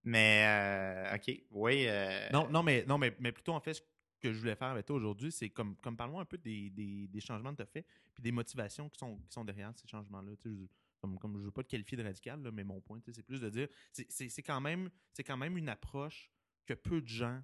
mais, 0.05 1.11
OK, 1.15 1.43
oui. 1.51 1.87
Non, 2.33 2.49
non, 2.49 2.63
mais, 2.63 2.85
non 2.87 2.97
mais, 2.97 3.15
mais 3.19 3.33
plutôt, 3.33 3.53
en 3.53 3.61
fait, 3.61 3.85
que 4.21 4.33
je 4.33 4.39
voulais 4.39 4.55
faire 4.55 4.69
avec 4.69 4.87
toi 4.87 4.97
aujourd'hui, 4.97 5.33
c'est 5.33 5.51
comme, 5.51 5.77
comme 5.77 5.97
parlons 5.97 6.21
un 6.21 6.25
peu 6.25 6.39
des, 6.39 6.71
des, 6.71 7.09
des 7.09 7.21
changements 7.21 7.51
que 7.53 7.57
tu 7.57 7.63
as 7.63 7.67
faits, 7.67 7.87
puis 8.15 8.23
des 8.23 8.33
motivations 8.33 8.89
qui 8.89 8.99
sont, 8.99 9.17
qui 9.19 9.33
sont 9.33 9.45
derrière 9.45 9.73
ces 9.77 9.89
changements-là. 9.89 10.33
Tu 10.37 10.49
sais, 10.51 10.57
je- 10.57 10.67
comme, 11.01 11.19
comme 11.19 11.33
je 11.35 11.39
ne 11.41 11.45
veux 11.47 11.51
pas 11.51 11.63
te 11.63 11.69
qualifier 11.71 11.97
de 11.97 12.03
radical, 12.05 12.43
là, 12.43 12.51
mais 12.53 12.63
mon 12.63 12.81
point, 12.81 12.99
tu 13.01 13.07
sais, 13.07 13.13
c'est 13.17 13.23
plus 13.23 13.41
de 13.41 13.49
dire, 13.49 13.69
c'est- 13.93 14.07
c'est 14.11 14.29
c'est 14.29 14.43
quand, 14.43 14.61
même- 14.61 14.91
c'est 15.15 15.25
quand 15.25 15.37
même 15.39 15.57
une 15.57 15.69
approche 15.71 16.31
que 16.67 16.75
peu 16.75 17.01
de 17.01 17.09
gens, 17.09 17.43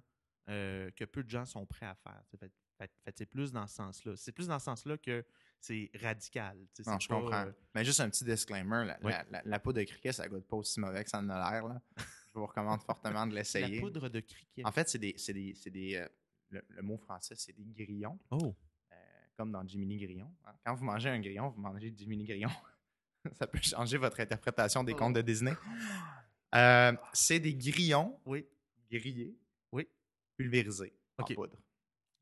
euh, 0.49 0.91
que 0.91 1.03
peu 1.05 1.23
de 1.23 1.29
gens 1.29 1.45
sont 1.45 1.65
prêts 1.65 1.87
à 1.87 1.95
faire. 1.95 2.23
tu 2.29 2.37
sais. 2.37 2.37
Fait, 2.37 2.51
fait- 2.77 2.91
fait, 3.05 3.17
c'est 3.17 3.25
plus 3.25 3.51
dans 3.51 3.65
ce 3.65 3.75
sens-là. 3.75 4.15
C'est 4.15 4.31
plus 4.31 4.47
dans 4.47 4.59
ce 4.59 4.65
sens-là 4.65 4.97
que 4.99 5.25
c'est 5.59 5.89
radical. 5.95 6.59
tu 6.75 6.83
sais, 6.83 6.89
Non, 6.91 6.99
je 6.99 7.07
pas, 7.07 7.15
comprends. 7.19 7.45
euh, 7.47 7.51
Mais 7.73 7.83
juste 7.83 7.99
un 7.99 8.09
petit 8.11 8.23
disclaimer, 8.23 8.85
la, 8.85 8.99
Oui. 9.03 9.11
la, 9.11 9.25
la- 9.31 9.41
la 9.43 9.59
poudre 9.59 9.79
de 9.79 9.85
criquet, 9.85 10.11
ça 10.13 10.27
goûte 10.29 10.45
pas 10.47 10.57
aussi 10.57 10.79
mauvais 10.79 11.03
que 11.03 11.09
ça 11.09 11.17
en 11.19 11.27
a 11.29 11.51
l'air. 11.51 11.63
Je 12.27 12.39
vous 12.39 12.45
recommande 12.45 12.83
fortement 12.83 13.25
de 13.25 13.33
la 13.33 13.39
l'essayer. 13.41 13.79
poudre 13.79 14.07
de 14.09 14.19
criquet. 14.19 14.61
En 14.63 14.71
fait, 14.71 14.87
c'est 14.87 14.99
des. 14.99 15.15
c'est 15.17 15.33
des, 15.33 15.55
c'est 15.55 15.71
des 15.71 15.95
euh, 15.95 16.07
le, 16.49 16.63
le 16.69 16.81
mot 16.81 16.97
français, 16.97 17.35
c'est 17.35 17.53
des 17.53 17.65
grillons, 17.65 18.19
oh, 18.31 18.55
euh, 18.91 18.95
comme 19.35 19.51
dans 19.51 19.65
Jiminy 19.67 19.97
Grillon. 19.97 20.33
hein. 20.45 20.53
Quand 20.65 20.75
vous 20.75 20.85
mangez 20.85 21.09
un 21.09 21.19
grillon, 21.19 21.49
vous 21.49 21.61
mangez 21.61 21.93
Jiminy 21.95 22.23
Grillon. 22.25 22.49
ça 23.33 23.47
peut 23.47 23.59
changer 23.61 23.97
votre 23.97 24.19
interprétation 24.19 24.83
des 24.83 24.93
Oh. 24.93 24.97
contes 24.97 25.15
de 25.15 25.21
Disney. 25.21 25.53
Euh, 26.55 26.93
c'est 27.13 27.39
des 27.39 27.53
grillons 27.55 28.19
oui. 28.25 28.45
grillés, 28.89 29.37
Oui. 29.71 29.87
pulvérisés 30.37 30.93
en 31.17 31.23
poudre. 31.25 31.57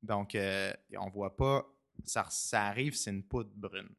Donc, 0.02 0.36
euh, 0.36 0.74
on 0.98 1.10
voit 1.10 1.36
pas. 1.36 1.66
Ça, 2.04 2.26
ça 2.30 2.66
arrive, 2.68 2.96
c'est 2.96 3.12
une 3.12 3.24
poudre 3.24 3.52
brune. 3.56 3.90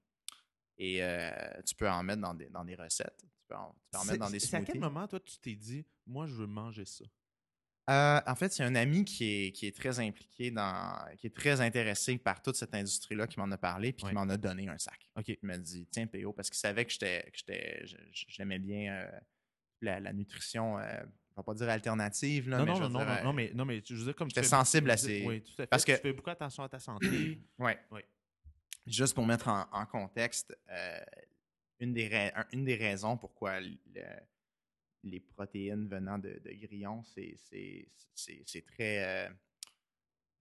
Et 0.79 1.03
euh, 1.03 1.31
tu 1.65 1.75
peux 1.75 1.89
en 1.89 2.03
mettre 2.03 2.21
dans 2.23 2.35
des, 2.35 2.49
dans 2.51 2.65
des 2.65 2.75
recettes. 2.75 3.17
Tu 3.19 3.47
peux 3.49 3.55
en, 3.55 3.73
tu 3.73 3.79
peux 3.93 3.99
en 3.99 4.03
C'est 4.03 4.13
mettre 4.13 4.25
dans 4.25 4.31
des 4.31 4.39
c'est 4.41 4.57
à 4.57 4.61
quel 4.63 4.79
moment, 4.81 5.07
toi, 5.09 5.21
tu 5.21 5.39
t'es 5.39 5.55
dit, 5.55 5.87
moi, 6.07 6.27
je 6.27 6.35
veux 6.35 6.47
manger 6.47 6.85
ça? 6.85 7.05
Euh, 7.89 8.21
en 8.27 8.35
fait, 8.35 8.57
il 8.59 8.63
y 8.63 8.65
a 8.65 8.67
un 8.69 8.75
ami 8.75 9.05
qui 9.05 9.25
est, 9.47 9.53
qui 9.53 9.67
est 9.67 9.77
très 9.77 10.01
impliqué 10.01 10.51
dans. 10.51 10.99
qui 11.19 11.29
est 11.29 11.35
très 11.37 11.61
intéressé 11.61 12.19
par 12.19 12.43
toute 12.43 12.57
cette 12.57 12.75
industrie-là 12.75 13.27
qui 13.29 13.39
m'en 13.39 13.51
a 13.53 13.57
parlé 13.59 13.93
puis 13.93 14.07
qui 14.07 14.13
m'en 14.13 14.29
a 14.29 14.37
donné 14.37 14.69
un 14.69 14.77
sac. 14.79 15.09
OK. 15.17 15.29
Il 15.29 15.39
m'a 15.43 15.57
dit 15.57 15.87
Tiens, 15.93 16.07
PO, 16.09 16.33
parce 16.33 16.51
qu'il 16.51 16.59
savait 16.59 16.85
que 16.85 16.93
j'étais. 16.93 17.31
j'aimais 18.29 18.59
bien 18.59 18.93
euh, 18.93 19.21
la, 19.83 20.01
la 20.01 20.13
nutrition, 20.13 20.79
euh, 20.79 20.83
je 21.31 21.37
vais 21.37 21.45
pas 21.45 21.55
dire 21.55 21.69
alternative, 21.69 22.49
là, 22.49 22.59
Non, 22.59 22.65
mais 22.65 22.71
non, 22.73 22.77
je 22.77 22.83
non, 22.83 22.89
veux 22.89 22.93
non, 22.95 23.05
dire, 23.15 23.25
non, 23.25 23.31
euh, 23.31 23.33
mais, 23.35 23.53
non, 23.55 23.65
mais 23.65 23.83
je 23.85 23.95
veux 23.95 24.05
dire, 24.05 24.17
comme 24.17 24.29
tu 24.33 24.35
fais- 24.41 24.43
sensible 24.47 24.91
à 24.91 24.97
ces- 24.97 25.25
Oui, 25.25 25.43
tout 25.43 25.53
à 25.53 25.57
fait. 25.59 25.67
parce 25.69 25.85
que- 25.85 25.93
Tu 25.93 25.99
fais 26.01 26.13
beaucoup 26.13 26.31
attention 26.31 26.63
à 26.65 26.69
ta 26.69 26.79
santé. 26.81 27.07
Ouais. 27.59 27.79
Ouais. 27.93 28.05
Juste 28.87 29.15
pour 29.15 29.27
mettre 29.27 29.47
en, 29.49 29.65
en 29.71 29.87
contexte, 29.87 30.57
une, 31.79 31.93
des 31.93 32.09
ra- 32.09 32.47
une 32.53 32.65
des 32.65 32.75
raisons 32.77 33.17
pourquoi 33.17 33.61
le- 33.61 33.77
les 35.05 35.21
protéines 35.21 35.89
venant 35.89 36.19
de, 36.19 36.41
de 36.45 36.53
grillons, 36.53 37.03
c'est- 37.05 37.37
c'est 37.49 37.89
c'est- 38.15 38.43
c'est 38.47 38.63
très, 38.65 39.27
euh, 39.29 39.31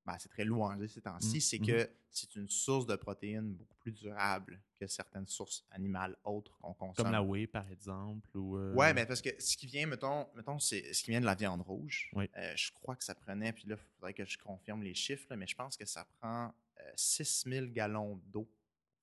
ben, 0.06 0.18
c'est 0.20 0.30
très 0.30 0.46
louangé 0.46 0.88
ces 0.88 1.02
temps-ci, 1.02 1.36
Mhm, 1.36 1.42
c'est 1.42 1.60
mhm. 1.60 1.66
que 1.68 1.90
c'est 2.10 2.36
une 2.38 2.48
source 2.50 2.86
de 2.86 2.96
protéines 2.96 3.54
beaucoup 3.54 3.76
plus 3.80 3.92
durable 3.92 4.62
que 4.80 4.88
certaines 4.88 5.28
sources 5.28 5.66
animales 5.72 6.16
autres 6.24 6.58
qu'on 6.60 6.74
consomme. 6.74 7.06
Comme 7.06 7.12
la 7.12 7.22
whey, 7.22 7.48
par 7.48 7.70
exemple. 7.70 8.30
Ou, 8.38 8.58
euh, 8.58 8.74
Ouais, 8.76 8.94
mais 8.94 9.06
parce 9.06 9.22
que 9.22 9.30
ce 9.42 9.58
qui 9.58 9.66
vient, 9.68 9.88
mettons, 9.88 10.28
mettons 10.36 10.58
c'est 10.60 10.94
ce 10.94 11.04
qui 11.04 11.12
vient 11.12 11.20
de 11.20 11.26
la 11.26 11.36
viande 11.36 11.62
rouge. 11.62 12.10
Oui. 12.14 12.30
euh, 12.38 12.54
je 12.56 12.72
crois 12.72 12.96
que 12.96 13.04
ça 13.04 13.14
prenait, 13.16 13.52
puis 13.52 13.68
là, 13.68 13.76
il 13.78 13.94
faudrait 13.96 14.14
que 14.14 14.24
je 14.26 14.38
confirme 14.38 14.82
les 14.84 14.94
chiffres, 14.94 15.26
là, 15.30 15.36
mais 15.36 15.48
je 15.48 15.56
pense 15.56 15.76
que 15.76 15.86
ça 15.86 16.06
prend 16.20 16.54
euh, 16.80 16.92
6000 16.96 17.72
gallons 17.74 18.22
d'eau 18.28 18.48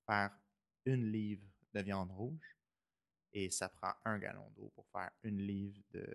faire 0.07 0.31
une 0.85 1.11
livre 1.11 1.45
de 1.73 1.81
viande 1.81 2.11
rouge 2.11 2.55
et 3.33 3.49
ça 3.49 3.69
prend 3.69 3.93
un 4.05 4.17
gallon 4.19 4.49
d'eau 4.55 4.71
pour 4.75 4.87
faire 4.87 5.09
une 5.23 5.39
livre 5.41 5.81
de 5.91 6.05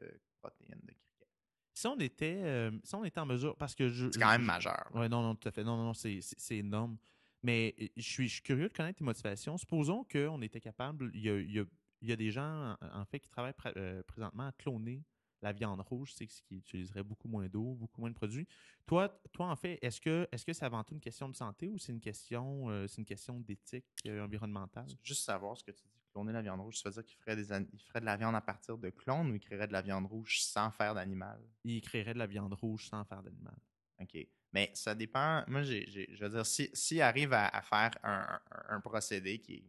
protéines 0.40 0.80
de 0.82 0.92
criquet. 0.92 1.26
Si 1.74 1.86
on 1.86 1.96
était, 1.98 2.40
euh, 2.42 2.70
si 2.84 2.94
on 2.94 3.04
était 3.04 3.20
en 3.20 3.26
mesure, 3.26 3.56
parce 3.56 3.74
que 3.74 3.88
je. 3.88 4.10
C'est 4.10 4.18
quand 4.20 4.30
même 4.30 4.40
je- 4.42 4.46
majeur. 4.46 4.90
Ouais, 4.94 5.08
non, 5.08 5.22
non, 5.22 5.34
tout 5.34 5.48
à 5.48 5.52
fait. 5.52 5.64
Non, 5.64 5.76
non, 5.76 5.84
non, 5.84 5.94
c'est 5.94 6.20
énorme. 6.56 6.96
Mais 7.42 7.74
euh, 7.80 7.86
je 7.96 8.02
suis, 8.02 8.28
je 8.28 8.32
suis 8.34 8.42
curieux 8.42 8.68
de 8.68 8.72
connaître 8.72 8.98
tes 8.98 9.04
motivations. 9.04 9.56
Supposons 9.56 10.04
qu'on 10.04 10.42
était 10.42 10.60
capable, 10.60 11.10
il 11.14 11.20
y 11.20 11.30
a, 11.30 11.38
il 11.38 11.52
y 11.52 11.58
a- 11.60 11.64
il 12.00 12.08
y 12.08 12.12
a 12.12 12.16
des 12.16 12.30
gens, 12.30 12.76
en, 12.80 13.00
en 13.00 13.04
fait, 13.04 13.18
qui 13.20 13.28
travaillent 13.28 13.52
pr- 13.52 13.72
euh, 13.76 14.02
présentement 14.04 14.46
à 14.48 14.52
cloner 14.52 15.02
la 15.42 15.52
viande 15.52 15.80
rouge, 15.80 16.12
c'est 16.14 16.28
ce 16.28 16.42
qui 16.42 16.56
utiliserait 16.56 17.02
beaucoup 17.02 17.28
moins 17.28 17.46
d'eau, 17.48 17.74
beaucoup 17.74 18.00
moins 18.00 18.10
de 18.10 18.14
produits. 18.14 18.46
Toi, 18.86 19.08
toi 19.32 19.46
en 19.48 19.56
fait, 19.56 19.78
est-ce 19.82 20.00
que 20.00 20.26
est-ce 20.32 20.44
que 20.44 20.52
c'est 20.52 20.64
avant 20.64 20.82
tout 20.84 20.94
une 20.94 21.00
question 21.00 21.28
de 21.28 21.36
santé 21.36 21.68
ou 21.68 21.78
c'est 21.78 21.92
une 21.92 22.00
question, 22.00 22.68
euh, 22.70 22.86
c'est 22.88 22.98
une 22.98 23.04
question 23.06 23.38
d'éthique 23.40 23.84
euh, 24.06 24.24
environnementale? 24.24 24.86
Juste 25.02 25.24
savoir 25.24 25.56
ce 25.56 25.62
que 25.64 25.70
tu 25.70 25.82
dis, 25.82 26.00
cloner 26.12 26.32
la 26.32 26.42
viande 26.42 26.60
rouge, 26.60 26.78
ça 26.78 26.88
veut 26.88 26.94
dire 26.94 27.04
qu'il 27.04 27.18
ferait, 27.18 27.36
des, 27.36 27.46
il 27.72 27.80
ferait 27.82 28.00
de 28.00 28.06
la 28.06 28.16
viande 28.16 28.34
à 28.34 28.40
partir 28.40 28.76
de 28.78 28.90
clones 28.90 29.30
ou 29.30 29.34
il 29.34 29.40
créerait 29.40 29.68
de 29.68 29.72
la 29.72 29.82
viande 29.82 30.06
rouge 30.06 30.40
sans 30.40 30.70
faire 30.70 30.94
d'animal? 30.94 31.40
Il 31.64 31.80
créerait 31.82 32.14
de 32.14 32.18
la 32.18 32.26
viande 32.26 32.54
rouge 32.54 32.88
sans 32.88 33.04
faire 33.04 33.22
d'animal. 33.22 33.56
OK. 34.00 34.16
Mais 34.52 34.70
ça 34.74 34.94
dépend. 34.94 35.44
Moi, 35.46 35.62
j'ai, 35.62 35.84
j'ai- 35.90 36.08
je 36.14 36.24
veux 36.24 36.30
dire, 36.30 36.46
si, 36.46 36.70
s'il 36.72 37.02
arrive 37.02 37.32
à, 37.34 37.48
à 37.48 37.60
faire 37.62 37.90
un, 38.02 38.40
un- 38.50 38.76
un 38.76 38.80
procédé 38.80 39.38
qui, 39.40 39.62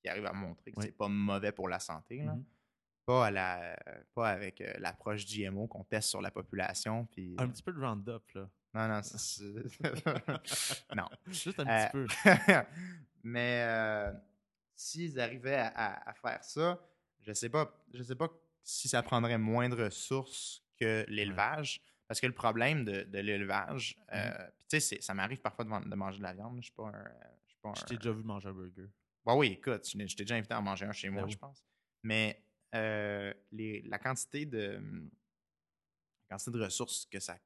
qui 0.00 0.08
arrive 0.08 0.26
à 0.26 0.32
montrer 0.34 0.72
que 0.72 0.78
Oui. 0.78 0.84
c'est 0.86 0.96
pas 0.96 1.08
mauvais 1.08 1.52
pour 1.52 1.68
la 1.68 1.78
santé, 1.78 2.18
là, 2.22 2.34
Mhm. 2.34 2.44
Pas, 3.06 3.26
à 3.26 3.30
la, 3.30 3.78
pas 4.14 4.28
avec 4.30 4.60
euh, 4.60 4.72
l'approche 4.78 5.24
GMO 5.24 5.66
qu'on 5.68 5.84
teste 5.84 6.08
sur 6.10 6.20
la 6.20 6.30
population. 6.30 7.06
Puis, 7.06 7.34
Un 7.38 7.48
petit 7.48 7.62
peu 7.62 7.72
de 7.72 7.78
Roundup, 7.80 8.22
là. 8.34 8.48
Non, 8.74 8.88
non, 8.88 9.00
c'est- 9.02 9.42
non. 10.94 11.08
Juste 11.28 11.58
un 11.60 11.66
Euh, 11.66 11.86
petit 11.86 11.92
peu. 11.92 12.06
Mais 13.22 13.62
euh, 13.64 14.12
s'ils 14.74 15.18
arrivaient 15.18 15.54
à, 15.56 15.68
à- 15.68 16.10
à 16.10 16.14
faire 16.14 16.44
ça, 16.44 16.78
je 17.22 17.32
sais 17.32 17.48
pas, 17.48 17.72
je 17.94 18.02
sais 18.02 18.14
pas 18.14 18.28
si 18.62 18.88
ça 18.88 19.02
prendrait 19.02 19.38
moins 19.38 19.68
de 19.68 19.76
ressources 19.84 20.62
que 20.78 21.04
l'élevage. 21.08 21.80
Parce 22.08 22.20
que 22.20 22.26
le 22.26 22.34
problème 22.34 22.84
de, 22.84 23.02
de 23.02 23.18
l'élevage, 23.18 23.96
euh, 24.12 24.30
puis 24.58 24.66
tu 24.68 24.80
sais, 24.80 25.00
ça 25.00 25.12
m'arrive 25.12 25.40
parfois 25.40 25.64
de, 25.64 25.70
man- 25.70 25.88
de 25.90 25.94
manger 25.96 26.18
de 26.18 26.22
la 26.22 26.34
viande. 26.34 26.58
Je 26.60 26.66
suis 26.66 26.72
pas 26.74 26.84
un. 26.92 27.74
je 27.74 27.84
t'ai 27.84 27.96
déjà 27.96 28.12
vu 28.12 28.22
manger 28.22 28.48
un 28.48 28.52
burger. 28.52 28.86
Bah 29.24 29.34
oui, 29.34 29.48
écoute, 29.58 29.88
je, 29.88 30.14
t'ai 30.14 30.22
déjà 30.22 30.36
invité 30.36 30.54
à 30.54 30.60
en 30.60 30.62
manger 30.62 30.86
un 30.86 30.92
chez 30.92 31.08
moi, 31.08 31.22
Ben 31.22 31.30
je 31.30 31.36
pense. 31.36 31.64
Mais 32.04 32.40
euh, 32.74 33.32
les, 33.52 33.82
la 33.82 33.98
quantité 33.98 34.44
de 34.46 34.80
la 36.28 36.36
quantité 36.36 36.50
de 36.50 36.64
ressources 36.64 37.06
que 37.06 37.20
ça 37.20 37.38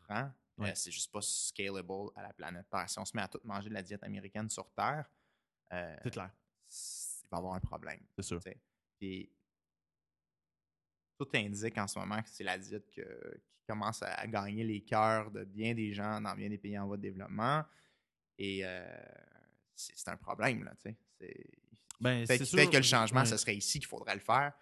prend, 0.00 0.30
Ouais. 0.56 0.70
euh, 0.70 0.72
c'est 0.76 0.92
juste 0.92 1.10
pas 1.10 1.20
scalable 1.20 2.10
à 2.14 2.22
la 2.22 2.32
planète 2.32 2.66
Terre. 2.70 2.88
Si 2.88 2.96
on 3.00 3.04
se 3.04 3.16
met 3.16 3.22
à 3.22 3.28
tout 3.28 3.40
manger 3.42 3.68
de 3.68 3.74
la 3.74 3.82
diète 3.82 4.02
américaine 4.04 4.48
sur 4.48 4.70
Terre, 4.72 5.10
euh, 5.72 5.96
C'est 6.02 6.10
clair, 6.12 6.30
il 6.70 7.28
va 7.30 7.36
y 7.36 7.38
avoir 7.38 7.54
un 7.54 7.60
problème. 7.60 8.00
c'est 8.14 8.22
sûr. 8.22 8.38
tu 8.40 8.50
sais. 8.50 8.60
Puis 8.98 9.32
tout 11.18 11.28
indique 11.34 11.76
en 11.78 11.86
ce 11.88 11.98
moment 11.98 12.22
que 12.22 12.28
c'est 12.28 12.44
la 12.44 12.56
diète 12.58 12.88
que- 12.90 13.40
qui 13.56 13.64
commence 13.66 14.02
à 14.02 14.26
gagner 14.28 14.62
les 14.64 14.82
cœurs 14.82 15.30
de 15.32 15.42
bien 15.44 15.74
des 15.74 15.92
gens 15.92 16.20
dans 16.20 16.34
bien 16.36 16.48
des 16.48 16.58
pays 16.58 16.78
en 16.78 16.86
voie 16.86 16.96
de 16.98 17.02
développement. 17.02 17.64
Et 18.38 18.64
euh, 18.64 18.84
c'est 19.74 19.96
c'est 19.96 20.10
un 20.10 20.16
problème, 20.16 20.62
là, 20.64 20.74
tu 20.76 20.90
sais. 21.18 21.50
C'est- 21.98 22.04
Ben, 22.04 22.26
peut-être 22.26 22.44
sûr- 22.44 22.70
que 22.70 22.76
le 22.76 22.82
changement, 22.82 23.24
ce 23.24 23.36
serait 23.36 23.56
ici 23.56 23.78
qu'il 23.78 23.88
faudrait 23.88 24.14
le 24.14 24.20
faire. 24.20 24.52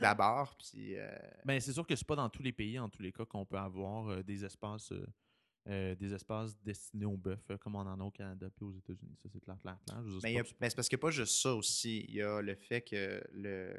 D'abord, 0.00 0.54
puis 0.58 0.98
euh, 0.98 1.10
Ben, 1.46 1.58
c'est 1.58 1.72
sûr 1.72 1.86
que 1.86 1.96
c'est 1.96 2.06
pas 2.06 2.16
dans 2.16 2.28
tous 2.28 2.42
les 2.42 2.52
pays, 2.52 2.78
en 2.78 2.90
tous 2.90 3.00
les 3.00 3.12
cas, 3.12 3.24
qu'on 3.24 3.46
peut 3.46 3.56
avoir 3.58 4.08
euh, 4.10 4.22
des 4.22 4.44
espaces 4.44 4.92
euh, 5.68 5.94
des 5.94 6.12
espaces 6.12 6.58
destinés 6.62 7.04
au 7.06 7.16
bœuf, 7.16 7.40
euh, 7.50 7.56
comme 7.58 7.76
on 7.76 7.80
en 7.80 7.98
a 8.00 8.02
au 8.04 8.10
Canada 8.10 8.46
et 8.48 8.64
aux 8.64 8.72
États-Unis. 8.72 9.16
Ça, 9.22 9.28
c'est 9.32 9.40
clair, 9.40 9.56
clair, 9.60 9.78
mais 10.22 10.36
a- 10.38 10.42
pas- 10.44 10.50
ben, 10.60 10.68
c'est 10.70 10.74
parce 10.76 10.88
qu'il 10.88 10.96
n'y 10.96 11.00
a 11.00 11.06
pas 11.06 11.10
juste 11.10 11.40
ça 11.40 11.54
aussi. 11.54 12.04
Il 12.08 12.14
y 12.14 12.22
a 12.22 12.40
le 12.42 12.54
fait 12.54 12.80
que 12.82 13.22
le 13.32 13.74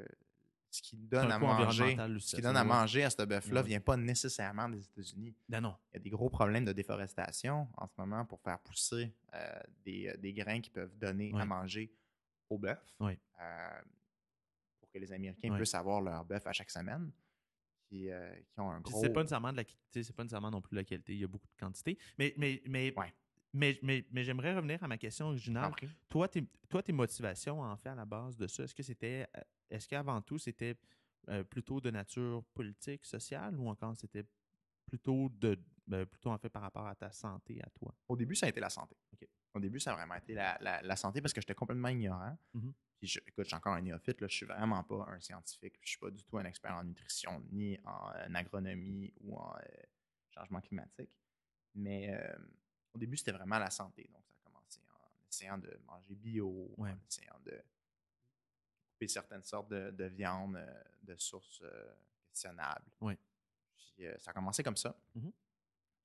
ce 0.74 0.82
qui 0.82 0.96
donne 0.96 1.30
à 1.30 1.38
manger, 1.38 1.98
ce 2.20 2.36
qui 2.38 2.42
donne 2.42 2.56
à 2.56 2.64
manger 2.64 3.04
à 3.04 3.10
ce 3.10 3.22
bœuf-là 3.24 3.62
Ouais. 3.62 3.68
vient 3.68 3.82
pas 3.82 3.98
nécessairement 3.98 4.70
des 4.70 4.84
États-Unis. 4.86 5.36
Ben 5.50 5.60
non. 5.60 5.76
Il 5.92 5.98
y 5.98 5.98
a 5.98 6.00
des 6.00 6.10
gros 6.10 6.30
problèmes 6.30 6.64
de 6.66 6.72
déforestation 6.72 7.68
en 7.78 7.88
ce 7.88 7.94
moment 7.98 8.24
pour 8.26 8.40
faire 8.42 8.58
pousser 8.60 9.12
euh, 9.34 9.60
des, 9.84 10.16
des 10.18 10.32
grains 10.34 10.62
qui 10.62 10.70
peuvent 10.70 10.98
donner 10.98 11.34
à 11.38 11.46
manger 11.46 11.92
au 12.52 12.58
bœuf. 12.58 12.96
Ouais. 13.00 13.20
euh, 13.42 13.82
pour 14.80 14.90
que 14.92 15.00
les 15.00 15.12
Américains 15.12 15.56
puissent 15.56 15.76
avoir 15.76 16.02
leur 16.02 16.26
bœuf 16.26 16.46
à 16.46 16.54
chaque 16.54 16.70
semaine. 16.70 17.12
Qui, 17.88 18.10
euh, 18.10 18.34
qui 18.54 18.60
ont 18.62 18.72
un 18.72 18.80
gros. 18.80 19.02
C'est 19.02 19.10
pas 19.10 19.22
nécessairement 19.22 19.52
de 19.52 19.58
la 19.58 19.64
c'est 19.92 20.16
pas 20.16 20.24
nécessairement 20.24 20.52
non 20.52 20.62
plus 20.62 20.72
de 20.72 20.78
la 20.78 20.84
qualité. 20.86 21.14
Il 21.14 21.20
y 21.20 21.24
a 21.26 21.28
beaucoup 21.28 21.48
de 21.48 21.58
quantité. 21.60 21.98
Mais, 22.18 22.34
mais, 22.38 22.62
mais, 22.66 22.94
Ouais. 22.96 23.14
mais, 23.52 23.78
mais, 23.84 24.06
mais 24.12 24.24
j'aimerais 24.24 24.56
revenir 24.56 24.82
à 24.82 24.88
ma 24.88 24.98
question 24.98 25.28
originale. 25.28 25.74
Toi, 26.08 26.30
tes, 26.30 26.46
toi, 26.70 26.82
tes 26.82 26.94
motivations, 26.94 27.62
en 27.62 27.76
fait, 27.76 27.90
à 27.90 27.96
la 27.96 28.06
base 28.06 28.38
de 28.38 28.48
ça, 28.48 28.64
est-ce 28.64 28.74
que 28.74 28.84
c'était, 28.84 29.28
euh, 29.36 29.42
est-ce 29.70 29.90
qu'avant 29.90 30.22
tout, 30.22 30.38
c'était 30.38 30.78
euh, 31.28 31.44
plutôt 31.44 31.82
de 31.82 31.92
nature 31.92 32.46
politique, 32.54 33.06
sociale, 33.06 33.60
ou 33.60 33.68
encore 33.68 33.96
c'était 33.98 34.24
plutôt 34.86 35.28
de, 35.30 35.60
ben, 35.86 36.06
plutôt 36.06 36.32
en 36.32 36.38
fait 36.38 36.50
par 36.50 36.62
rapport 36.62 36.88
à 36.88 36.96
ta 36.96 37.12
santé, 37.12 37.62
à 37.62 37.70
toi? 37.72 37.94
Au 38.08 38.16
début, 38.16 38.36
ça 38.36 38.46
a 38.46 38.50
été 38.50 38.62
la 38.62 38.70
santé. 38.70 38.96
Au 39.54 39.60
début, 39.60 39.80
ça 39.80 39.92
a 39.92 39.96
vraiment 39.96 40.16
été 40.16 40.34
la, 40.34 40.58
la- 40.62 40.82
la 40.82 40.96
santé 40.96 41.22
parce 41.22 41.34
que 41.34 41.42
j'étais 41.42 41.56
complètement 41.56 41.90
ignorant. 41.90 42.38
Mhm. 42.54 42.74
Puis 43.00 43.08
je, 43.08 43.20
écoute, 43.20 43.44
je 43.44 43.50
suis 43.50 43.56
encore 43.56 43.74
un 43.74 43.82
néophyte, 43.82 44.22
là, 44.22 44.28
je 44.28 44.36
suis 44.36 44.46
vraiment 44.46 44.84
pas 44.84 45.06
un 45.10 45.20
scientifique. 45.20 45.78
Je 45.82 45.90
suis 45.90 45.98
pas 46.00 46.12
du 46.12 46.24
tout 46.24 46.38
un 46.38 46.46
expert 46.46 46.72
en 46.74 46.84
nutrition, 46.84 47.44
ni 47.52 47.80
en, 47.84 48.12
euh, 48.16 48.34
agronomie 48.36 49.12
ou 49.22 49.36
en 49.38 49.56
euh, 49.58 49.62
changement 50.30 50.62
climatique. 50.62 51.10
Mais 51.76 52.14
euh, 52.14 52.36
au 52.94 52.98
début, 53.00 53.18
c'était 53.18 53.32
vraiment 53.32 53.58
la 53.60 53.70
santé. 53.72 54.08
Donc, 54.14 54.24
ça 54.28 54.36
a 54.46 54.50
commencé 54.50 54.80
en 54.90 55.28
essayant 55.30 55.58
de 55.58 55.80
manger 55.86 56.16
bio, 56.16 56.74
Ouais. 56.78 56.92
en 56.92 56.98
essayant 57.10 57.40
de 57.44 57.60
couper 58.92 59.08
certaines 59.08 59.44
sortes 59.44 59.70
de, 59.70 59.92
de 59.92 60.06
viande 60.06 60.64
de 61.02 61.16
sources 61.18 61.62
euh, 61.64 61.94
questionnables. 62.30 62.86
Ouais. 63.02 63.18
Puis 63.76 64.06
ça 64.20 64.32
a 64.32 64.34
commencé 64.34 64.64
comme 64.64 64.78
ça. 64.78 64.96
Mhm. 65.16 65.32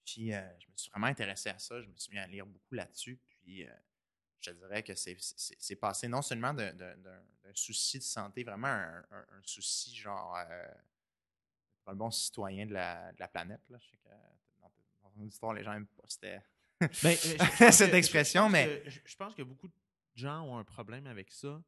Puis 0.05 0.31
je 0.31 0.67
me 0.71 0.77
suis 0.77 0.91
vraiment 0.91 1.09
intéressé 1.09 1.49
à 1.51 1.59
ça. 1.59 1.81
Je 1.83 1.89
me 1.89 1.97
suis 1.97 2.13
mis 2.13 2.19
à 2.19 2.27
lire 2.27 2.47
beaucoup 2.47 2.75
là-dessus. 2.75 3.17
Puis 3.17 3.36
euh, 3.49 3.73
je 4.41 4.51
dirais 4.51 4.83
que 4.83 4.95
c'est- 4.95 5.77
passé 5.77 6.09
non 6.09 6.23
seulement 6.23 6.53
d'un 6.55 7.55
souci 7.55 7.99
de 7.99 8.05
santé, 8.05 8.45
vraiment 8.45 8.69
un, 8.69 9.05
un- 9.11 9.27
un 9.39 9.43
souci 9.43 9.95
genre 9.95 10.37
euh, 10.37 10.69
un 11.87 11.95
bon 11.95 12.11
citoyen 12.11 12.67
de 12.67 12.73
la, 12.75 13.13
de 13.13 13.21
la 13.21 13.29
planète. 13.29 13.63
Là. 13.71 13.79
Je 13.81 13.87
sais 13.91 13.97
que 13.97 14.09
dans, 14.61 14.71
dans 15.03 15.11
ton 15.11 15.23
histoire, 15.25 15.53
les 15.55 15.63
gens 15.63 15.73
n'aiment 15.73 15.87
pas 15.87 16.07
Ben, 17.03 17.17
euh, 17.27 17.71
cette 17.73 17.91
que- 17.93 17.97
expression, 17.97 18.47
je 18.49 18.53
mais 18.53 18.83
que- 18.85 18.91
je, 18.91 19.01
je 19.05 19.17
pense 19.17 19.35
que 19.35 19.43
beaucoup 19.43 19.69
de 19.69 19.75
gens 20.15 20.43
ont 20.43 20.59
un 20.59 20.65
problème 20.65 21.07
avec 21.07 21.31
ça 21.33 21.63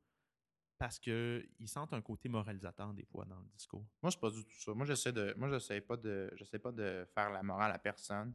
parce 0.77 0.99
qu'ils 0.99 1.49
sentent 1.67 1.93
un 1.93 2.01
côté 2.03 2.29
moralisateur 2.29 2.93
des 2.93 3.05
fois 3.05 3.25
dans 3.25 3.39
le 3.41 3.47
discours. 3.57 3.85
moi, 4.03 4.11
c'est 4.13 4.21
pas 4.21 4.31
du 4.31 4.45
tout 4.45 4.61
ça. 4.61 4.73
Moi, 4.75 4.87
j'essaie 4.87 5.13
de 5.13 5.35
moi, 5.37 5.49
j'essaie 5.51 5.81
pas 5.81 5.97
de 5.97 6.31
j'essaie 6.37 6.59
pas 6.61 6.71
de 6.73 7.07
faire 7.15 7.31
la 7.31 7.43
morale 7.43 7.73
à 7.73 7.79
personne. 7.79 8.33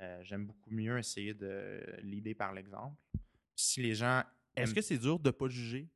Euh, 0.00 0.22
J'aime 0.22 0.46
beaucoup 0.46 0.70
mieux 0.70 0.98
essayer 0.98 1.34
de 1.34 1.80
l'idée 2.02 2.34
par 2.34 2.52
l'exemple. 2.52 2.96
Si 3.56 3.82
les 3.82 3.94
gens 3.94 4.22
Est-ce 4.54 4.74
que 4.74 4.80
c'est 4.80 4.98
dur 4.98 5.18
de 5.18 5.30
pas 5.30 5.48
juger? 5.48 5.88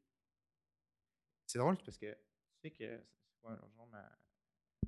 C'est 1.47 1.59
drôle 1.59 1.77
parce 1.85 1.99
que 1.99 2.07
tu 2.13 2.17
sais 2.63 2.71
que 2.71 3.01
l'autre 3.45 3.69
jour, 3.75 3.87
ma, 3.89 3.99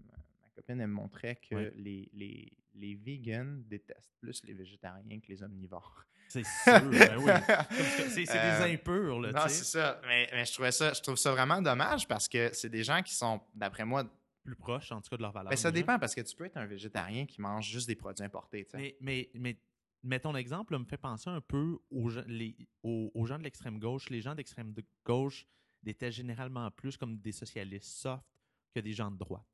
ma, 0.07 0.17
ma 0.43 0.49
copine 0.55 0.81
elle 0.81 0.87
me 0.89 0.95
montrait 0.95 1.37
que 1.37 1.73
les, 1.77 2.09
les, 2.13 2.53
les 2.75 2.95
vegans 2.95 3.63
détestent 3.67 4.15
plus 4.19 4.43
les 4.45 4.55
végétariens 4.55 5.21
que 5.21 5.29
les 5.29 5.43
omnivores. 5.43 6.05
C'est 6.29 6.45
sûr, 6.45 6.81
ben 6.91 7.17
oui. 7.19 7.31
C'est 8.09 8.27
c'est 8.27 8.39
Euh, 8.39 8.67
des 8.67 8.75
impurs, 8.75 9.21
là, 9.21 9.33
non, 9.33 9.43
c'est 9.47 9.65
ça. 9.65 10.01
Mais, 10.07 10.29
mais 10.33 10.45
je 10.47 10.53
trouvais 10.55 10.73
ça, 10.73 10.93
je 10.95 11.01
trouve 11.03 11.17
ça 11.17 11.31
vraiment 11.33 11.61
dommage 11.61 12.09
parce 12.09 12.29
que 12.29 12.51
c'est 12.55 12.71
des 12.71 12.83
gens 12.83 13.03
qui 13.03 13.15
sont, 13.15 13.41
d'après 13.55 13.85
moi, 13.85 14.05
Plus 14.45 14.57
proches, 14.57 14.93
en 14.93 15.01
tout 15.01 15.09
cas, 15.11 15.17
de 15.17 15.23
leur 15.23 15.33
valeur. 15.33 15.51
ben, 15.51 15.57
ça 15.57 15.73
dépend 15.73 15.99
parce 15.99 16.15
que 16.15 16.21
tu 16.21 16.37
peux 16.37 16.45
être 16.45 16.57
un 16.59 16.67
végétarien 16.67 17.25
qui 17.27 17.41
mange 17.41 17.67
juste 17.69 17.89
des 17.89 17.97
produits 17.97 18.25
importés. 18.25 18.67
Mais, 18.75 18.97
mais, 19.01 19.31
mais, 19.35 19.59
mais 20.03 20.21
ton 20.21 20.37
exemple 20.37 20.75
là, 20.75 20.79
me 20.79 20.85
fait 20.85 20.99
penser 20.99 21.31
un 21.31 21.41
peu 21.41 21.79
aux 21.91 22.11
gens, 22.11 22.23
les- 22.27 22.55
aux, 22.83 23.11
aux 23.15 23.25
gens 23.25 23.39
de 23.39 23.43
l'extrême 23.45 23.79
gauche. 23.79 24.11
Les 24.11 24.21
gens 24.21 24.35
d'extrême 24.35 24.73
de- 24.75 24.85
gauche 25.05 25.47
étaient 25.87 26.13
généralement 26.13 26.71
plus 26.71 26.97
comme 26.97 27.17
des 27.19 27.33
socialistes 27.33 27.91
soft 27.91 28.25
que 28.75 28.81
des 28.81 28.93
gens 28.93 29.11
de 29.11 29.17
droite. 29.19 29.45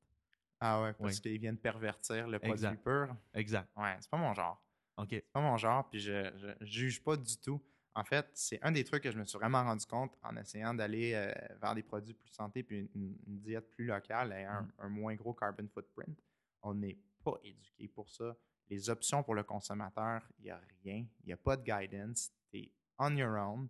Ah 0.59 0.83
ouais, 0.83 0.93
parce 0.93 1.17
Oui. 1.17 1.21
qu'ils 1.23 1.39
viennent 1.41 1.57
pervertir 1.57 2.27
le 2.29 2.39
produit 2.39 2.55
Exact. 2.55 2.83
pur. 2.85 3.17
Exact. 3.33 3.69
Ouais, 3.77 3.97
c'est 4.01 4.11
pas 4.11 4.17
mon 4.19 4.35
genre. 4.35 4.61
OK. 4.97 5.09
C'est 5.11 5.33
pas 5.33 5.41
mon 5.41 5.57
genre, 5.57 5.89
puis 5.89 6.01
je, 6.01 6.31
je, 6.37 6.49
je 6.67 6.71
juge 6.81 7.03
pas 7.03 7.17
du 7.17 7.37
tout. 7.39 7.63
En 7.95 8.05
fait, 8.05 8.27
c'est 8.35 8.63
un 8.63 8.71
des 8.71 8.85
trucs 8.85 9.03
que 9.03 9.11
je 9.11 9.19
me 9.19 9.25
suis 9.25 9.37
vraiment 9.39 9.65
rendu 9.65 9.85
compte 9.87 10.17
en 10.23 10.37
essayant 10.37 10.73
d'aller 10.75 11.13
euh, 11.15 11.33
vers 11.61 11.75
des 11.75 11.83
produits 11.83 12.15
plus 12.15 12.29
santé 12.31 12.63
puis 12.63 12.89
une, 12.95 13.17
diète 13.27 13.69
plus 13.71 13.87
locale 13.87 14.33
et 14.33 14.45
un, 14.45 14.63
Mm. 14.63 14.73
un 14.79 14.89
moins 14.89 15.15
gros 15.17 15.35
carbon 15.35 15.67
footprint. 15.69 16.17
On 16.63 16.75
n'est 16.75 16.99
pas 17.25 17.35
éduqué 17.43 17.89
pour 17.89 18.09
ça. 18.09 18.37
Les 18.69 18.89
options 18.89 19.23
pour 19.25 19.35
le 19.35 19.43
consommateur, 19.43 20.23
il 20.39 20.45
n'y 20.45 20.51
a 20.51 20.61
rien. 20.85 21.05
Il 21.23 21.27
n'y 21.27 21.33
a 21.33 21.37
pas 21.37 21.57
de 21.57 21.65
guidance. 21.65 22.31
Tu 22.53 22.59
es 22.61 22.73
on 22.99 23.17
your 23.17 23.37
own. 23.37 23.69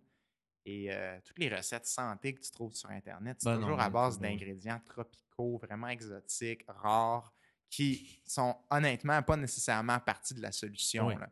Et 0.63 0.93
euh, 0.93 1.19
toutes 1.25 1.39
les 1.39 1.49
recettes 1.49 1.87
santé 1.87 2.35
que 2.35 2.41
tu 2.41 2.51
trouves 2.51 2.75
sur 2.75 2.89
Internet, 2.91 3.37
c'est 3.39 3.49
Ben 3.49 3.55
non, 3.55 3.61
toujours 3.61 3.79
à 3.79 3.89
ben, 3.89 3.93
base 3.93 4.17
bon. 4.19 4.23
d'ingrédients 4.27 4.79
tropicaux, 4.85 5.57
vraiment 5.57 5.87
exotiques, 5.87 6.63
rares, 6.67 7.33
qui 7.67 8.21
sont 8.25 8.55
honnêtement 8.69 9.23
pas 9.23 9.37
nécessairement 9.37 9.99
partie 9.99 10.35
de 10.35 10.41
la 10.41 10.51
solution. 10.51 11.09
Là. 11.09 11.29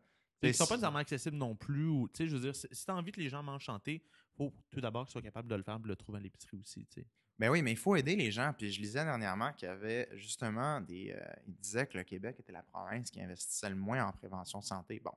Ils 0.47 0.53
sont 0.53 0.65
pas 0.65 0.75
nécessairement 0.75 0.99
accessibles 0.99 1.37
non 1.37 1.55
plus. 1.55 1.87
ou- 1.87 2.09
je 2.17 2.23
veux 2.25 2.39
dire, 2.39 2.55
si 2.55 2.67
tu 2.67 2.91
as 2.91 2.95
envie 2.95 3.11
que 3.11 3.19
les 3.19 3.29
gens 3.29 3.43
mangent 3.43 3.69
il 3.87 4.01
faut 4.37 4.53
tout 4.71 4.79
d'abord 4.81 5.05
qu'ils 5.05 5.11
soient 5.11 5.21
capables 5.21 5.49
de 5.49 5.55
le 5.55 5.63
faire 5.63 5.75
et 5.75 5.79
de 5.79 5.87
le 5.87 5.95
trouver 5.95 6.19
à 6.19 6.21
l'épicerie 6.21 6.57
aussi. 6.57 6.85
tu 6.87 7.01
sais. 7.01 7.07
Ben 7.37 7.49
oui, 7.49 7.61
mais 7.61 7.71
il 7.71 7.77
faut 7.77 7.95
aider 7.95 8.15
les 8.15 8.31
gens. 8.31 8.53
Puis 8.57 8.71
je 8.71 8.81
lisais 8.81 9.03
dernièrement 9.03 9.51
qu'il 9.53 9.67
y 9.67 9.71
avait 9.71 10.09
justement 10.17 10.81
des. 10.81 11.11
euh, 11.13 11.25
il 11.47 11.55
disait 11.55 11.87
que 11.87 11.97
le 11.97 12.03
Québec 12.03 12.37
était 12.39 12.51
la 12.51 12.63
province 12.63 13.09
qui 13.11 13.21
investissait 13.21 13.69
le 13.69 13.75
moins 13.75 14.05
en 14.05 14.11
prévention 14.11 14.61
santé. 14.61 14.99
Bon, 14.99 15.11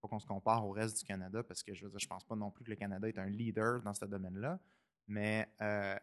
faut 0.00 0.08
qu'on 0.08 0.18
se 0.18 0.26
compare 0.26 0.66
au 0.66 0.70
reste 0.72 0.98
du 0.98 1.04
Canada 1.04 1.42
parce 1.42 1.62
que 1.62 1.74
je 1.74 1.84
veux 1.84 1.90
dire, 1.90 1.98
je 2.00 2.06
pense 2.08 2.24
pas 2.24 2.36
non 2.36 2.50
plus 2.50 2.64
que 2.64 2.70
le 2.70 2.76
Canada 2.76 3.08
est 3.08 3.18
un 3.18 3.28
leader 3.30 3.80
dans 3.82 3.94
ce 3.94 4.04
domaine-là. 4.04 4.58
Mais 5.06 5.48
euh, 5.62 5.96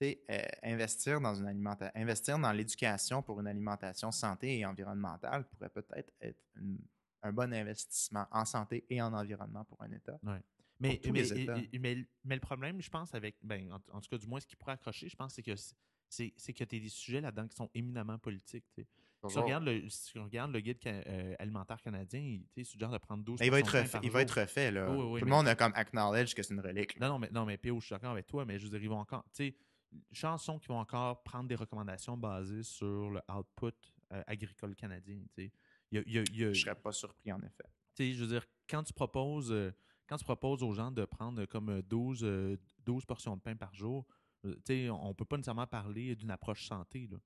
tu 0.00 0.06
sais, 0.06 0.24
euh, 0.30 0.42
investir 0.62 1.20
dans 1.20 1.34
une 1.34 1.46
alimenta- 1.46 1.90
investir 1.94 2.38
dans 2.38 2.52
l'éducation 2.52 3.22
pour 3.22 3.40
une 3.40 3.46
alimentation 3.46 4.10
santé 4.10 4.58
et 4.58 4.66
environnementale 4.66 5.46
pourrait 5.48 5.68
peut-être 5.70 6.12
être 6.20 6.40
une- 6.56 6.80
un 7.24 7.32
bon 7.32 7.52
investissement 7.52 8.26
en 8.30 8.44
santé 8.44 8.84
et 8.88 9.02
en 9.02 9.12
environnement 9.12 9.64
pour 9.64 9.82
un 9.82 9.90
État. 9.90 10.18
Mais, 10.80 10.98
tous 10.98 11.12
mais, 11.12 11.22
mais, 11.78 12.06
mais 12.24 12.34
le 12.34 12.40
problème, 12.40 12.80
je 12.82 12.90
pense, 12.90 13.14
avec. 13.14 13.36
Ben, 13.42 13.72
en, 13.72 13.76
en 13.96 14.00
tout 14.00 14.08
cas, 14.10 14.18
du 14.18 14.26
moins, 14.26 14.40
ce 14.40 14.46
qui 14.46 14.56
pourrait 14.56 14.72
accrocher, 14.72 15.08
je 15.08 15.16
pense, 15.16 15.34
c'est 15.34 15.42
que 15.42 15.54
c'est 16.08 16.30
que 16.52 16.64
tu 16.64 16.76
as 16.76 16.80
des 16.80 16.88
sujets 16.88 17.20
là-dedans 17.20 17.48
qui 17.48 17.56
sont 17.56 17.70
éminemment 17.74 18.18
politiques. 18.18 18.64
Si 18.76 18.84
tu, 19.32 19.38
regardes 19.42 19.64
le, 19.64 19.88
si 19.88 20.12
tu 20.12 20.18
regardes 20.18 20.52
le 20.52 20.60
guide 20.60 20.78
ca- 20.82 20.90
euh, 21.06 21.34
alimentaire 21.38 21.80
canadien, 21.80 22.38
il 22.56 22.64
suggère 22.66 22.90
de 22.90 22.98
prendre 22.98 23.24
12 23.24 23.40
Mais 23.40 23.46
il 23.46 23.50
va 23.50 23.60
être 23.60 23.66
refait, 23.78 23.98
il 24.02 24.10
va 24.10 24.20
être 24.22 24.40
refait 24.40 24.70
là. 24.70 24.90
Oui, 24.90 24.96
oui, 24.98 25.12
oui, 25.14 25.20
Tout 25.20 25.26
le 25.26 25.30
monde 25.30 25.48
a 25.48 25.54
comme 25.54 25.72
acknowledge 25.74 26.34
que 26.34 26.42
c'est 26.42 26.52
une 26.52 26.60
relique. 26.60 26.98
là. 26.98 27.06
Non, 27.08 27.14
non, 27.14 27.18
mais, 27.20 27.30
non, 27.30 27.44
mais 27.46 27.56
P.O., 27.56 27.80
je 27.80 27.86
suis 27.86 27.94
d'accord 27.94 28.10
avec 28.10 28.26
toi, 28.26 28.44
mais 28.44 28.58
je 28.58 28.64
veux 28.64 28.70
dire, 28.70 28.82
ils 28.82 28.88
vont 28.88 28.98
encore. 28.98 29.24
Tu 29.32 29.48
sais, 29.48 29.56
chansons 30.12 30.58
qui 30.58 30.68
vont 30.68 30.78
encore 30.78 31.22
prendre 31.22 31.48
des 31.48 31.54
recommandations 31.54 32.16
basées 32.18 32.62
sur 32.64 33.10
le 33.10 33.20
output 33.34 33.72
euh, 34.12 34.22
agricole 34.26 34.74
canadien. 34.76 35.16
Tu 35.34 35.44
sais. 35.44 35.44
Il 35.46 35.52
y 35.94 35.98
a- 35.98 36.02
il 36.06 36.12
y 36.12 36.18
a- 36.18 36.24
il 36.30 36.36
y 36.38 36.44
a- 36.44 36.52
Je 36.52 36.60
serais 36.60 36.74
pas 36.74 36.92
surpris 36.92 37.32
en 37.32 37.40
effet. 37.42 37.64
tu 37.94 38.04
sais, 38.04 38.12
je 38.12 38.22
veux 38.24 38.28
dire, 38.28 38.46
quand 38.68 38.82
tu 38.82 38.92
proposes, 38.92 39.50
euh, 39.52 39.72
quand 40.08 40.16
tu 40.16 40.24
proposes 40.24 40.62
aux 40.62 40.72
gens 40.72 40.90
de 40.90 41.04
prendre 41.04 41.42
euh, 41.42 41.46
comme 41.46 41.68
euh, 41.70 41.82
12, 41.82 42.22
euh, 42.24 42.56
12 42.80 43.04
portions 43.04 43.36
de 43.36 43.40
pain 43.42 43.56
par 43.56 43.74
jour, 43.74 44.06
on 44.44 44.48
ne 44.48 45.12
peut 45.14 45.24
pas 45.24 45.36
nécessairement 45.36 45.66
parler 45.66 46.14
d'une 46.14 46.30
approche 46.30 46.66
santé. 46.66 47.08
Là. 47.10 47.18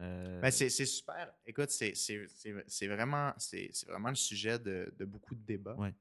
Euh, 0.00 0.40
Ben, 0.40 0.50
c'est 0.50 0.70
super. 0.70 1.32
Écoute, 1.44 1.70
c'est- 1.70 1.94
c'est 1.94 2.26
c'est- 2.28 2.64
c'est 2.68 2.86
vraiment, 2.86 3.32
c'est 3.36 3.68
c'est 3.72 3.86
vraiment 3.88 4.08
le 4.10 4.14
sujet 4.14 4.58
de, 4.58 4.92
de 4.96 5.04
beaucoup 5.04 5.34
de 5.34 5.42
débats. 5.44 5.74
Ouais. 5.76 5.94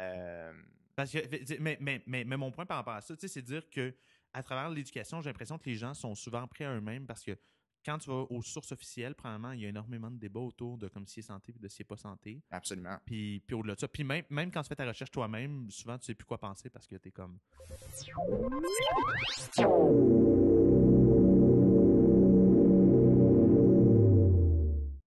Euh, 0.00 0.52
Parce 0.96 1.10
que, 1.10 1.18
mais, 1.58 1.76
mais, 1.80 2.02
mais, 2.06 2.24
mais 2.24 2.36
mon 2.36 2.50
point 2.52 2.66
par 2.66 2.76
rapport 2.78 2.94
à 2.94 3.00
ça, 3.00 3.14
c'est 3.18 3.42
dire 3.42 3.68
que 3.70 3.94
à 4.32 4.42
travers 4.42 4.68
l'éducation, 4.70 5.20
j'ai 5.20 5.30
l'impression 5.30 5.58
que 5.58 5.68
les 5.68 5.74
gens 5.76 5.94
sont 5.94 6.14
souvent 6.14 6.46
prêts 6.46 6.64
à 6.64 6.74
eux-mêmes 6.76 7.06
parce 7.06 7.22
que 7.24 7.36
quand 7.84 7.98
tu 7.98 8.08
vas 8.08 8.26
aux 8.30 8.42
sources 8.42 8.72
officielles, 8.72 9.14
probablement, 9.14 9.52
il 9.52 9.60
y 9.60 9.66
a 9.66 9.68
énormément 9.68 10.10
de 10.10 10.16
débats 10.16 10.40
autour 10.40 10.78
de 10.78 10.88
comme 10.88 11.06
si 11.06 11.22
c'est 11.22 11.28
santé 11.28 11.52
et 11.54 11.58
de 11.58 11.68
si 11.68 11.78
c'est 11.78 11.84
pas 11.84 11.96
santé. 11.96 12.42
Absolument. 12.50 12.98
Puis, 13.04 13.40
puis 13.46 13.54
au-delà 13.54 13.74
de 13.74 13.80
ça, 13.80 13.88
puis 13.88 14.04
même, 14.04 14.24
même 14.30 14.50
quand 14.50 14.62
tu 14.62 14.68
fais 14.68 14.76
ta 14.76 14.86
recherche 14.86 15.10
toi-même, 15.10 15.70
souvent 15.70 15.98
tu 15.98 16.06
sais 16.06 16.14
plus 16.14 16.24
quoi 16.24 16.38
penser 16.38 16.70
parce 16.70 16.86
que 16.86 16.96
tu 16.96 17.08
es 17.08 17.12
comme. 17.12 17.38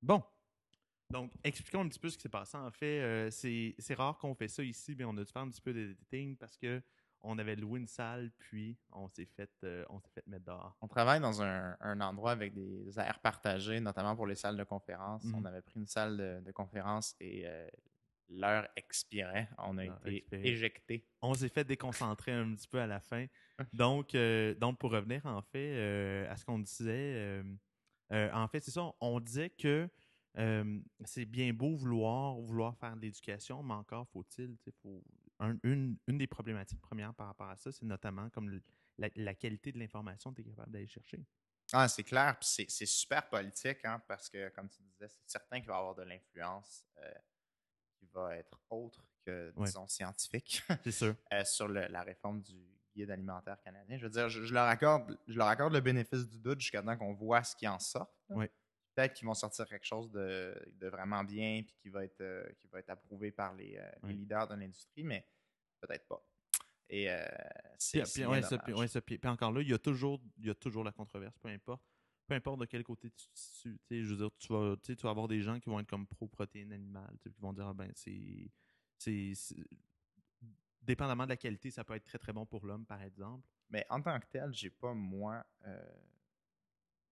Bon. 0.01 0.23
Donc, 1.09 1.32
expliquons 1.43 1.82
un 1.82 1.88
petit 1.88 1.99
peu 1.99 2.09
ce 2.09 2.17
qui 2.17 2.23
s'est 2.23 2.30
passé. 2.30 2.57
En 2.57 2.69
fait, 2.69 2.99
euh, 2.99 3.30
c'est 3.32 3.93
rare 3.93 4.17
qu'on 4.17 4.36
fait 4.36 4.49
ça 4.49 4.61
ici, 4.61 4.93
mais 4.97 5.05
on 5.05 5.17
a 5.17 5.23
dû 5.23 5.32
faire 5.32 5.41
un 5.41 5.49
petit 5.49 5.61
peu 5.61 5.73
d'editing 5.73 6.36
parce 6.36 6.57
que 6.57 6.82
on 7.28 7.38
avait 7.38 7.55
loué 7.55 7.80
une 7.80 7.88
salle, 7.88 8.32
puis 8.38 8.78
on 8.91 9.09
s'est 9.09 9.25
fait, 9.25 9.51
euh, 9.63 9.84
on 9.89 9.99
s'est 9.99 10.09
fait 10.13 10.25
mettre 10.28 10.45
dehors. 10.45 10.75
On 10.82 10.88
travaille 10.88 11.19
dans 11.19 11.41
un, 11.41 12.01
endroit 12.01 12.32
avec 12.32 12.53
des 12.53 12.97
aires 12.97 13.19
partagées, 13.19 13.80
notamment 13.80 14.15
pour 14.15 14.25
les 14.25 14.36
salles 14.36 14.55
de 14.55 14.63
conférence. 14.63 15.23
On 15.34 15.41
mhm. 15.41 15.45
avait 15.45 15.61
pris 15.61 15.80
une 15.80 15.88
salle 15.88 16.41
de, 16.43 16.51
conférence 16.51 17.15
et 17.19 17.43
euh, 17.45 17.67
l'heure 18.30 18.67
expirait. 18.78 19.49
On 19.57 19.78
a 19.78 19.86
été 19.86 20.25
éjecté. 20.32 21.05
On 21.21 21.34
s'est 21.34 21.49
fait 21.49 21.65
déconcentrer 21.65 22.32
un 22.32 22.55
petit 22.55 22.67
peu 22.67 22.80
à 22.80 22.88
la 22.88 23.01
fin. 23.01 23.25
donc, 23.73 24.15
euh, 24.15 24.55
donc, 24.55 24.80
pour 24.80 24.91
revenir 24.91 25.25
en 25.25 25.41
fait 25.41 26.28
à 26.28 26.38
ce 26.38 26.45
qu'on 26.45 26.59
disait, 26.59 27.43
en 28.09 28.47
fait, 28.47 28.61
c'est 28.61 28.71
ça, 28.71 28.89
on 29.01 29.19
disait 29.19 29.49
que 29.49 29.89
c'est 31.03 31.25
bien 31.25 31.51
beau 31.51 31.75
vouloir, 31.75 32.36
vouloir 32.36 32.78
faire 32.78 32.95
de 32.95 33.01
l'éducation, 33.01 33.61
mais 33.63 33.73
encore 33.73 34.07
faut-il, 34.13 34.55
faut, 34.82 35.03
une, 35.63 35.97
des 36.07 36.27
problématiques 36.27 36.81
premières 36.81 37.13
par 37.13 37.27
rapport 37.27 37.49
à 37.49 37.55
ça, 37.55 37.71
c'est 37.71 37.85
notamment 37.85 38.29
comme 38.29 38.59
la, 38.97 39.35
qualité 39.35 39.71
de 39.71 39.79
l'information 39.79 40.31
que 40.31 40.41
tu 40.41 40.47
es 40.47 40.51
capable 40.51 40.71
d'aller 40.71 40.88
chercher. 40.88 41.19
Ah, 41.73 41.88
c'est 41.88 42.03
clair, 42.03 42.38
puis 42.39 42.67
c'est 42.69 42.85
super 42.85 43.27
politique, 43.27 43.83
hein, 43.83 44.01
parce 44.07 44.29
que, 44.29 44.49
comme 44.49 44.69
tu 44.69 44.81
disais, 44.81 45.07
c'est 45.09 45.29
certain 45.29 45.59
qu'il 45.59 45.67
va 45.67 45.75
y 45.75 45.77
avoir 45.77 45.95
de 45.95 46.03
l'influence 46.03 46.85
euh, 46.97 47.13
qui 47.99 48.07
va 48.13 48.38
être 48.38 48.61
autre 48.69 49.05
que, 49.25 49.53
disons, 49.57 49.88
scientifique. 49.88 50.63
Sûr. 50.89 51.15
Euh, 51.33 51.43
sur 51.43 51.67
la 51.67 52.03
réforme 52.03 52.41
du 52.41 52.65
guide 52.95 53.11
alimentaire 53.11 53.61
canadien. 53.61 53.97
Je 53.97 54.03
veux 54.03 54.09
dire, 54.09 54.29
je, 54.29 54.53
leur, 54.53 54.65
accorde, 54.65 55.19
je 55.27 55.38
leur 55.38 55.47
accorde 55.47 55.73
le 55.73 55.81
bénéfice 55.81 56.25
du 56.25 56.39
doute 56.39 56.61
jusqu'à 56.61 56.81
temps 56.81 56.97
qu'on 56.97 57.13
voit 57.13 57.43
ce 57.43 57.55
qui 57.55 57.67
en 57.67 57.79
sort. 57.79 58.11
Oui 58.29 58.47
peut-être 58.98 59.14
qu'ils 59.14 59.28
vont 59.28 59.36
sortir 59.36 59.68
quelque 59.68 59.86
chose 59.86 60.10
de, 60.12 60.56
vraiment 60.82 61.24
bien 61.24 61.62
puis 61.64 61.76
qui 61.76 61.89
va 61.89 62.04
être 62.04 62.22
euh, 62.22 62.50
qui 62.58 62.68
va 62.68 62.80
être 62.80 62.89
approuvé 62.89 63.32
par 63.32 63.54
les, 63.54 63.78
euh, 63.78 64.10
leaders 64.10 64.48
de 64.48 64.56
l'industrie, 64.56 65.04
mais 65.04 65.28
peut-être 65.80 66.08
pas. 66.08 66.26
Et 66.89 67.12
euh, 67.12 67.24
c'est 67.78 68.02
puis, 69.02 69.20
encore 69.26 69.52
là, 69.52 69.62
il 69.62 69.70
y 69.70 69.74
a 69.74 69.78
toujours 69.78 70.20
il 70.38 70.48
y 70.48 70.50
a 70.50 70.56
toujours 70.56 70.84
la 70.84 70.91
controverse, 70.91 71.38
peu 71.38 71.50
importe. 71.50 71.84
Peu 72.26 72.34
importe 72.34 72.60
de 72.62 72.66
quel 72.66 72.84
côté 72.84 73.12
tu 73.12 73.78
te 73.88 74.02
je 74.04 74.10
veux 74.10 74.18
dire, 74.18 74.32
tu 74.39 74.52
vas, 74.52 74.76
tu 74.82 74.95
vas 74.95 75.10
avoir 75.12 75.28
des 75.28 75.41
gens 75.41 75.60
qui 75.60 75.70
vont 75.70 75.80
être 75.80 75.89
comme 75.89 76.08
pro-protéines 76.08 76.74
animales, 76.74 77.18
qui 77.22 77.30
vont 77.39 77.54
dire, 77.54 77.68
ah 77.68 77.74
ben, 77.74 77.91
c'est, 77.93 78.52
c'est, 78.98 79.34
dépendamment 80.82 81.24
de 81.24 81.30
la 81.30 81.38
qualité, 81.38 81.72
ça 81.72 81.86
peut 81.86 81.93
être 81.93 82.04
très, 82.04 82.18
très 82.18 82.34
bon 82.34 82.45
pour 82.45 82.66
l'homme, 82.66 82.86
par 82.86 83.02
exemple. 83.02 83.48
Mais 83.70 83.86
en 83.89 84.02
tant 84.02 84.20
que 84.20 84.26
tel, 84.30 84.52
j'ai 84.54 84.70
pas, 84.72 84.93
moi, 84.93 85.45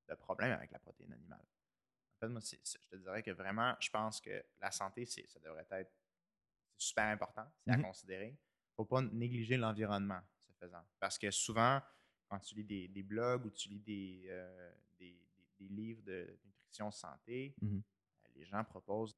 de 0.10 0.16
problème 0.16 0.52
avec 0.52 0.72
la 0.72 0.80
protéine 0.80 1.14
animale. 1.14 1.46
En 2.16 2.20
fait, 2.20 2.30
moi, 2.30 2.42
je 2.42 2.78
te 2.90 2.96
dirais 2.96 3.22
que 3.22 3.32
vraiment, 3.32 3.76
je 3.80 3.90
pense 3.90 4.22
que 4.22 4.44
la 4.62 4.72
santé, 4.72 5.06
ça 5.06 5.40
devrait 5.40 5.68
être 5.72 5.92
super 6.78 7.06
important, 7.06 7.46
c'est 7.64 7.72
à 7.72 7.78
mm-hmm. 7.78 7.82
considérer. 7.82 8.28
Il 8.28 8.72
ne 8.72 8.76
faut 8.76 8.86
pas 8.86 9.02
négliger 9.02 9.58
l'environnement, 9.58 10.22
ce 10.40 10.54
faisant. 10.54 10.84
Parce 11.00 11.18
que 11.18 11.30
souvent, 11.32 11.82
quand 12.28 12.40
tu 12.40 12.56
lis 12.56 12.88
des, 12.88 13.04
blogs 13.04 13.46
ou 13.46 13.50
tu 13.50 13.70
lis 13.70 13.80
des, 13.80 14.26
euh, 14.30 14.74
des, 14.98 15.18
livres 15.60 16.04
de 16.04 16.38
nutrition 16.46 16.92
santé, 16.92 17.56
mm-hmm. 17.62 17.78
euh, 17.78 18.30
les 18.36 18.46
gens 18.46 18.64
proposent. 18.64 19.16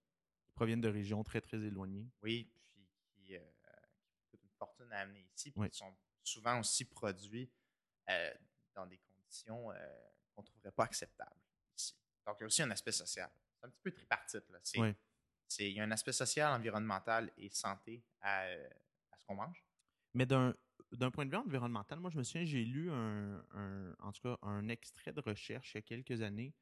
Ils 0.48 0.54
proviennent 0.54 0.82
de 0.82 0.90
régions 0.90 1.24
très, 1.24 1.42
très 1.42 1.58
éloignées. 1.58 2.10
Oui, 2.24 2.52
puis 2.72 2.88
qui, 3.10 3.36
euh, 3.36 3.40
coûtent 4.30 4.44
une 4.44 4.58
fortune 4.58 4.92
à 4.92 5.02
amener 5.02 5.28
ici, 5.36 5.52
puis 5.52 5.70
qui 5.70 5.78
sont 5.78 5.96
souvent 6.24 6.60
aussi 6.60 6.86
produits 6.86 7.50
dans 8.74 8.88
des 8.88 8.98
conditions 8.98 9.70
qu'on 10.34 10.42
ne 10.42 10.46
trouverait 10.46 10.72
pas 10.72 10.86
acceptables. 10.86 11.42
Donc, 12.28 12.36
il 12.40 12.42
y 12.42 12.44
a 12.44 12.48
aussi 12.48 12.62
un 12.62 12.72
aspect 12.72 12.92
social. 12.92 13.30
C'est 13.56 13.66
un 13.66 13.70
petit 13.70 13.82
peu 13.82 13.92
tripartite. 13.92 14.44
Là. 14.50 14.60
il 15.60 15.72
y 15.72 15.80
a 15.80 15.84
un 15.84 15.92
aspect 15.92 16.12
social, 16.12 16.54
environnemental 16.54 17.32
et 17.38 17.50
santé 17.50 18.04
à, 18.22 18.46
ce 19.18 19.26
qu'on 19.26 19.36
mange. 19.36 19.64
Mais 20.14 20.26
d'un, 20.26 20.54
point 21.12 21.26
de 21.26 21.32
vue 21.32 21.38
environnemental, 21.38 22.00
moi, 22.00 22.12
je 22.12 22.18
me 22.18 22.24
souviens, 22.24 22.46
j'ai 22.46 22.66
lu 22.66 22.92
un, 22.92 23.42
en 24.00 24.12
tout 24.12 24.22
cas 24.22 24.38
un 24.42 24.68
extrait 24.68 25.14
de 25.14 25.22
recherche 25.22 25.74
il 25.74 25.78
y 25.78 25.80
a 25.80 25.82
quelques 25.82 26.22
années, 26.22 26.54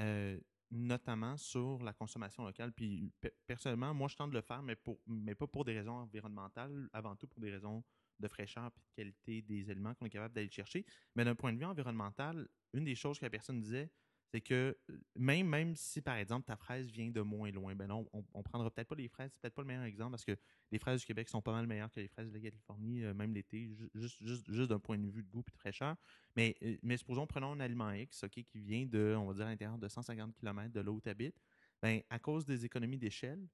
euh, 0.00 0.38
notamment 0.72 1.36
sur 1.36 1.82
la 1.84 1.92
consommation 1.92 2.44
locale. 2.44 2.72
Puis, 2.72 3.12
personnellement, 3.46 3.94
moi, 3.94 4.08
je 4.08 4.16
tente 4.16 4.30
de 4.30 4.36
le 4.36 4.42
faire, 4.42 4.62
mais, 4.62 4.74
pour, 4.74 5.00
mais 5.06 5.36
pas 5.36 5.46
pour 5.46 5.64
des 5.64 5.78
raisons 5.78 5.94
environnementales, 5.94 6.90
avant 6.92 7.14
tout 7.14 7.28
pour 7.28 7.40
des 7.40 7.52
raisons 7.52 7.84
de 8.18 8.28
fraîcheur 8.28 8.66
et 8.66 8.80
de 8.80 8.94
qualité 8.96 9.42
des 9.42 9.70
aliments 9.70 9.94
qu'on 9.94 10.06
est 10.06 10.10
capable 10.10 10.34
d'aller 10.34 10.50
chercher. 10.50 10.84
Mais 11.14 11.24
d'un 11.24 11.36
point 11.36 11.52
de 11.52 11.58
vue 11.58 11.64
environnemental, 11.64 12.48
une 12.72 12.84
des 12.84 12.94
choses 12.96 13.20
que 13.20 13.24
la 13.24 13.30
personne 13.30 13.60
disait, 13.60 13.90
c'est 14.28 14.40
que 14.40 14.76
même, 15.14 15.46
même 15.46 15.76
si, 15.76 16.00
par 16.00 16.16
exemple, 16.16 16.46
ta 16.46 16.56
fraise 16.56 16.88
vient 16.90 17.10
de 17.10 17.20
moins 17.20 17.50
loin, 17.52 17.74
ben 17.74 17.86
non, 17.86 18.08
on, 18.12 18.24
ne 18.38 18.42
prendra 18.42 18.70
peut-être 18.70 18.88
pas 18.88 18.96
les 18.96 19.08
fraises, 19.08 19.30
c'est 19.32 19.40
peut-être 19.40 19.54
pas 19.54 19.62
le 19.62 19.68
meilleur 19.68 19.84
exemple 19.84 20.10
parce 20.12 20.24
que 20.24 20.36
les 20.72 20.78
fraises 20.78 21.00
du 21.00 21.06
Québec 21.06 21.28
sont 21.28 21.40
pas 21.40 21.52
mal 21.52 21.66
meilleures 21.66 21.90
que 21.90 22.00
les 22.00 22.08
fraises 22.08 22.28
de 22.28 22.34
la 22.34 22.40
Californie, 22.40 23.02
même 23.14 23.32
l'été, 23.32 23.70
juste, 23.94 24.22
juste, 24.22 24.50
juste 24.50 24.68
d'un 24.68 24.80
point 24.80 24.98
de 24.98 25.08
vue 25.08 25.22
de 25.22 25.28
goût 25.28 25.44
et 25.46 25.50
de 25.50 25.56
fraîcheur. 25.56 25.96
Mais, 26.34 26.56
mais 26.82 26.96
supposons, 26.96 27.26
prenons 27.26 27.52
un 27.52 27.60
aliment 27.60 27.92
X, 27.92 28.24
OK, 28.24 28.42
qui 28.42 28.58
vient 28.58 28.84
de, 28.84 29.14
on 29.16 29.26
va 29.26 29.34
dire, 29.34 29.46
à 29.46 29.50
l'intérieur 29.50 29.78
de 29.78 29.88
150 29.88 30.34
km 30.34 30.72
de 30.72 30.80
là 30.80 30.90
où 30.90 31.00
tu 31.00 31.08
habites. 31.08 31.40
Ben, 31.80 32.00
à 32.10 32.18
cause 32.18 32.44
des 32.44 32.64
économies 32.64 32.98
d'échelle 32.98 33.46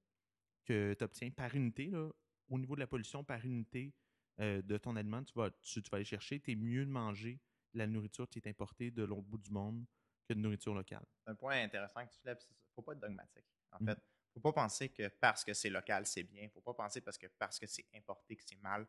que 0.65 0.95
tu 0.97 1.03
obtiens 1.03 1.29
par 1.29 1.53
unité, 1.55 1.87
là, 1.87 2.09
au 2.49 2.57
niveau 2.57 2.75
de 2.75 2.79
la 2.79 2.87
pollution 2.87 3.23
par 3.23 3.45
unité 3.45 3.93
de 4.39 4.77
ton 4.77 4.95
aliment, 4.95 5.23
tu 5.23 5.33
vas, 5.35 5.51
tu, 5.61 5.79
vas 5.91 5.97
aller 5.97 6.05
chercher, 6.05 6.39
tu 6.39 6.51
es 6.51 6.55
mieux 6.55 6.85
de 6.85 6.89
manger 6.89 7.39
la 7.73 7.85
nourriture 7.85 8.27
qui 8.27 8.39
est 8.39 8.47
importée 8.47 8.91
de 8.91 9.03
l'autre 9.03 9.27
bout 9.27 9.37
du 9.37 9.51
monde 9.51 9.85
que 10.27 10.33
de 10.33 10.39
nourriture 10.39 10.73
locale. 10.73 11.05
C'est 11.23 11.31
un 11.31 11.35
point 11.35 11.61
intéressant 11.61 12.05
que 12.05 12.11
tu 12.11 12.19
lèves. 12.25 12.37
Il 12.49 12.53
ne 12.53 12.73
faut 12.75 12.81
pas 12.81 12.93
être 12.93 12.99
dogmatique. 12.99 13.45
En 13.71 13.83
mm. 13.83 13.87
fait, 13.87 13.99
il 14.35 14.39
ne 14.39 14.41
faut 14.41 14.51
pas 14.51 14.63
penser 14.63 14.89
que 14.89 15.07
parce 15.07 15.43
que 15.43 15.53
c'est 15.53 15.69
local, 15.69 16.05
c'est 16.05 16.23
bien. 16.23 16.43
Il 16.43 16.47
ne 16.47 16.51
faut 16.51 16.61
pas 16.61 16.73
penser 16.73 17.01
parce 17.01 17.17
que 17.17 17.27
parce 17.27 17.59
que 17.59 17.67
c'est 17.67 17.85
importé 17.95 18.35
que 18.35 18.43
c'est 18.45 18.61
mal. 18.61 18.87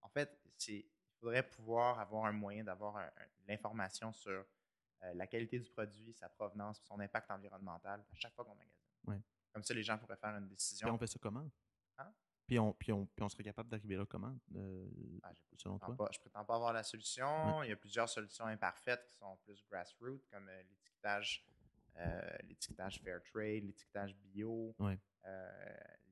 En 0.00 0.08
fait, 0.08 0.40
il 0.68 0.84
faudrait 1.20 1.48
pouvoir 1.48 2.00
avoir 2.00 2.24
un 2.24 2.32
moyen 2.32 2.64
d'avoir 2.64 2.98
l'information 3.46 4.12
sur 4.12 4.44
euh, 5.02 5.14
la 5.14 5.26
qualité 5.26 5.58
du 5.58 5.70
produit, 5.70 6.12
sa 6.14 6.28
provenance, 6.28 6.80
son 6.84 6.98
impact 7.00 7.30
environnemental 7.30 8.00
à 8.00 8.14
chaque 8.14 8.34
fois 8.34 8.44
qu'on 8.44 8.54
magasine. 8.54 9.22
Comme 9.52 9.64
ça, 9.64 9.74
les 9.74 9.82
gens 9.82 9.98
pourraient 9.98 10.16
faire 10.16 10.36
une 10.36 10.48
décision. 10.48 10.88
Et 10.88 10.90
on 10.90 10.98
fait 10.98 11.06
ça 11.06 11.18
comment? 11.20 11.48
Hein? 11.98 12.12
Puis 12.50 12.58
on, 12.58 12.72
puis, 12.72 12.90
on, 12.90 13.06
puis 13.06 13.22
on 13.22 13.28
serait 13.28 13.44
capable 13.44 13.68
d'arriver 13.68 13.94
là 13.94 14.04
comment, 14.04 14.36
euh, 14.56 14.88
ah, 15.22 15.32
selon 15.56 15.78
toi? 15.78 15.96
Pas, 15.96 16.08
je 16.10 16.18
prétends 16.18 16.44
pas 16.44 16.56
avoir 16.56 16.72
la 16.72 16.82
solution. 16.82 17.62
Il 17.62 17.68
y 17.68 17.72
a 17.72 17.76
plusieurs 17.76 18.08
solutions 18.08 18.44
imparfaites 18.44 19.06
qui 19.06 19.14
sont 19.14 19.36
plus 19.44 19.64
grassroots, 19.70 20.20
comme 20.32 20.48
euh, 20.48 20.62
l'étiquetage, 20.68 21.46
euh, 21.98 22.20
l'étiquetage 22.48 23.00
fair 23.04 23.22
trade, 23.22 23.62
l'étiquetage 23.66 24.16
bio, 24.16 24.74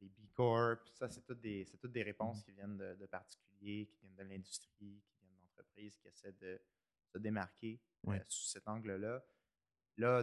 les 0.00 0.08
B 0.10 0.28
Corp. 0.32 0.88
Ça, 0.94 1.08
c'est 1.08 1.22
toutes 1.22 1.40
des, 1.40 1.66
toutes 1.80 1.90
des 1.90 2.04
réponses 2.04 2.38
mm-hmm. 2.38 2.44
qui 2.44 2.52
viennent 2.52 2.76
de, 2.76 3.06
particuliers, 3.06 3.86
qui 3.86 3.98
viennent 4.02 4.14
de 4.14 4.22
l'industrie, 4.32 5.02
qui 5.08 5.18
viennent 5.18 5.40
d'entreprises 5.40 5.96
qui 5.96 6.06
essaient 6.06 6.36
de 6.40 6.62
se 7.12 7.18
démarquer 7.18 7.80
sous 8.28 8.46
cet 8.46 8.68
angle-là. 8.68 9.24
Là, 9.96 10.22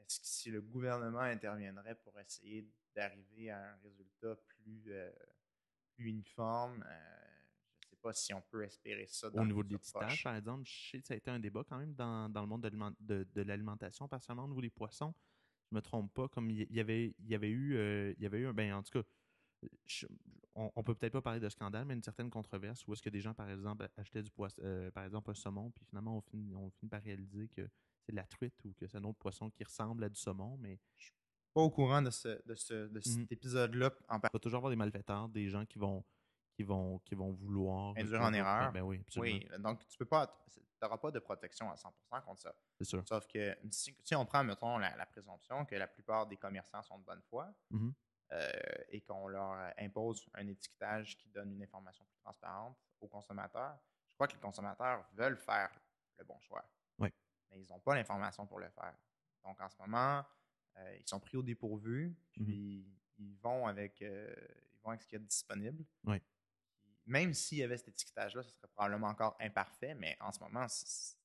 est-ce 0.00 0.20
que 0.20 0.26
si 0.26 0.50
le 0.50 0.60
gouvernement 0.60 1.20
interviendrait 1.20 1.94
pour 1.94 2.20
essayer 2.20 2.70
d'arriver 2.94 3.50
à 3.50 3.72
un 3.72 3.76
résultat 3.76 4.36
plus 4.46 4.92
uniforme. 6.06 6.84
Euh, 6.86 7.18
je 7.80 7.86
ne 7.86 7.90
sais 7.90 7.96
pas 8.02 8.12
si 8.12 8.34
on 8.34 8.42
peut 8.42 8.64
espérer 8.64 9.06
ça. 9.06 9.28
Au 9.34 9.44
niveau 9.44 9.62
de 9.62 9.70
l'étiquetage, 9.70 10.22
par 10.22 10.36
exemple, 10.36 10.64
je 10.64 10.90
sais 10.90 11.00
que 11.00 11.06
ça 11.06 11.14
a 11.14 11.16
été 11.16 11.30
un 11.30 11.38
débat 11.38 11.64
quand 11.68 11.78
même 11.78 11.94
dans, 11.94 12.28
dans 12.28 12.40
le 12.42 12.46
monde 12.46 12.62
de, 13.00 13.26
de, 13.34 13.42
l'alimentation, 13.42 14.08
particulièrement 14.08 14.44
au 14.44 14.48
niveau 14.48 14.60
des 14.60 14.70
poissons. 14.70 15.14
Je 15.70 15.74
ne 15.74 15.78
me 15.78 15.82
trompe 15.82 16.12
pas, 16.14 16.28
comme 16.28 16.50
il 16.50 16.70
y, 16.70 16.80
avait, 16.80 17.14
il 17.18 17.28
y 17.28 17.34
avait 17.34 17.50
eu, 17.50 17.76
euh, 17.76 18.14
il 18.16 18.22
y 18.22 18.26
avait 18.26 18.40
eu, 18.40 18.52
ben, 18.52 18.72
en 18.72 18.82
tout 18.82 19.02
cas, 19.02 19.04
on, 20.54 20.70
on, 20.74 20.82
peut 20.82 20.94
peut-être 20.94 21.12
pas 21.12 21.22
parler 21.22 21.40
de 21.40 21.48
scandale, 21.48 21.84
mais 21.84 21.94
une 21.94 22.02
certaine 22.02 22.30
controverse 22.30 22.86
où 22.86 22.92
est-ce 22.92 23.02
que 23.02 23.10
des 23.10 23.20
gens, 23.20 23.34
par 23.34 23.50
exemple, 23.50 23.88
achetaient 23.96 24.22
du 24.22 24.30
poisson, 24.30 24.60
euh, 24.64 24.90
par 24.90 25.04
exemple, 25.04 25.30
un 25.30 25.34
saumon, 25.34 25.70
puis 25.70 25.84
finalement, 25.84 26.16
on 26.16 26.20
finit, 26.20 26.54
on 26.54 26.70
finit 26.70 26.88
par 26.88 27.02
réaliser 27.02 27.48
que 27.48 27.68
c'est 28.00 28.12
de 28.12 28.16
la 28.16 28.26
truite 28.26 28.54
ou 28.64 28.72
que 28.74 28.86
c'est 28.86 28.96
un 28.96 29.04
autre 29.04 29.18
poisson 29.18 29.50
qui 29.50 29.64
ressemble 29.64 30.04
à 30.04 30.08
du 30.08 30.18
saumon, 30.18 30.56
mais 30.58 30.78
pas 31.58 31.64
au 31.64 31.70
courant 31.70 32.00
de, 32.00 32.10
ce, 32.10 32.40
de, 32.46 32.54
ce, 32.54 32.86
de 32.86 33.00
cet 33.00 33.16
mhm. 33.16 33.26
épisode-là. 33.30 33.90
Il 34.12 34.18
va 34.32 34.38
toujours 34.38 34.58
avoir 34.58 34.70
des 34.70 34.76
malfaiteurs, 34.76 35.28
des 35.28 35.48
gens 35.48 35.66
qui 35.66 35.78
vont, 35.78 36.04
qui 36.54 36.62
vont, 36.62 37.00
qui 37.00 37.16
vont 37.16 37.32
vouloir. 37.32 37.94
Induire 37.96 38.22
en 38.22 38.32
erreur. 38.32 38.72
Ben 38.72 38.82
oui, 38.82 39.04
oui, 39.16 39.44
donc 39.58 39.84
tu 39.88 39.98
peux 39.98 40.04
pas. 40.04 40.40
n'auras 40.80 40.98
pas 40.98 41.10
de 41.10 41.18
protection 41.18 41.68
à 41.68 41.74
100% 41.74 42.22
contre 42.24 42.40
ça. 42.40 42.54
C'est 42.78 42.84
sûr. 42.84 43.02
Sauf 43.08 43.26
que 43.26 43.56
si, 43.72 44.14
on 44.14 44.24
prend, 44.24 44.44
mettons, 44.44 44.78
la, 44.78 45.06
présomption 45.06 45.64
que 45.64 45.74
la 45.74 45.88
plupart 45.88 46.28
des 46.28 46.36
commerçants 46.36 46.82
sont 46.84 46.98
de 46.98 47.04
bonne 47.04 47.22
foi, 47.22 47.52
mhm. 47.70 47.92
euh, 48.32 48.50
et 48.90 49.00
qu'on 49.00 49.26
leur 49.26 49.72
impose 49.78 50.28
un 50.34 50.46
étiquetage 50.46 51.16
qui 51.16 51.28
donne 51.30 51.50
une 51.50 51.62
information 51.64 52.04
plus 52.04 52.20
transparente 52.20 52.78
aux 53.00 53.08
consommateurs, 53.08 53.76
je 54.10 54.14
crois 54.14 54.28
que 54.28 54.34
les 54.34 54.40
consommateurs 54.40 55.04
veulent 55.12 55.38
faire 55.38 55.70
le 56.18 56.24
bon 56.24 56.38
choix. 56.38 56.64
Oui. 57.00 57.08
Mais 57.50 57.60
ils 57.60 57.66
n'ont 57.68 57.80
pas 57.80 57.96
l'information 57.96 58.46
pour 58.46 58.60
le 58.60 58.70
faire. 58.70 58.94
Donc 59.44 59.60
en 59.60 59.68
ce 59.68 59.76
moment, 59.80 60.24
euh, 60.78 60.96
ils 60.98 61.08
sont 61.08 61.20
pris 61.20 61.36
au 61.36 61.42
dépourvu, 61.42 62.14
Mhm. 62.36 62.44
puis 62.46 62.86
ils 63.18 63.36
vont 63.38 63.66
avec 63.66 64.00
euh, 64.02 64.34
ils 64.74 64.80
vont 64.80 64.90
avec 64.90 65.02
ce 65.02 65.06
qu'il 65.08 65.16
y 65.18 65.20
a 65.20 65.24
de 65.24 65.28
disponible. 65.28 65.84
Oui. 66.04 66.20
Même 67.06 67.32
s'il 67.34 67.58
y 67.58 67.62
avait 67.62 67.76
cet 67.78 67.88
étiquetage-là, 67.88 68.42
ce 68.42 68.50
serait 68.50 68.68
probablement 68.68 69.08
encore 69.08 69.36
imparfait, 69.40 69.94
mais 69.94 70.16
en 70.20 70.30
ce 70.30 70.40
moment, 70.40 70.66
c'est 70.68 71.16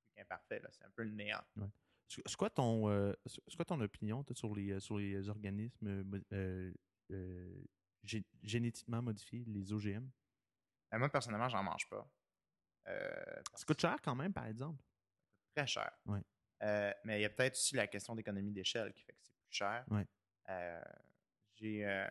plus 0.00 0.10
qu'imparfait. 0.14 0.62
C'est 0.72 0.84
un 0.84 0.90
peu 0.90 1.02
le 1.04 1.10
néant. 1.10 1.42
C'est 2.08 2.22
c'est 2.26 2.36
quoi 2.36 2.48
ton, 2.50 2.88
euh, 2.88 3.12
quoi 3.56 3.64
ton 3.64 3.80
opinion 3.80 4.22
toi, 4.24 4.34
sur, 4.34 4.54
les, 4.54 4.78
sur 4.80 4.96
les 4.98 5.28
organismes 5.28 6.04
gé- 8.04 8.24
génétiquement 8.42 9.02
modifiés, 9.02 9.44
les 9.46 9.72
OGM? 9.72 10.08
Euh, 10.94 10.98
moi, 10.98 11.08
personnellement, 11.10 11.48
j'en 11.48 11.62
mange 11.62 11.86
pas. 11.88 12.08
Ça 13.54 13.64
coûte 13.66 13.80
cher 13.80 14.00
quand 14.02 14.14
même, 14.14 14.32
par 14.32 14.46
exemple? 14.46 14.82
très 15.54 15.66
cher. 15.66 15.90
Ouais. 16.06 16.22
Euh, 16.62 16.92
mais 17.04 17.18
il 17.18 17.22
y 17.22 17.26
a 17.26 17.30
peut-être 17.30 17.54
aussi 17.54 17.74
la 17.76 17.86
question 17.86 18.14
d'économie 18.14 18.52
d'échelle 18.52 18.92
qui 18.92 19.02
fait 19.02 19.12
que 19.12 19.22
c'est 19.22 19.34
plus 19.36 19.52
cher. 19.52 19.84
Ouais. 19.90 20.06
Euh, 20.48 20.80
j'ai. 21.54 21.86
euh, 21.86 22.06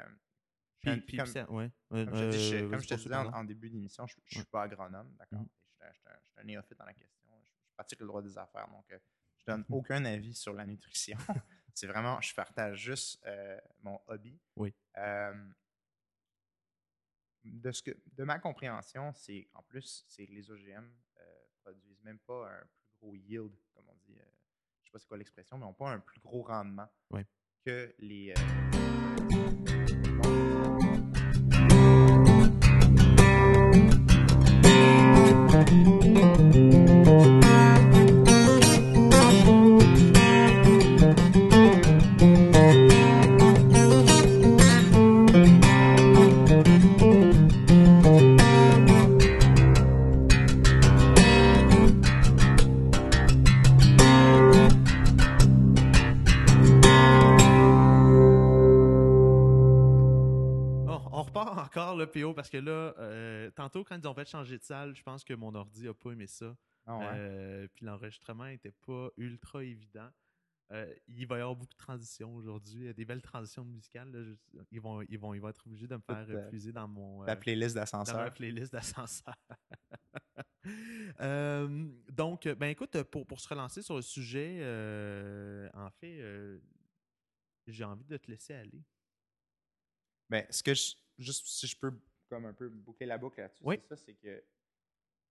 comme, 0.83 1.25
ça- 1.25 1.49
ouais. 1.51 1.71
comme 1.89 2.13
je 2.13 2.31
je- 2.31 2.69
comme 2.69 2.79
je 2.79 2.95
disais 2.95 3.15
en, 3.15 3.33
en 3.33 3.43
début 3.43 3.69
d'émission, 3.71 4.05
je 4.05 4.15
ne 4.17 4.21
suis 4.27 4.39
Ouais. 4.39 4.45
pas 4.51 4.63
agronome, 4.63 5.15
d'accord? 5.17 5.39
Mhm. 5.39 5.49
Je 5.71 5.73
suis 5.75 5.83
un- 5.83 5.91
je 5.91 5.97
suis 5.97 6.09
un- 6.09 6.19
je 6.21 6.25
suis 6.29 6.39
un 6.39 6.43
néophyte 6.43 6.77
dans 6.77 6.85
la 6.85 6.93
question. 6.93 7.27
Je, 7.43 7.49
je 7.69 7.73
pratique 7.73 7.99
le 8.01 8.07
droit 8.07 8.21
des 8.21 8.37
affaires, 8.37 8.67
donc 8.69 8.85
euh, 8.91 8.99
je 9.37 9.45
donne 9.45 9.65
Mhm. 9.67 9.75
aucun 9.75 10.05
avis 10.05 10.35
sur 10.35 10.53
la 10.53 10.65
nutrition. 10.65 11.17
c'est 11.73 11.87
vraiment, 11.87 12.21
je 12.21 12.33
partage 12.35 12.77
juste 12.79 13.25
mon 13.81 13.99
hobby. 14.07 14.39
Oui. 14.55 14.73
De, 17.43 17.71
ce 17.71 17.83
que, 17.83 17.91
de 18.13 18.23
ma 18.23 18.39
compréhension, 18.39 19.13
c'est 19.13 19.47
en 19.53 19.61
plus, 19.63 20.03
c'est 20.07 20.25
les 20.25 20.49
OGM 20.49 20.89
produisent 21.61 22.01
même 22.03 22.17
pas 22.19 22.47
un 22.49 22.59
plus 22.59 22.97
gros 22.99 23.15
yield, 23.15 23.51
comme 23.75 23.85
on 23.89 23.95
dit. 24.07 24.17
euh, 24.19 24.23
je 24.81 24.87
sais 24.87 24.91
pas 24.91 24.99
c'est 24.99 25.07
quoi 25.07 25.17
l'expression, 25.17 25.57
mais 25.57 25.65
n'ont 25.65 25.73
pas 25.73 25.89
un 25.91 25.99
plus 25.99 26.19
gros 26.21 26.43
rendement 26.43 26.87
Oui. 27.11 27.21
que 27.65 27.93
les. 27.99 28.31
euh, 28.31 29.45
parce 62.45 62.51
que 62.51 62.57
là, 62.57 62.93
euh, 62.99 63.49
tantôt 63.51 63.83
quand 63.83 63.97
ils 63.97 64.07
ont 64.07 64.13
fait 64.13 64.27
changer 64.29 64.57
de 64.57 64.63
salle, 64.63 64.95
je 64.95 65.01
pense 65.03 65.23
que 65.23 65.33
mon 65.33 65.53
ordi 65.55 65.87
a 65.87 65.93
pas 65.93 66.11
aimé 66.11 66.27
ça. 66.27 66.55
Ah 66.85 66.97
ouais. 66.97 67.05
Euh, 67.15 67.67
puis 67.73 67.85
l'enregistrement 67.85 68.45
était 68.45 68.71
pas 68.85 69.09
ultra 69.17 69.63
évident. 69.63 70.09
Euh, 70.71 70.93
il 71.07 71.25
va 71.27 71.37
y 71.37 71.41
avoir 71.41 71.55
beaucoup 71.55 71.73
de 71.73 71.77
transitions 71.77 72.35
aujourd'hui. 72.35 72.81
Il 72.81 72.85
y 72.85 72.89
a 72.89 72.93
des 72.93 73.05
belles 73.05 73.21
transitions 73.21 73.63
musicales. 73.63 74.11
là. 74.11 74.23
Je- 74.23 74.59
ils, 74.71 74.79
vont, 74.81 75.01
ils, 75.03 75.17
vont, 75.17 75.33
ils 75.33 75.39
vont 75.39 75.49
être 75.49 75.65
obligés 75.65 75.87
de 75.87 75.95
me 75.95 76.01
faire 76.01 76.25
euh, 76.29 76.47
puiser 76.49 76.71
dans 76.71 76.87
mon 76.87 77.23
euh, 77.23 77.25
La 77.27 77.35
playlist 77.35 77.75
dans 77.75 77.79
ma 77.81 77.83
d'ascenseur. 77.83 78.33
playlist 78.33 78.71
d'ascenseur. 78.71 79.35
Donc, 82.09 82.47
ben 82.47 82.67
écoute, 82.67 83.01
pour, 83.03 83.25
pour 83.27 83.39
se 83.39 83.47
relancer 83.47 83.81
sur 83.81 83.95
le 83.95 84.01
sujet, 84.01 84.59
en 85.73 85.89
fait, 85.91 86.59
j'ai 87.67 87.83
envie 87.83 88.05
de 88.05 88.17
te 88.17 88.29
laisser 88.29 88.53
aller. 88.53 88.83
Ben, 90.29 90.45
ce 90.49 90.63
que 90.63 90.73
je, 90.73 90.93
juste 91.19 91.45
si 91.47 91.67
je 91.67 91.77
peux 91.77 91.99
comme 92.35 92.45
un 92.47 92.53
peu 92.53 92.67
boucler 92.67 93.05
la 93.05 93.17
boucle 93.17 93.39
là-dessus, 93.39 93.63
Oui. 93.65 93.77
c'est 93.79 93.87
ça, 93.87 93.95
c'est 93.95 94.15
que 94.15 94.43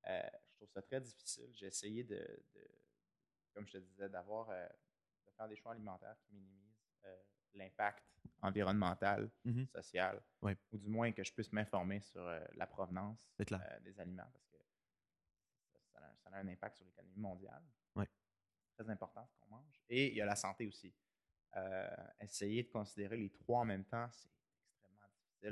euh, 0.07 0.23
je 0.49 0.55
trouve 0.57 0.71
ça 0.71 0.81
très 0.81 1.03
difficile. 1.03 1.51
J'ai 1.53 1.67
essayé 1.67 2.03
de, 2.03 2.17
de- 2.55 2.71
comme 3.53 3.67
je 3.67 3.73
te 3.73 3.77
disais, 3.79 4.09
d'avoir 4.09 4.49
euh, 4.49 4.67
de 5.27 5.31
faire 5.33 5.47
des 5.49 5.57
choix 5.57 5.73
alimentaires 5.73 6.17
qui 6.23 6.33
minimisent 6.33 6.89
euh, 7.05 7.23
l'impact 7.53 8.03
environnemental, 8.41 9.31
Mhm. 9.45 9.67
social, 9.67 10.23
Oui. 10.41 10.53
ou 10.73 10.79
du 10.79 10.89
moins 10.89 11.13
que 11.13 11.23
je 11.23 11.31
puisse 11.33 11.53
m'informer 11.53 12.01
sur 12.01 12.25
la 12.55 12.67
provenance 12.67 13.19
des 13.83 14.01
aliments 14.01 14.31
parce 14.33 14.47
que 14.47 14.57
ça, 15.93 15.99
a, 15.99 16.17
ça 16.17 16.31
a 16.31 16.39
un 16.39 16.49
impact 16.49 16.77
sur 16.77 16.87
l'économie 16.87 17.19
mondiale. 17.19 17.63
Oui. 17.97 18.05
Très 18.79 18.89
important 18.89 19.27
ce 19.27 19.37
qu'on 19.37 19.49
mange. 19.57 19.85
Et 19.91 20.09
il 20.09 20.17
y 20.17 20.23
a 20.23 20.27
la 20.27 20.37
santé 20.37 20.67
aussi. 20.67 20.95
Essayer 22.19 22.63
de 22.65 22.71
considérer 22.71 23.17
les 23.19 23.31
trois 23.31 23.61
en 23.61 23.65
même 23.67 23.85
temps, 23.85 24.09
c'est 24.11 24.29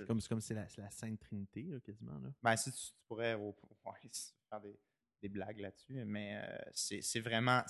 comme 0.07 0.21
c'est 0.21 0.29
comme 0.29 0.41
c'est 0.41 0.55
la, 0.55 0.91
Sainte 0.91 1.21
Trinité, 1.21 1.63
là, 1.65 1.81
quasiment. 1.81 2.19
Là. 2.19 2.31
Ben, 2.43 2.57
si 2.57 2.73
tu, 2.73 2.79
tu 2.79 3.03
pourrais 3.07 3.35
ouais, 3.35 3.51
faire 4.49 4.61
des, 4.61 4.79
des 5.21 5.29
blagues 5.29 5.61
là-dessus, 5.61 6.05
mais 6.05 6.41
euh, 6.43 6.59
c'est 6.73 7.21
vraiment, 7.21 7.63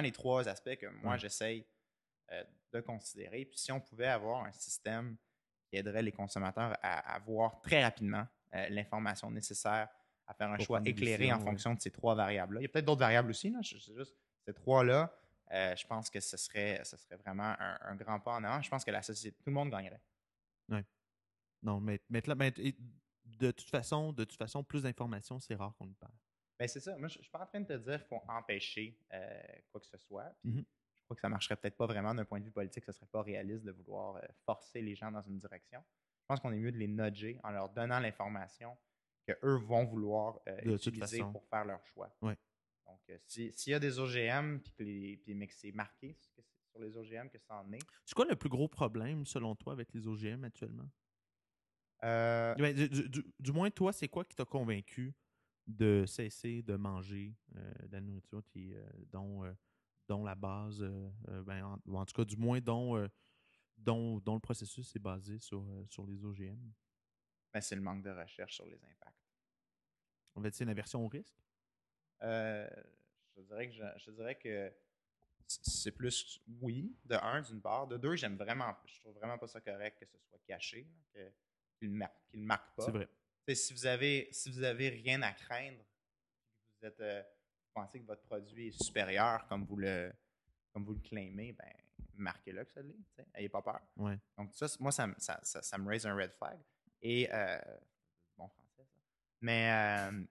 les 0.00 0.12
trois 0.12 0.48
aspects 0.48 0.76
que 0.76 0.86
moi 1.02 1.12
Ouais. 1.12 1.18
j'essaye 1.18 1.66
euh, 2.32 2.44
de 2.72 2.80
considérer. 2.80 3.44
Puis 3.44 3.58
si 3.58 3.72
on 3.72 3.80
pouvait 3.80 4.06
avoir 4.08 4.44
un 4.44 4.52
système 4.52 5.16
qui 5.68 5.76
aiderait 5.76 6.02
les 6.02 6.12
consommateurs 6.12 6.76
à 6.82 7.14
avoir 7.14 7.60
très 7.60 7.82
rapidement 7.82 8.26
euh, 8.54 8.68
l'information 8.68 9.30
nécessaire 9.30 9.88
à 10.26 10.34
faire 10.34 10.48
un 10.50 10.56
Pour 10.56 10.66
choix 10.66 10.80
éclairé 10.84 11.32
en 11.32 11.38
ouais. 11.38 11.44
fonction 11.44 11.74
de 11.74 11.80
ces 11.80 11.90
trois 11.90 12.14
variables-là. 12.14 12.60
Il 12.60 12.62
y 12.62 12.66
a 12.66 12.68
peut-être 12.68 12.84
d'autres 12.84 13.00
variables 13.00 13.30
aussi, 13.30 13.50
là. 13.50 13.58
C'est 13.62 13.78
juste 13.94 14.14
ces 14.46 14.54
trois-là. 14.54 15.12
euh, 15.52 15.74
je 15.74 15.86
pense 15.86 16.08
que 16.10 16.20
ce 16.20 16.36
serait, 16.36 16.80
ce 16.84 16.96
serait 16.96 17.16
vraiment 17.16 17.54
un, 17.58 17.78
un 17.82 17.96
grand 17.96 18.20
pas 18.20 18.34
en 18.34 18.44
avant. 18.44 18.62
Je 18.62 18.70
pense 18.70 18.84
que 18.84 18.90
la 18.92 19.02
société, 19.02 19.36
tout 19.36 19.50
le 19.50 19.54
monde 19.54 19.70
gagnerait. 19.70 20.00
Non, 21.62 21.80
mais, 21.80 22.00
de 22.10 23.50
toute 23.50 23.68
façon, 23.70 24.12
de 24.12 24.24
toute 24.24 24.38
façon, 24.38 24.64
plus 24.64 24.82
d'informations, 24.82 25.38
c'est 25.40 25.54
rare 25.54 25.74
qu'on 25.76 25.88
y 25.88 25.94
parle. 25.94 26.14
Ben, 26.58 26.68
c'est 26.68 26.80
ça. 26.80 26.96
Moi, 26.98 27.08
je 27.08 27.18
ne 27.18 27.22
suis 27.22 27.30
pas 27.30 27.42
en 27.42 27.46
train 27.46 27.60
de 27.60 27.66
te 27.66 27.72
dire 27.78 27.98
qu'il 27.98 28.08
faut 28.08 28.22
empêcher 28.28 28.98
euh, 29.12 29.42
quoi 29.70 29.80
que 29.80 29.86
ce 29.86 29.96
soit. 29.98 30.34
Mhm. 30.44 30.64
Je 30.94 31.02
crois 31.04 31.14
que 31.16 31.20
ça 31.22 31.28
ne 31.28 31.32
marcherait 31.32 31.56
peut-être 31.56 31.76
pas 31.76 31.86
vraiment 31.86 32.14
d'un 32.14 32.24
point 32.24 32.38
de 32.38 32.44
vue 32.44 32.50
politique. 32.50 32.84
Ce 32.84 32.90
ne 32.90 32.94
serait 32.94 33.06
pas 33.06 33.22
réaliste 33.22 33.64
de 33.64 33.72
vouloir 33.72 34.16
euh, 34.16 34.20
forcer 34.44 34.80
les 34.82 34.94
gens 34.94 35.10
dans 35.10 35.22
une 35.22 35.38
direction. 35.38 35.82
Je 36.22 36.26
pense 36.26 36.40
qu'on 36.40 36.52
est 36.52 36.58
mieux 36.58 36.70
de 36.72 36.76
les 36.76 36.86
nudger 36.88 37.40
en 37.42 37.50
leur 37.50 37.70
donnant 37.70 37.98
l'information 37.98 38.76
qu'eux 39.26 39.56
vont 39.56 39.84
vouloir 39.84 40.38
euh, 40.48 40.60
De 40.62 40.74
utiliser 40.74 41.22
pour 41.32 41.44
faire 41.48 41.64
leur 41.64 41.84
choix. 41.86 42.14
Ouais. 42.22 42.36
Donc, 42.86 43.00
si- 43.26 43.52
s'il 43.54 43.70
y 43.72 43.74
a 43.74 43.80
des 43.80 43.98
OGM, 43.98 44.58
puis 44.60 44.72
que 44.72 44.82
les, 44.82 45.16
puis, 45.16 45.34
mais 45.34 45.46
que 45.46 45.54
c'est 45.54 45.72
marqué 45.72 46.16
sur 46.70 46.80
les 46.80 46.96
OGM 46.96 47.28
que 47.30 47.38
ça 47.38 47.56
en 47.56 47.72
est, 47.72 47.78
C'est 48.04 48.14
quoi 48.14 48.26
le 48.26 48.36
plus 48.36 48.48
gros 48.48 48.68
problème, 48.68 49.24
selon 49.24 49.54
toi, 49.56 49.72
avec 49.72 49.92
les 49.94 50.06
OGM 50.06 50.44
actuellement? 50.44 50.88
Euh, 52.04 52.54
du, 52.54 52.88
du- 52.88 53.08
du- 53.08 53.32
du 53.38 53.52
moins, 53.52 53.70
toi, 53.70 53.92
c'est 53.92 54.08
quoi 54.08 54.24
qui 54.24 54.36
t'a 54.36 54.44
convaincu 54.44 55.14
de 55.66 56.04
cesser 56.06 56.62
de 56.62 56.76
manger 56.76 57.34
euh, 57.56 57.72
de 57.88 57.92
la 57.92 58.00
nourriture 58.00 58.42
qui, 58.46 58.74
euh, 58.74 58.82
dont, 59.12 59.44
dont 60.08 60.24
la 60.24 60.34
base, 60.34 60.84
ben, 61.46 61.64
en, 61.64 61.78
ou 61.86 61.98
en 61.98 62.04
tout 62.06 62.14
cas, 62.14 62.24
du 62.24 62.36
moins, 62.36 62.60
dont, 62.60 63.08
dont, 63.78 64.18
dont 64.20 64.34
le 64.34 64.40
processus 64.40 64.94
est 64.96 65.00
basé 65.00 65.38
sur, 65.38 65.64
sur 65.88 66.06
les 66.06 66.24
OGM? 66.24 66.72
ben, 67.52 67.60
c'est 67.60 67.76
le 67.76 67.80
manque 67.82 68.02
de 68.02 68.10
recherche 68.10 68.54
sur 68.54 68.66
les 68.66 68.82
impacts. 68.84 69.16
En 70.34 70.42
fait, 70.42 70.52
c'est 70.54 70.64
une 70.64 70.70
aversion 70.70 71.04
au 71.04 71.08
risque? 71.08 71.36
Euh, 72.22 72.68
je 73.36 73.42
dirais 73.42 73.68
que 73.68 73.74
je, 73.74 73.82
je 73.96 74.10
dirais 74.10 74.34
que 74.36 74.72
c'est 75.46 75.92
plus 75.92 76.40
oui, 76.60 76.94
de 77.04 77.16
un, 77.16 77.40
d'une 77.42 77.60
part. 77.60 77.86
De 77.88 77.96
deux, 77.96 78.16
j'aime 78.16 78.36
vraiment, 78.36 78.76
je 78.86 79.00
trouve 79.00 79.14
vraiment 79.14 79.38
pas 79.38 79.48
ça 79.48 79.60
correct 79.60 79.98
que 79.98 80.06
ce 80.06 80.18
soit 80.18 80.38
caché, 80.46 80.84
là, 80.84 81.02
que, 81.14 81.32
qu'il 81.80 81.90
ne 81.92 81.96
marque, 81.96 82.14
qu'il 82.30 82.40
le 82.40 82.46
marque 82.46 82.76
pas. 82.76 82.84
C'est 82.84 82.92
vrai. 82.92 83.08
Si 83.54 83.72
vous 83.72 83.86
avez 83.86 84.28
si 84.30 84.50
vous 84.52 84.62
avez 84.62 84.90
rien 84.90 85.20
à 85.22 85.32
craindre, 85.32 85.82
vous 86.80 86.86
êtes 86.86 87.00
euh, 87.00 87.20
vous 87.22 87.72
pensez 87.82 88.00
que 88.00 88.06
votre 88.06 88.22
produit 88.22 88.68
est 88.68 88.82
supérieur 88.82 89.44
comme 89.48 89.64
vous 89.64 89.76
le 89.76 90.12
comme 90.72 90.84
vous 90.84 90.94
le 90.94 91.00
claimez, 91.00 91.52
ben 91.52 91.72
marquez-le 92.14 92.64
que 92.64 92.70
ça 92.70 92.80
l'est. 92.82 92.94
Ayez 93.34 93.48
pas 93.48 93.62
peur. 93.62 93.80
Ouais. 93.96 94.16
Donc 94.38 94.54
ça, 94.54 94.66
moi, 94.78 94.92
ça, 94.92 95.08
me- 95.08 95.14
ça, 95.18 95.40
ça, 95.42 95.62
ça 95.62 95.78
me 95.78 95.88
raise 95.88 96.06
un 96.06 96.14
red 96.14 96.32
flag. 96.34 96.60
Et 97.02 97.28
euh, 97.32 97.58
bon 98.36 98.46
français, 98.48 98.84
ça. 98.94 99.00
Mais 99.40 99.72
euh, 100.12 100.22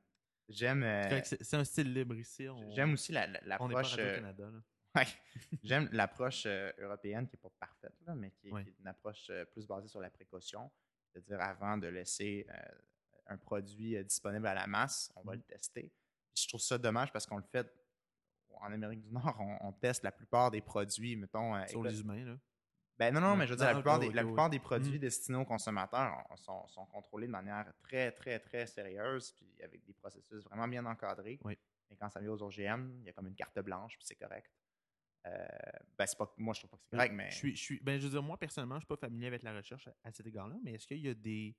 j'aime. 0.48 0.84
C'est 1.24 1.56
un 1.56 1.66
style 1.66 1.94
libre 1.94 2.16
ici. 2.16 2.48
on- 2.48 2.72
J'aime 2.72 2.94
aussi 2.94 3.12
la- 3.12 3.28
la- 3.28 3.42
l'approche. 3.42 3.98
là. 3.98 4.34
ouais. 4.96 5.06
J'aime 5.64 5.90
l'approche 5.92 6.44
euh, 6.46 6.72
européenne 6.78 7.28
qui 7.28 7.36
n'est 7.36 7.42
pas 7.42 7.52
parfaite, 7.60 7.96
là, 8.06 8.16
mais 8.16 8.32
qui 8.32 8.48
est, 8.48 8.52
Ouais. 8.54 8.64
qui 8.64 8.70
est 8.70 8.76
une 8.80 8.88
approche 8.88 9.30
euh, 9.30 9.44
plus 9.46 9.68
basée 9.68 9.90
sur 9.90 10.00
la 10.00 10.10
précaution. 10.10 10.72
C'est-à-dire, 11.12 11.42
avant 11.42 11.78
de 11.78 11.88
laisser 11.88 12.46
euh, 12.50 12.56
un 13.28 13.38
produit 13.38 13.96
euh, 13.98 14.04
disponible 14.04 14.48
à 14.48 14.54
la 14.54 14.68
masse, 14.68 15.12
on 15.16 15.22
va 15.22 15.34
Mhm. 15.34 15.40
le 15.40 15.44
tester. 15.56 15.92
Puis 16.34 16.44
je 16.44 16.48
trouve 16.48 16.62
ça 16.62 16.78
dommage 16.78 17.12
parce 17.12 17.26
qu'on 17.26 17.38
le 17.38 17.44
fait 17.44 17.72
en 18.62 18.72
Amérique 18.72 19.02
du 19.02 19.12
Nord, 19.12 19.38
on, 19.40 19.58
on 19.68 19.72
teste 19.74 20.04
la 20.04 20.12
plupart 20.12 20.52
des 20.52 20.62
produits, 20.62 21.16
mettons. 21.16 21.56
euh, 21.56 21.66
Sur 21.68 21.84
les 21.84 22.00
humains, 22.02 22.26
là. 22.26 22.36
Ben 22.98 23.14
non, 23.14 23.22
non, 23.22 23.38
mais 23.38 23.46
je 23.48 23.52
veux 23.52 23.56
dire, 23.58 23.68
la 23.68 23.74
plupart, 23.76 23.98
des, 23.98 24.08
ok, 24.08 24.14
la 24.14 24.24
oui. 24.24 24.28
plupart 24.28 24.50
des 24.50 24.60
produits 24.60 24.94
Mhm. 24.96 25.00
destinés 25.00 25.38
aux 25.38 25.46
consommateurs 25.46 26.22
ont- 26.30 26.36
sont, 26.36 26.68
sont 26.68 26.86
contrôlés 26.88 27.28
de 27.28 27.32
manière 27.32 27.72
très, 27.82 28.12
très, 28.12 28.40
très 28.40 28.68
sérieuse, 28.68 29.32
puis 29.32 29.48
avec 29.64 29.86
des 29.86 29.94
processus 29.94 30.44
vraiment 30.44 30.68
bien 30.68 30.86
encadrés. 30.86 31.40
Oui. 31.46 31.58
Et 31.92 31.96
quand 31.96 32.10
ça 32.10 32.20
vient 32.20 32.32
aux 32.32 32.44
OGM, 32.44 32.98
il 33.00 33.06
y 33.06 33.10
a 33.10 33.14
comme 33.14 33.28
une 33.28 33.36
carte 33.36 33.58
blanche, 33.62 33.98
puis 33.98 34.06
c'est 34.06 34.16
correct. 34.16 34.52
Euh, 35.26 35.48
ben, 35.98 36.06
c'est 36.06 36.18
pas, 36.18 36.34
moi, 36.38 36.54
je 36.54 36.60
trouve 36.62 36.72
pas 36.72 36.78
que 36.78 36.84
c'est 36.84 36.96
correct, 36.96 37.14
mais 37.14 37.30
Je 37.30 37.36
suis, 37.36 37.56
je 37.56 37.62
suis, 37.62 37.80
ben, 37.82 38.00
je 38.00 38.06
veux 38.06 38.12
dire, 38.12 38.24
moi, 38.24 38.38
personnellement, 38.38 38.76
je 38.76 38.82
suis 38.82 38.88
pas 38.88 38.96
familier 38.96 39.28
avec 39.28 39.44
la 39.44 39.54
recherche 39.56 39.90
à, 40.04 40.12
cet 40.12 40.26
égard-là, 40.26 40.56
mais 40.64 40.74
est-ce 40.74 40.88
qu'il 40.88 41.00
y 41.00 41.10
a 41.10 41.14
des. 41.14 41.56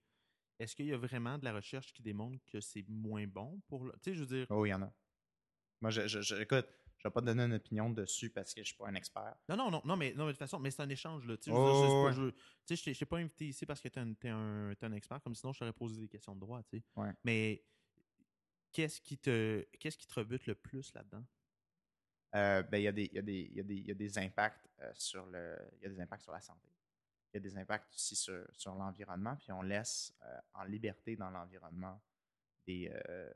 Est-ce 0.58 0.76
qu'il 0.76 0.86
y 0.86 0.92
a 0.92 0.96
vraiment 0.98 1.38
de 1.38 1.44
la 1.44 1.54
recherche 1.54 1.92
qui 1.92 2.02
démontre 2.02 2.38
que 2.46 2.60
c'est 2.60 2.84
moins 2.88 3.26
bon 3.26 3.60
pour 3.68 3.84
le. 3.84 3.92
Tu 4.02 4.10
sais, 4.10 4.14
je 4.14 4.20
veux 4.24 4.36
dire. 4.38 4.46
oh, 4.50 4.64
il 4.66 4.70
y 4.70 4.74
en 4.74 4.82
a. 4.82 4.92
Moi, 5.80 5.90
je, 5.90 6.06
je, 6.06 6.20
je- 6.20 6.34
écoute, 6.36 6.66
je 6.98 7.08
vais 7.08 7.12
pas 7.12 7.20
te 7.20 7.26
donner 7.26 7.44
une 7.44 7.54
opinion 7.54 7.88
dessus 7.88 8.28
parce 8.28 8.52
que 8.52 8.60
je 8.62 8.66
suis 8.68 8.76
pas 8.76 8.88
un 8.88 8.94
expert. 8.94 9.34
Non, 9.48 9.56
non, 9.56 9.70
non, 9.70 9.80
non, 9.86 9.96
mais, 9.96 10.12
non, 10.12 10.24
mais 10.26 10.32
de 10.32 10.36
toute 10.36 10.38
façon, 10.40 10.58
mais 10.58 10.70
c'est 10.70 10.82
un 10.82 10.88
échange, 10.90 11.26
là. 11.26 11.36
Tu 11.38 11.44
sais, 11.44 11.50
je 11.50 11.56
Oh, 11.56 11.64
ouais. 11.64 12.00
pas- 12.02 12.12
je- 12.12 12.30
tu 12.66 12.82
t'ai- 12.82 12.92
je 12.94 12.98
t'ai 12.98 13.06
pas 13.06 13.16
invité 13.18 13.48
ici 13.48 13.64
parce 13.64 13.80
que 13.80 13.88
t'es 13.88 14.00
un, 14.00 14.12
t'es 14.12 14.28
un, 14.28 14.74
un 14.78 14.92
expert, 14.92 15.22
comme 15.22 15.34
sinon 15.34 15.52
je 15.54 15.60
t'aurais 15.60 15.72
posé 15.72 16.00
des 16.00 16.08
questions 16.08 16.34
de 16.34 16.40
droit, 16.40 16.62
tu 16.64 16.78
sais. 16.78 16.84
Ouais. 16.96 17.12
Mais 17.24 17.64
qu'est-ce 18.72 19.00
qui 19.00 19.16
te 19.18 19.66
qu'est-ce 19.78 19.96
qui 19.96 20.06
te 20.06 20.14
rebute 20.14 20.46
le 20.46 20.54
plus 20.54 20.92
là-dedans? 20.94 21.24
Il 22.32 22.80
y, 22.80 22.88
a 22.88 22.92
des- 22.92 24.18
impacts 24.18 24.68
euh, 24.80 24.92
sur 24.94 25.26
le, 25.26 25.56
il 25.78 25.82
y 25.82 25.86
a 25.86 25.88
des 25.90 26.00
impacts 26.00 26.22
sur 26.22 26.32
la 26.32 26.40
santé. 26.40 26.68
Il 27.32 27.36
y 27.36 27.38
a 27.38 27.40
des 27.40 27.56
impacts 27.56 27.92
aussi 27.94 28.16
sur, 28.16 28.44
sur 28.52 28.74
l'environnement, 28.74 29.36
puis 29.36 29.52
on 29.52 29.62
laisse 29.62 30.14
euh, 30.22 30.38
en 30.54 30.64
liberté 30.64 31.16
dans 31.16 31.30
l'environnement 31.30 32.00
des, 32.66 32.90
euh, 33.08 33.32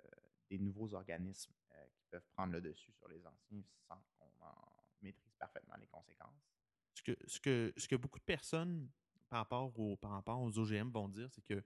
des 0.51 0.59
nouveaux 0.59 0.95
organismes 0.95 1.53
qui 1.97 2.07
peuvent 2.11 2.27
prendre 2.35 2.53
le 2.53 2.61
dessus 2.61 2.93
sur 2.93 3.09
les 3.09 3.25
anciens 3.27 3.63
sans 3.89 4.01
qu'on 4.19 4.45
en 4.47 4.55
maîtrise 5.03 5.35
parfaitement 5.39 5.75
les 5.81 5.87
conséquences. 5.87 6.49
Ce 6.95 7.03
que, 7.03 7.17
ce 7.27 7.41
que, 7.41 7.73
ce 7.77 7.89
que 7.89 7.97
beaucoup 7.97 8.19
de 8.19 8.25
personnes 8.25 8.89
par 9.29 9.41
rapport, 9.41 9.79
au, 9.79 9.97
par 9.97 10.13
rapport 10.13 10.41
aux 10.41 10.59
OGM 10.59 10.91
vont 10.91 11.09
dire, 11.09 11.29
c'est 11.33 11.43
que 11.45 11.63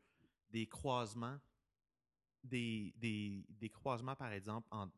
des 0.50 0.66
croisements, 0.66 1.38
des, 2.42 2.94
des, 2.96 3.44
des 3.48 3.68
croisements, 3.68 4.16
par 4.16 4.32
exemple, 4.32 4.66
en, 4.70 4.88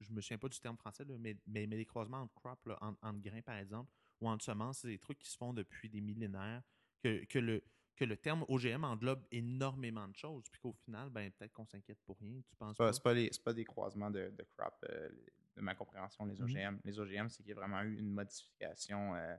je 0.00 0.12
me 0.12 0.20
souviens 0.20 0.38
pas 0.38 0.48
du 0.48 0.58
terme 0.58 0.76
français, 0.76 1.04
là, 1.04 1.16
mais, 1.18 1.36
mais, 1.46 1.66
mais 1.66 1.76
des 1.76 1.84
croisements 1.86 2.22
entre 2.22 2.34
crops, 2.34 2.64
là, 2.66 2.78
entre, 2.80 2.98
entre 3.02 3.20
grains, 3.20 3.42
par 3.42 3.56
exemple, 3.56 3.90
ou 4.20 4.28
entre 4.28 4.44
semences, 4.44 4.78
c'est 4.78 4.88
des 4.88 4.98
trucs 4.98 5.18
qui 5.18 5.30
se 5.30 5.36
font 5.36 5.52
depuis 5.52 5.88
des 5.88 6.00
millénaires, 6.00 6.62
que, 7.02 7.24
que, 7.24 7.38
le, 7.38 7.62
que 7.96 8.04
le 8.04 8.16
terme 8.16 8.44
OGM 8.48 8.84
englobe 8.84 9.24
énormément 9.30 10.08
de 10.08 10.16
choses, 10.16 10.44
puis 10.50 10.60
qu'au 10.60 10.72
final, 10.72 11.10
ben, 11.10 11.30
peut-être 11.32 11.52
qu'on 11.52 11.66
s'inquiète 11.66 11.98
pour 12.04 12.18
rien, 12.18 12.40
tu 12.48 12.56
penses 12.56 12.76
C'est 12.76 12.82
pas, 12.82 12.92
c'est 12.92 13.02
pas, 13.02 13.14
les- 13.14 13.30
pas 13.44 13.52
des 13.54 13.64
croisements 13.64 14.10
de, 14.10 14.30
de 14.30 14.42
crop, 14.56 14.74
euh, 14.88 15.08
de 15.56 15.60
ma 15.62 15.74
compréhension, 15.74 16.24
les 16.26 16.34
Mhm. 16.40 16.44
OGM. 16.44 16.80
Les 16.84 16.98
OGM, 17.00 17.28
c'est 17.28 17.42
qu'il 17.42 17.48
y 17.50 17.52
a 17.52 17.56
vraiment 17.56 17.82
eu 17.82 17.98
une 17.98 18.10
modification, 18.10 19.14
euh, 19.14 19.36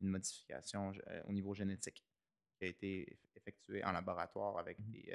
une 0.00 0.08
modification 0.08 0.92
euh, 1.08 1.22
au 1.28 1.32
niveau 1.32 1.54
génétique 1.54 2.04
qui 2.58 2.64
a 2.64 2.68
été 2.68 3.04
eff- 3.12 3.28
effectuée 3.36 3.84
en 3.84 3.92
laboratoire 3.92 4.58
avec 4.58 4.78
Mhm. 4.78 4.90
des, 4.90 5.14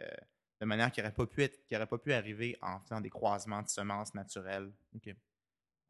de 0.59 0.65
manière 0.65 0.91
qui 0.91 0.99
n'aurait 1.01 1.13
pas, 1.13 1.25
pu 1.25 1.43
être- 1.43 1.65
qui 1.65 1.75
aurait 1.75 1.87
pas 1.87 1.97
pu 1.97 2.11
arriver 2.13 2.57
en 2.61 2.79
faisant 2.81 2.99
des 3.01 3.09
croisements 3.09 3.61
de 3.61 3.69
semences 3.69 4.13
naturelles. 4.13 4.71
Ok. 4.95 5.07
Euh, 5.07 5.15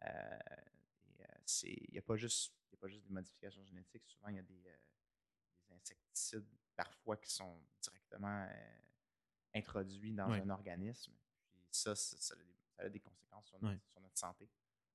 euh, 0.06 1.24
c'est- 1.46 1.68
Il 1.88 1.92
n'y 1.94 1.98
a, 2.00 2.02
pas 2.02 2.16
juste- 2.16 2.54
il 2.70 2.74
y 2.74 2.76
a 2.76 2.78
pas 2.80 2.88
juste 2.88 3.04
des 3.04 3.10
modifications 3.14 3.64
génétiques, 3.66 4.04
souvent 4.08 4.30
il 4.30 4.36
y 4.36 4.40
a 4.40 4.44
des, 4.44 4.68
euh, 4.68 4.78
des 5.68 5.74
insecticides 5.76 6.46
parfois 6.76 7.18
qui 7.18 7.32
sont 7.32 7.60
directement 7.82 8.46
euh, 8.50 8.80
introduits 9.56 10.14
dans 10.14 10.30
un 10.32 10.50
organisme. 10.50 11.12
Puis 11.52 11.68
ça, 11.72 11.96
ça, 11.96 12.18
ça 12.20 12.34
a 12.36 12.38
des, 12.38 12.56
ça 12.78 12.84
a 12.84 12.90
des 12.90 13.00
conséquences 13.00 13.48
sur 13.48 13.60
notre, 13.62 13.74
Ouais. 13.76 13.82
sur 13.88 14.00
notre 14.02 14.18
santé 14.18 14.48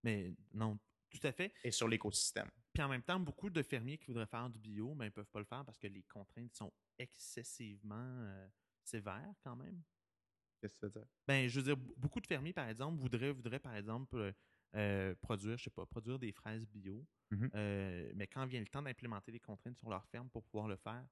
Mais 0.03 0.33
non, 0.53 0.79
tout 1.11 1.21
à 1.27 1.33
fait. 1.33 1.53
et 1.65 1.71
sur 1.73 1.89
l'écosystème. 1.89 2.51
Puis 2.73 2.83
en 2.83 2.89
même 2.89 3.03
temps, 3.03 3.19
beaucoup 3.21 3.51
de 3.51 3.63
fermiers 3.63 3.99
qui 3.99 4.07
voudraient 4.07 4.27
faire 4.27 4.49
du 4.49 4.59
bio, 4.59 4.95
mais 4.95 5.07
ils 5.07 5.09
ne 5.09 5.13
peuvent 5.15 5.31
pas 5.31 5.41
le 5.41 5.45
faire 5.45 5.65
parce 5.65 5.79
que 5.79 5.87
les 5.89 6.03
contraintes 6.05 6.55
sont 6.55 6.73
excessivement 6.99 7.95
euh, 7.99 8.49
sévères 8.89 9.35
quand 9.43 9.57
même. 9.57 9.83
Qu'est-ce 10.61 10.75
que 10.75 10.79
tu 10.81 10.87
veux 10.87 10.91
dire? 11.01 11.09
Ben, 11.27 11.49
je 11.49 11.59
veux 11.61 11.65
dire, 11.65 11.77
beaucoup 11.97 12.21
de 12.21 12.27
fermiers, 12.27 12.53
par 12.53 12.69
exemple, 12.69 12.99
voudraient, 13.01 13.33
voudraient 13.33 13.59
par 13.59 13.75
exemple, 13.77 14.17
euh, 14.17 14.33
euh, 14.77 15.15
produire, 15.23 15.57
je 15.57 15.65
sais 15.65 15.71
pas, 15.71 15.87
produire 15.87 16.19
des 16.19 16.33
fraises 16.33 16.67
bio. 16.67 17.07
Mhm. 17.31 17.51
Euh, 17.55 18.13
mais 18.15 18.27
quand 18.27 18.45
vient 18.47 18.61
le 18.61 18.67
temps 18.67 18.83
d'implémenter 18.83 19.33
des 19.33 19.41
contraintes 19.41 19.79
sur 19.79 19.89
leur 19.89 20.07
ferme 20.07 20.29
pour 20.29 20.45
pouvoir 20.45 20.69
le 20.69 20.77
faire, 20.77 21.07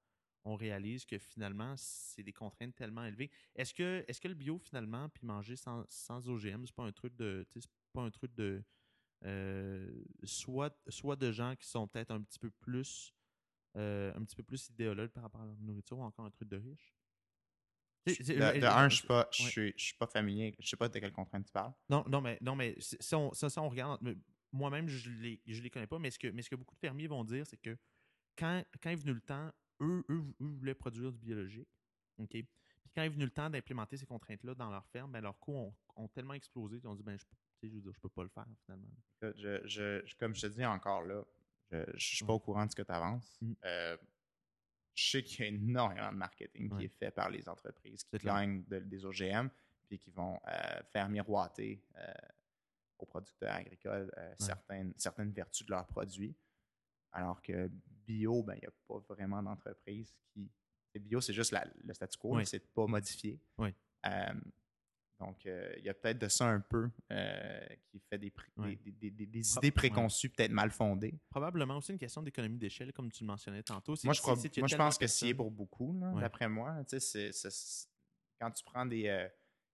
on 0.45 0.55
réalise 0.55 1.05
que 1.05 1.17
finalement, 1.17 1.73
c'est 1.77 2.21
des 2.23 2.33
contraintes 2.33 2.75
tellement 2.75 3.05
élevées. 3.05 3.31
Est-ce 3.55 3.73
que, 3.73 4.03
est 4.07 4.19
que 4.19 4.27
le 4.27 4.33
bio, 4.35 4.59
finalement, 4.59 5.09
puis 5.09 5.25
manger 5.25 5.55
sans, 5.55 5.85
sans 5.89 6.29
OGM, 6.29 6.65
c'est 6.65 6.75
pas 6.75 6.83
un 6.83 6.91
truc 6.91 7.15
de. 7.15 7.47
C'est 7.55 7.69
pas 7.93 8.01
un 8.01 8.11
truc 8.11 8.33
de. 8.35 8.63
euh, 9.25 10.03
soit, 10.23 10.77
soit 10.89 11.15
de 11.17 11.31
gens 11.31 11.55
qui 11.57 11.67
sont 11.67 11.87
peut-être 11.87 12.11
un 12.11 12.21
petit 12.23 12.39
peu 12.39 12.51
plus. 12.51 13.13
euh, 13.77 14.13
un 14.15 14.23
petit 14.25 14.35
peu 14.37 14.43
plus 14.43 14.69
idéologues 14.69 15.11
par 15.11 15.23
rapport 15.23 15.41
à 15.41 15.47
la 15.47 15.55
nourriture 15.57 15.99
ou 15.99 16.03
encore 16.03 16.25
un 16.25 16.31
truc 16.31 16.49
de 16.49 16.57
riche? 16.57 16.95
De, 18.05 18.13
je- 18.61 18.65
un, 18.67 18.89
je 18.89 18.95
suis 18.97 19.07
pas, 19.07 19.27
je 19.31 19.43
suis, 19.49 19.73
je 19.77 19.83
suis 19.85 19.95
pas 19.97 20.07
familier. 20.07 20.55
Je 20.59 20.67
sais 20.67 20.77
pas 20.77 20.89
de 20.89 20.99
quelle 20.99 21.11
contrainte 21.13 21.45
tu 21.45 21.51
parles. 21.51 21.73
Non, 21.89 22.03
non, 22.07 22.21
mais, 22.21 22.37
non, 22.41 22.55
mais 22.55 22.75
si 22.79 23.15
on, 23.15 23.33
ça, 23.33 23.49
ça, 23.49 23.61
on 23.61 23.69
regarde, 23.69 24.01
moi-même, 24.51 24.87
je 24.87 25.09
ne 25.09 25.15
les, 25.21 25.41
je 25.47 25.61
les 25.61 25.69
connais 25.69 25.87
pas, 25.87 25.99
mais 25.99 26.11
ce, 26.11 26.19
que, 26.19 26.27
mais 26.27 26.41
ce 26.41 26.49
que 26.49 26.55
beaucoup 26.55 26.75
de 26.75 26.79
fermiers 26.79 27.07
vont 27.07 27.23
dire, 27.23 27.45
c'est 27.47 27.57
que 27.57 27.77
quand, 28.37 28.63
quand 28.81 28.89
est 28.89 28.95
venu 28.95 29.13
le 29.13 29.21
temps, 29.21 29.51
eux, 29.81 30.03
eux, 30.09 30.23
eux 30.41 30.47
voulaient 30.47 30.75
produire 30.75 31.11
du 31.11 31.19
biologique. 31.19 31.69
OK? 32.17 32.29
Puis 32.31 32.47
quand 32.95 33.01
est 33.03 33.09
venu 33.09 33.23
le 33.25 33.31
temps 33.31 33.49
d'implémenter 33.49 33.97
ces 33.97 34.05
contraintes-là 34.05 34.53
dans 34.55 34.69
leur 34.69 34.85
ferme, 34.87 35.11
ben, 35.11 35.21
leurs 35.21 35.39
coûts 35.39 35.55
ont, 35.55 35.75
ont 35.95 36.07
tellement 36.09 36.33
explosé 36.33 36.79
qu'ils 36.79 36.89
ont 36.89 36.95
dit 36.95 37.03
ben, 37.03 37.17
je, 37.17 37.25
je 37.63 37.73
veux 37.73 37.81
dire, 37.81 37.91
je 37.93 37.99
peux 37.99 38.09
pas 38.09 38.23
le 38.23 38.29
faire 38.29 38.45
finalement. 38.65 38.87
Je, 39.21 39.61
je- 39.65 40.01
je- 40.05 40.15
comme 40.17 40.35
je 40.35 40.41
te 40.41 40.47
dis 40.47 40.65
encore 40.65 41.03
là, 41.03 41.23
je 41.71 41.77
ne 41.77 41.97
suis 41.97 42.25
pas 42.25 42.33
au 42.33 42.39
courant 42.39 42.65
de 42.65 42.71
ce 42.71 42.75
que 42.75 42.81
tu 42.83 42.91
avances. 42.91 43.39
Mhm. 43.41 43.55
Je 44.95 45.09
sais 45.11 45.23
qu'il 45.23 45.39
y 45.41 45.43
a 45.43 45.51
énormément 45.51 46.11
de 46.11 46.17
marketing 46.17 46.69
qui 46.77 46.85
est 46.85 46.89
fait 46.99 47.11
par 47.11 47.29
les 47.29 47.47
entreprises 47.49 48.03
qui 48.03 48.17
gagnent 48.17 48.63
de- 48.65 48.79
des 48.79 49.05
OGM 49.05 49.49
puis 49.87 49.97
qui 49.99 50.11
vont 50.11 50.39
euh, 50.47 50.83
faire 50.91 51.09
miroiter 51.09 51.83
euh, 51.97 52.13
aux 52.99 53.05
producteurs 53.05 53.53
agricoles 53.55 54.11
euh, 54.17 54.33
certaines, 54.39 54.93
certaines 54.97 55.31
vertus 55.31 55.65
de 55.65 55.71
leurs 55.71 55.87
produits. 55.87 56.35
Alors 57.11 57.41
que 57.41 57.69
bio, 58.05 58.43
ben, 58.43 58.55
il 58.55 58.59
n'y 58.61 58.67
a 58.67 58.71
pas 58.87 58.99
vraiment 59.13 59.41
d'entreprise 59.43 60.13
qui. 60.33 60.49
Bio, 60.95 61.19
c'est 61.21 61.33
juste 61.33 61.51
la- 61.51 61.67
le 61.83 61.93
statu 61.93 62.17
quo, 62.19 62.35
Ouais. 62.35 62.45
c'est 62.45 62.59
pas 62.71 62.85
modifié. 62.85 63.39
Ouais. 63.57 63.73
Donc, 65.25 65.45
euh, 65.45 65.73
il 65.77 65.83
y 65.85 65.89
a 65.89 65.93
peut-être 65.93 66.19
de 66.19 66.27
ça 66.27 66.45
un 66.47 66.59
peu 66.59 66.89
euh, 67.11 67.67
qui 67.87 67.99
fait 67.99 68.17
des, 68.17 68.29
pré- 68.29 68.51
Ouais. 68.57 68.75
des, 68.75 68.91
des- 68.91 69.11
des- 69.11 69.25
des 69.25 69.41
Pro- 69.41 69.59
idées 69.59 69.71
préconçues, 69.71 70.29
peut-être 70.29 70.51
mal 70.51 70.71
fondées. 70.71 71.13
Probablement 71.29 71.77
aussi 71.77 71.91
une 71.91 71.97
question 71.99 72.21
d'économie 72.21 72.57
d'échelle, 72.57 72.91
comme 72.93 73.11
tu 73.11 73.23
le 73.23 73.27
mentionnais 73.27 73.63
tantôt. 73.63 73.95
C'est- 73.95 74.05
Moi, 74.07 74.13
je, 74.13 74.21
crois- 74.21 74.35
c'est- 74.35 74.53
c'est 74.53 74.61
moi, 74.61 74.67
pense 74.77 74.97
que 74.97 75.05
de 75.05 75.09
s'y 75.09 75.25
est 75.25 75.33
personnes- 75.33 75.37
pour 75.37 75.51
beaucoup, 75.51 75.93
d'après 76.19 76.47
moi. 76.49 76.83
c'est- 76.87 76.99
c'est- 76.99 77.31
c'est- 77.33 77.87
quand 78.39 78.51
tu 78.51 78.63
prends 78.63 78.85
des. 78.85 79.07
euh, 79.07 79.27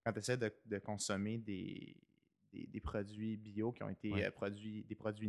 quand 0.06 0.14
tu 0.14 0.20
essaies 0.20 0.38
de, 0.38 0.54
de 0.66 0.80
consommer 0.80 1.38
des, 1.38 1.96
des, 2.52 2.68
des 2.68 2.80
produits 2.80 3.38
bio 3.38 3.72
qui 3.72 3.84
ont 3.84 3.90
été 3.90 4.12
Ouais. 4.12 4.26
euh, 4.26 4.32
produits, 4.32 4.84
des 4.86 4.96
produits 4.96 5.28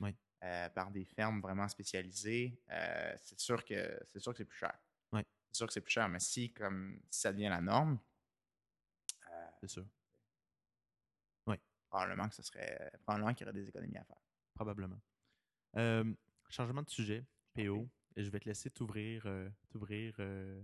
Ouais. 0.00 0.14
euh, 0.44 0.68
par 0.70 0.90
des 0.90 1.04
fermes 1.04 1.40
vraiment 1.40 1.68
spécialisées, 1.68 2.60
euh, 2.70 3.12
c'est 3.22 3.38
sûr 3.40 3.64
que 3.64 3.98
c'est 4.06 4.20
sûr 4.20 4.32
que 4.32 4.38
c'est 4.38 4.44
plus 4.44 4.58
cher. 4.58 4.78
Ouais. 5.12 5.24
C'est 5.50 5.56
sûr 5.58 5.66
que 5.66 5.72
c'est 5.72 5.80
plus 5.80 5.90
cher, 5.92 6.08
mais 6.08 6.20
si, 6.20 6.52
comme, 6.52 7.00
si 7.10 7.20
ça 7.20 7.32
devient 7.32 7.48
la 7.48 7.60
norme, 7.60 7.98
C'est 9.60 9.68
sûr, 9.68 9.84
probablement 11.88 12.28
que 12.28 12.34
ce 12.34 12.42
serait. 12.42 12.90
Probablement 13.02 13.32
qu'il 13.34 13.46
y 13.46 13.50
aurait 13.50 13.58
des 13.58 13.68
économies 13.68 13.96
à 13.96 14.04
faire. 14.04 14.20
probablement. 14.54 15.00
Euh, 15.76 16.04
changement 16.50 16.82
de 16.82 16.90
sujet, 16.90 17.24
PO. 17.54 17.88
Je 18.16 18.28
vais 18.30 18.40
te 18.40 18.48
laisser 18.48 18.70
t'ouvrir 18.70 19.22
euh, 19.26 19.48
t'ouvrir, 19.70 20.14
euh, 20.18 20.60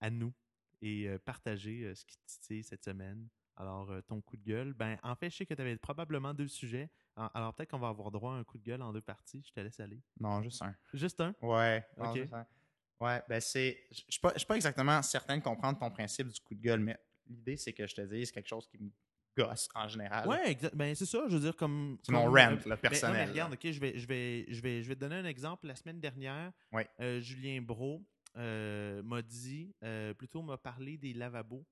à 0.00 0.10
nous 0.10 0.34
et 0.82 1.08
euh, 1.08 1.18
partager 1.18 1.94
ce 1.94 2.04
qui 2.04 2.16
te 2.18 2.26
titille 2.26 2.62
cette 2.64 2.84
semaine. 2.84 3.28
Alors, 3.56 3.90
ton 4.06 4.20
coup 4.20 4.36
de 4.36 4.42
gueule. 4.44 4.72
Ben, 4.72 4.98
en 5.02 5.16
fait, 5.16 5.30
je 5.30 5.36
sais 5.38 5.46
que 5.46 5.54
tu 5.54 5.60
avais 5.60 5.76
probablement 5.78 6.32
deux 6.32 6.46
sujets. 6.46 6.90
Alors, 7.16 7.54
peut-être 7.54 7.70
qu'on 7.70 7.78
va 7.80 7.88
avoir 7.88 8.10
droit 8.12 8.34
à 8.34 8.36
un 8.36 8.44
coup 8.44 8.58
de 8.58 8.62
gueule 8.62 8.82
en 8.82 8.92
deux 8.92 9.00
parties. 9.00 9.42
Je 9.44 9.52
te 9.52 9.58
laisse 9.58 9.80
aller. 9.80 10.00
Non, 10.20 10.42
juste 10.42 10.62
un. 10.62 10.76
Juste 10.92 11.20
un? 11.20 11.34
Ouais. 11.42 11.84
non, 11.96 12.10
Ok. 12.10 12.18
juste 12.18 12.34
un. 12.34 12.46
Ouais, 13.00 13.22
ben 13.28 13.40
c'est. 13.40 13.86
Je 13.90 14.02
je 14.08 14.38
suis 14.38 14.46
pas 14.46 14.56
exactement 14.56 15.00
certain 15.02 15.38
de 15.38 15.42
comprendre 15.42 15.78
ton 15.78 15.90
principe 15.90 16.28
du 16.28 16.40
coup 16.40 16.54
de 16.54 16.60
gueule, 16.60 16.80
mais 16.80 16.96
l'idée, 17.28 17.56
c'est 17.56 17.72
que 17.72 17.86
je 17.86 17.94
te 17.94 18.00
dise 18.02 18.30
quelque 18.32 18.48
chose 18.48 18.66
qui 18.66 18.78
me 18.78 18.90
gosse 19.36 19.68
en 19.74 19.86
général. 19.88 20.28
Ouais, 20.28 20.50
exact. 20.50 20.74
Ben, 20.74 20.94
c'est 20.94 21.06
ça. 21.06 21.24
Je 21.28 21.34
veux 21.34 21.40
dire, 21.40 21.56
comme. 21.56 21.98
C'est 22.02 22.12
mon 22.12 22.24
comme, 22.24 22.34
rant, 22.34 22.52
euh, 22.52 22.54
là, 22.56 22.56
Ben, 22.60 22.70
non, 22.70 22.76
personnel. 22.76 23.16
mais 23.26 23.30
regarde, 23.30 23.52
ok, 23.54 23.70
je 23.70 23.80
vais, 23.80 23.98
je, 23.98 24.06
vais, 24.06 24.46
je, 24.48 24.60
vais, 24.60 24.82
je 24.82 24.88
vais 24.88 24.94
te 24.94 25.00
donner 25.00 25.16
un 25.16 25.24
exemple. 25.24 25.66
La 25.66 25.76
semaine 25.76 26.00
dernière, 26.00 26.52
euh, 27.00 27.20
Julien 27.20 27.60
Bro 27.62 28.04
euh, 28.36 29.02
m'a 29.02 29.22
dit, 29.22 29.74
euh, 29.84 30.14
plutôt 30.14 30.42
m'a 30.42 30.58
parlé 30.58 30.96
des 30.96 31.12
lavabos 31.12 31.64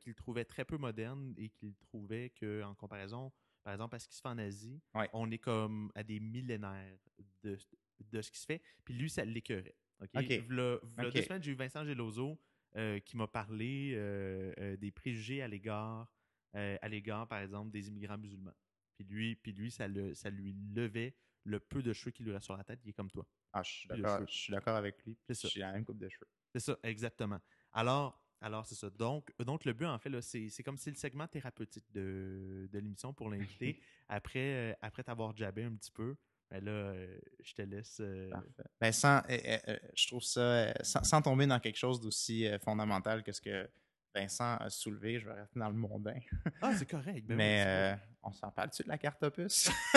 qu'il 0.00 0.14
trouvait 0.14 0.44
très 0.44 0.64
peu 0.64 0.76
modernes 0.76 1.32
et 1.38 1.48
qu'il 1.48 1.74
trouvait 1.76 2.30
qu'en 2.38 2.74
comparaison, 2.74 3.32
par 3.64 3.72
exemple, 3.72 3.96
à 3.96 3.98
ce 3.98 4.06
qui 4.06 4.14
se 4.14 4.20
fait 4.20 4.28
en 4.28 4.38
Asie, 4.38 4.80
on 5.14 5.30
est 5.30 5.38
comme 5.38 5.90
à 5.94 6.02
des 6.02 6.20
millénaires 6.20 6.98
de, 7.42 7.58
de 8.00 8.20
ce 8.22 8.30
qui 8.30 8.38
se 8.38 8.44
fait. 8.44 8.60
Puis 8.84 8.94
lui, 8.94 9.08
ça 9.08 9.24
l'écœurait. 9.24 9.74
OK? 10.02 10.10
Ok. 10.14 10.24
V'là- 10.46 10.78
v'là 10.82 11.08
Ok. 11.08 11.14
deux 11.14 11.22
semaines, 11.22 11.42
j'ai 11.42 11.52
eu 11.52 11.54
Vincent 11.54 11.84
Geloso 11.86 12.38
euh, 12.76 13.00
qui 13.00 13.16
m'a 13.16 13.26
parlé 13.26 13.92
euh, 13.94 14.52
euh, 14.58 14.76
des 14.76 14.90
préjugés 14.90 15.42
à 15.42 15.48
l'égard, 15.48 16.12
à 16.54 16.88
l'égard, 16.88 17.28
par 17.28 17.40
exemple, 17.40 17.70
des 17.70 17.88
immigrants 17.88 18.16
musulmans. 18.16 18.54
Puis 18.94 19.04
lui, 19.04 19.36
puis 19.36 19.52
lui 19.52 19.70
ça, 19.70 19.86
le, 19.88 20.14
ça 20.14 20.30
lui 20.30 20.54
levait 20.74 21.14
le 21.44 21.60
peu 21.60 21.82
de 21.82 21.92
cheveux 21.92 22.10
qui 22.12 22.22
lui 22.22 22.32
reste 22.32 22.46
sur 22.46 22.56
la 22.56 22.64
tête, 22.64 22.80
il 22.82 22.88
est 22.88 22.94
comme 22.94 23.10
toi. 23.10 23.26
Ah, 23.52 23.62
je 23.62 23.70
suis 23.70 23.88
d'accord, 23.88 24.16
cheveu. 24.16 24.26
je 24.26 24.34
suis 24.38 24.52
d'accord 24.52 24.76
avec 24.76 25.04
lui. 25.04 25.18
C'est 25.26 25.34
ça. 25.34 25.48
J'ai 25.48 25.60
la 25.60 25.72
même 25.72 25.84
coupe 25.84 25.98
de 25.98 26.08
cheveux. 26.08 26.26
C'est 26.54 26.60
ça, 26.60 26.78
exactement. 26.82 27.38
Alors, 27.72 28.22
alors 28.40 28.66
c'est 28.66 28.74
ça. 28.74 28.90
Donc, 28.90 29.30
donc, 29.38 29.64
le 29.64 29.72
but, 29.72 29.86
en 29.86 29.98
fait, 29.98 30.20
c'est 30.20 30.48
c'est 30.48 30.62
comme 30.62 30.78
si 30.78 30.90
le 30.90 30.96
segment 30.96 31.26
thérapeutique 31.26 31.90
de, 31.92 32.68
de 32.72 32.78
l'émission 32.78 33.12
pour 33.12 33.30
l'invité. 33.30 33.80
après 34.08 34.72
euh, 34.72 34.74
après 34.82 35.02
t'avoir 35.02 35.36
jabé 35.36 35.64
un 35.64 35.74
petit 35.74 35.90
peu, 35.90 36.16
ben 36.50 36.64
là, 36.64 36.70
euh, 36.70 37.18
je 37.42 37.54
te 37.54 37.62
laisse. 37.62 37.98
euh, 38.00 38.30
Parfait. 38.30 38.64
Ben, 38.80 38.92
sans, 38.92 39.18
euh, 39.18 39.22
euh, 39.30 39.58
euh, 39.68 39.76
je 39.94 40.06
trouve 40.06 40.22
ça, 40.22 40.40
euh, 40.40 40.72
sans, 40.82 41.02
sans 41.04 41.22
tomber 41.22 41.46
dans 41.46 41.58
quelque 41.60 41.76
chose 41.78 42.00
d'aussi 42.00 42.48
fondamental 42.64 43.22
que 43.22 43.32
ce 43.32 43.40
que 43.40 43.68
Vincent 44.14 44.56
a 44.56 44.70
soulevé, 44.70 45.18
je 45.18 45.26
vais 45.26 45.34
rester 45.34 45.58
dans 45.60 45.68
le 45.68 45.74
mondain. 45.74 46.18
Ah, 46.62 46.72
c'est 46.76 46.88
correct. 46.88 47.26
ben 47.26 47.36
Mais 47.36 47.98
on 48.22 48.32
s'en 48.32 48.50
parle-tu 48.50 48.82
de 48.84 48.88
la 48.88 48.96
carte 48.98 49.22
opus? 49.22 49.70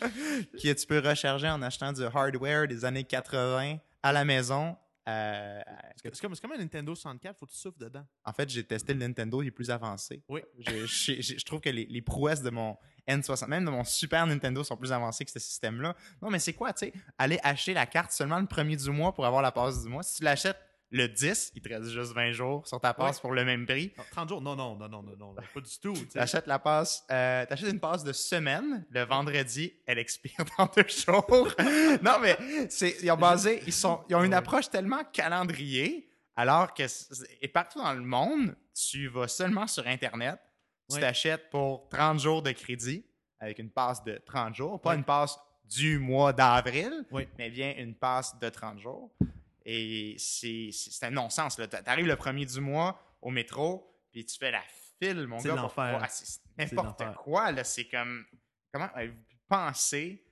que 0.00 0.72
tu 0.72 0.86
peux 0.86 0.98
recharger 0.98 1.48
en 1.48 1.62
achetant 1.62 1.92
du 1.92 2.02
hardware 2.04 2.68
des 2.68 2.84
années 2.84 3.04
80 3.04 3.78
à 4.02 4.12
la 4.12 4.24
maison. 4.24 4.76
Euh, 5.08 5.60
C'est 5.96 6.14
c'est 6.14 6.20
comme, 6.20 6.36
comme 6.36 6.52
un 6.52 6.58
Nintendo 6.58 6.94
64, 6.94 7.38
faut 7.38 7.46
que 7.46 7.50
tu 7.50 7.56
souffles 7.56 7.78
dedans. 7.80 8.04
en 8.24 8.32
fait, 8.32 8.48
j'ai 8.50 8.62
testé 8.64 8.92
le 8.92 9.00
Nintendo, 9.00 9.42
il 9.42 9.48
est 9.48 9.50
plus 9.50 9.70
avancé. 9.70 10.22
Oui. 10.28 10.42
Je, 10.58 10.86
je- 10.86 11.20
je- 11.22 11.38
je 11.38 11.44
trouve 11.44 11.60
que 11.60 11.70
les, 11.70 11.86
les 11.86 12.02
prouesses 12.02 12.42
de 12.42 12.50
mon 12.50 12.76
N60, 13.08 13.46
même 13.48 13.64
de 13.64 13.70
mon 13.70 13.84
Super 13.84 14.26
Nintendo, 14.26 14.62
sont 14.62 14.76
plus 14.76 14.92
avancées 14.92 15.24
que 15.24 15.30
ce 15.30 15.38
système-là. 15.38 15.96
Non, 16.20 16.28
mais 16.30 16.38
c'est 16.38 16.52
quoi, 16.52 16.72
tu 16.74 16.86
sais? 16.86 16.92
Aller 17.16 17.38
acheter 17.42 17.72
la 17.74 17.86
carte 17.86 18.12
seulement 18.12 18.38
le 18.38 18.46
premier 18.46 18.76
du 18.76 18.90
mois 18.90 19.14
pour 19.14 19.24
avoir 19.24 19.40
la 19.40 19.50
passe 19.50 19.82
du 19.82 19.88
mois. 19.88 20.02
Si 20.02 20.16
tu 20.18 20.24
l'achètes 20.24 20.58
le 20.90 21.06
10, 21.08 21.52
il 21.54 21.62
te 21.62 21.68
reste 21.68 21.90
juste 21.90 22.12
20 22.12 22.32
jours 22.32 22.66
sur 22.66 22.80
ta 22.80 22.94
passe 22.94 23.16
Ouais. 23.16 23.20
pour 23.22 23.32
le 23.32 23.44
même 23.44 23.66
prix. 23.66 23.92
Non, 23.98 24.04
30 24.10 24.28
jours? 24.30 24.40
Non, 24.40 24.56
non, 24.56 24.74
non, 24.76 24.88
non, 24.88 25.02
non, 25.02 25.16
non, 25.16 25.34
pas 25.34 25.60
du 25.60 25.78
tout. 25.80 25.92
tu 26.10 26.18
achètes 26.18 26.46
la 26.46 26.58
passe, 26.58 27.04
euh, 27.10 27.44
t'achètes 27.46 27.70
une 27.72 27.80
passe 27.80 28.04
de 28.04 28.12
semaine, 28.12 28.86
le 28.90 29.02
vendredi, 29.04 29.72
elle 29.86 29.98
expire 29.98 30.32
dans 30.58 30.66
deux 30.74 30.88
jours. 30.88 31.54
non, 32.02 32.18
mais 32.20 32.36
c'est, 32.70 32.96
ils 33.02 33.10
ont 33.10 33.16
basé, 33.16 33.62
ils 33.66 33.72
sont, 33.72 34.02
ils 34.08 34.14
ont 34.16 34.24
une 34.24 34.34
approche 34.34 34.70
tellement 34.70 35.04
calendrier, 35.12 36.08
alors 36.36 36.72
que, 36.72 36.84
et 37.42 37.48
partout 37.48 37.80
dans 37.80 37.92
le 37.92 38.00
monde, 38.02 38.56
tu 38.74 39.08
vas 39.08 39.28
seulement 39.28 39.66
sur 39.66 39.86
Internet, 39.86 40.38
tu 40.88 40.94
Ouais. 40.94 41.00
t'achètes 41.02 41.50
pour 41.50 41.88
30 41.90 42.18
jours 42.18 42.40
de 42.42 42.52
crédit, 42.52 43.04
avec 43.40 43.58
une 43.58 43.70
passe 43.70 44.02
de 44.04 44.18
30 44.24 44.54
jours, 44.54 44.80
pas 44.80 44.90
Ouais. 44.90 44.96
une 44.96 45.04
passe 45.04 45.38
du 45.66 45.98
mois 45.98 46.32
d'avril, 46.32 46.90
Oui. 47.10 47.28
mais 47.36 47.50
bien 47.50 47.74
une 47.76 47.94
passe 47.94 48.38
de 48.38 48.48
30 48.48 48.78
jours. 48.78 49.10
Et 49.70 50.16
c'est, 50.18 50.70
un 51.02 51.10
non-sens. 51.10 51.58
là. 51.58 51.66
T'arrives 51.68 52.06
le 52.06 52.16
premier 52.16 52.46
du 52.46 52.58
mois 52.60 52.98
au 53.20 53.30
métro, 53.30 53.94
puis 54.10 54.24
tu 54.24 54.38
fais 54.38 54.50
la 54.50 54.62
file, 54.98 55.26
mon 55.26 55.36
gars, 55.50 55.54
pour 55.56 55.82
l'enfer. 55.82 56.00
ah, 56.02 56.08
c'est 56.08 56.40
n'importe 56.56 57.02
quoi. 57.16 57.52
Là, 57.52 57.64
c'est 57.64 57.86
comme. 57.86 58.24
Comment 58.72 58.88
avez-vous 58.94 59.22
pensé? 59.46 60.24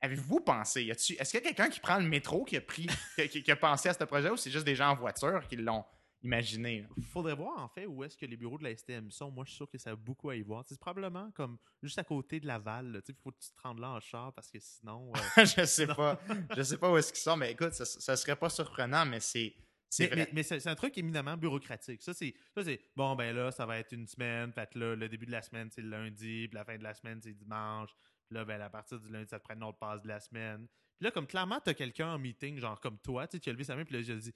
Avez-vous 0.00 0.40
pensé? 0.40 0.82
Est-ce 0.84 1.30
qu'il 1.30 1.40
y 1.40 1.44
a 1.44 1.52
quelqu'un 1.52 1.68
qui 1.68 1.80
prend 1.80 1.98
le 1.98 2.06
métro 2.06 2.44
qui 2.44 2.56
a 2.56 2.60
pris, 2.60 2.86
qui, 3.16 3.28
qui- 3.28 3.42
qui 3.42 3.50
a 3.50 3.56
pensé 3.56 3.88
à 3.88 3.94
ce 3.94 4.04
projet 4.04 4.30
ou 4.30 4.36
c'est 4.36 4.50
juste 4.50 4.64
des 4.66 4.74
gens 4.76 4.90
en 4.90 4.94
voiture 4.96 5.46
qui 5.48 5.56
l'ont 5.56 5.84
imaginé? 6.22 6.82
là? 6.82 6.88
Faudrait 7.10 7.34
voir, 7.34 7.58
en 7.58 7.68
fait, 7.68 7.86
où 7.86 8.02
est-ce 8.04 8.16
que 8.16 8.26
les 8.26 8.36
bureaux 8.36 8.58
de 8.58 8.64
la 8.64 8.76
STM 8.76 9.10
sont. 9.10 9.30
Moi, 9.30 9.44
je 9.44 9.50
suis 9.50 9.56
sûr 9.56 9.68
que 9.70 9.78
ça 9.78 9.90
a 9.90 9.96
beaucoup 9.96 10.30
à 10.30 10.36
y 10.36 10.42
voir. 10.42 10.64
C'est 10.66 10.78
probablement 10.78 11.30
comme 11.32 11.58
juste 11.82 11.98
à 11.98 12.04
côté 12.04 12.40
de 12.40 12.46
Laval. 12.46 13.02
Il 13.08 13.14
faut 13.22 13.30
que 13.30 13.38
tu 13.38 13.50
te 13.50 13.60
rendes 13.62 13.78
là 13.80 13.90
en 13.90 14.00
char 14.00 14.32
parce 14.32 14.50
que 14.50 14.58
sinon. 14.58 15.12
euh, 15.14 15.44
je 15.44 15.64
sais 15.64 15.86
Non. 15.86 15.94
pas. 15.94 16.20
Je 16.56 16.62
sais 16.62 16.78
pas 16.78 16.90
où 16.92 16.96
est-ce 16.96 17.12
qu'ils 17.12 17.22
sont, 17.22 17.36
mais 17.36 17.52
écoute, 17.52 17.72
ça, 17.72 17.84
ça 17.84 18.16
serait 18.16 18.36
pas 18.36 18.48
surprenant, 18.48 19.04
mais 19.06 19.20
c'est. 19.20 19.54
Mais 19.98 20.06
vrai. 20.06 20.16
mais- 20.16 20.28
mais 20.32 20.42
c'est 20.42 20.66
un 20.68 20.74
truc 20.74 20.96
éminemment 20.96 21.36
bureaucratique. 21.36 22.00
Ça, 22.02 22.14
c'est 22.14 22.32
ça, 22.54 22.64
c'est 22.64 22.80
bon, 22.96 23.14
ben 23.14 23.36
là, 23.36 23.50
ça 23.50 23.66
va 23.66 23.78
être 23.78 23.92
une 23.92 24.06
semaine. 24.06 24.50
Fait 24.52 24.74
là, 24.74 24.94
le 24.96 25.08
début 25.08 25.26
de 25.26 25.32
la 25.32 25.42
semaine, 25.42 25.68
c'est 25.70 25.82
le 25.82 25.90
lundi. 25.90 26.48
Puis 26.48 26.54
la 26.54 26.64
fin 26.64 26.78
de 26.78 26.82
la 26.82 26.94
semaine, 26.94 27.20
c'est 27.22 27.34
dimanche. 27.34 27.90
Puis 28.26 28.36
là, 28.36 28.44
ben, 28.46 28.58
à 28.62 28.70
partir 28.70 28.98
du 28.98 29.10
lundi, 29.12 29.28
ça 29.28 29.38
te 29.38 29.44
prend 29.44 29.54
une 29.54 29.64
autre 29.64 29.78
passe 29.78 30.00
de 30.00 30.08
la 30.08 30.18
semaine. 30.18 30.66
Puis 30.98 31.04
là, 31.04 31.10
comme 31.10 31.26
clairement, 31.26 31.60
t'as 31.62 31.74
quelqu'un 31.74 32.14
en 32.14 32.18
meeting, 32.18 32.58
genre 32.58 32.80
comme 32.80 32.96
toi, 33.00 33.26
tu 33.26 33.38
tu 33.38 33.50
as 33.50 33.52
levé 33.52 33.64
sa 33.64 33.76
main, 33.76 33.84
puis 33.84 33.94
là, 33.96 34.02
je 34.02 34.14
dis, 34.14 34.32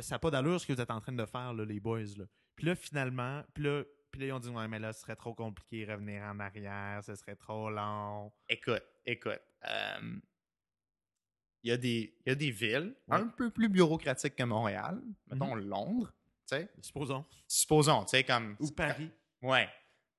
ça 0.00 0.14
n'a 0.14 0.18
pas 0.18 0.30
d'allure 0.30 0.60
ce 0.60 0.66
que 0.66 0.72
vous 0.72 0.80
êtes 0.80 0.90
en 0.90 1.00
train 1.00 1.12
de 1.12 1.26
faire, 1.26 1.52
là, 1.54 1.64
les 1.64 1.80
boys. 1.80 2.00
Là. 2.16 2.24
Puis 2.56 2.66
là, 2.66 2.74
finalement, 2.74 3.42
puis 3.54 3.64
là, 3.64 3.84
puis 4.10 4.20
là, 4.22 4.26
ils 4.28 4.32
ont 4.32 4.38
dit, 4.40 4.48
ouais, 4.48 4.68
mais 4.68 4.78
là, 4.78 4.92
ce 4.92 5.00
serait 5.02 5.16
trop 5.16 5.34
compliqué 5.34 5.84
revenir 5.84 6.22
en 6.22 6.38
arrière, 6.40 7.02
ce 7.04 7.14
serait 7.14 7.36
trop 7.36 7.70
long. 7.70 8.32
Écoute, 8.48 8.84
écoute. 9.04 9.40
euh, 9.68 10.18
Il 11.64 11.70
y, 11.70 11.72
a 11.72 11.76
des- 11.76 12.14
il 12.24 12.28
y 12.28 12.32
a 12.32 12.34
des 12.36 12.50
villes 12.52 12.94
Ouais. 13.08 13.16
un 13.18 13.26
peu 13.26 13.50
plus 13.50 13.68
bureaucratiques 13.68 14.36
que 14.36 14.44
Montréal, 14.44 15.02
mettons 15.26 15.56
Londres, 15.56 16.12
tu 16.48 16.56
sais. 16.56 16.70
Supposons. 16.80 17.24
Supposons, 17.48 18.04
tu 18.04 18.10
sais, 18.10 18.24
comme. 18.24 18.56
Ou 18.60 18.70
Paris. 18.70 19.10
Ouais. 19.42 19.68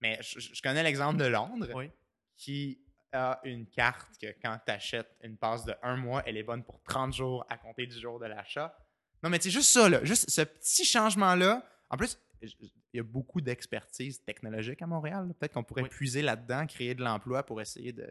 Mais 0.01 0.19
je, 0.21 0.39
je 0.39 0.61
connais 0.61 0.83
l'exemple 0.83 1.17
de 1.17 1.25
Londres 1.25 1.69
Oui. 1.73 1.89
qui 2.35 2.81
a 3.13 3.39
une 3.45 3.65
carte 3.67 4.17
que 4.21 4.27
quand 4.41 4.59
tu 4.65 4.71
achètes 4.71 5.15
une 5.23 5.37
passe 5.37 5.63
de 5.65 5.73
un 5.81 5.95
mois, 5.95 6.21
elle 6.25 6.35
est 6.37 6.43
bonne 6.43 6.63
pour 6.63 6.83
30 6.83 7.13
jours 7.13 7.45
à 7.49 7.57
compter 7.57 7.87
du 7.87 7.97
jour 7.99 8.19
de 8.19 8.25
l'achat. 8.25 8.77
Non, 9.23 9.29
mais 9.29 9.39
c'est 9.41 9.49
juste 9.51 9.69
ça, 9.71 9.89
là. 9.89 10.03
Juste 10.03 10.29
ce 10.29 10.41
petit 10.41 10.85
changement-là. 10.85 11.63
En 11.89 11.97
plus, 11.97 12.17
il 12.41 12.69
y 12.93 12.99
a 12.99 13.03
beaucoup 13.03 13.41
d'expertise 13.41 14.23
technologique 14.23 14.81
à 14.81 14.87
Montréal. 14.87 15.33
Peut-être 15.39 15.53
qu'on 15.53 15.63
pourrait 15.63 15.83
Oui. 15.83 15.89
puiser 15.89 16.21
là-dedans, 16.21 16.65
créer 16.67 16.95
de 16.95 17.03
l'emploi 17.03 17.43
pour 17.45 17.59
essayer 17.61 17.91
de, 17.91 18.09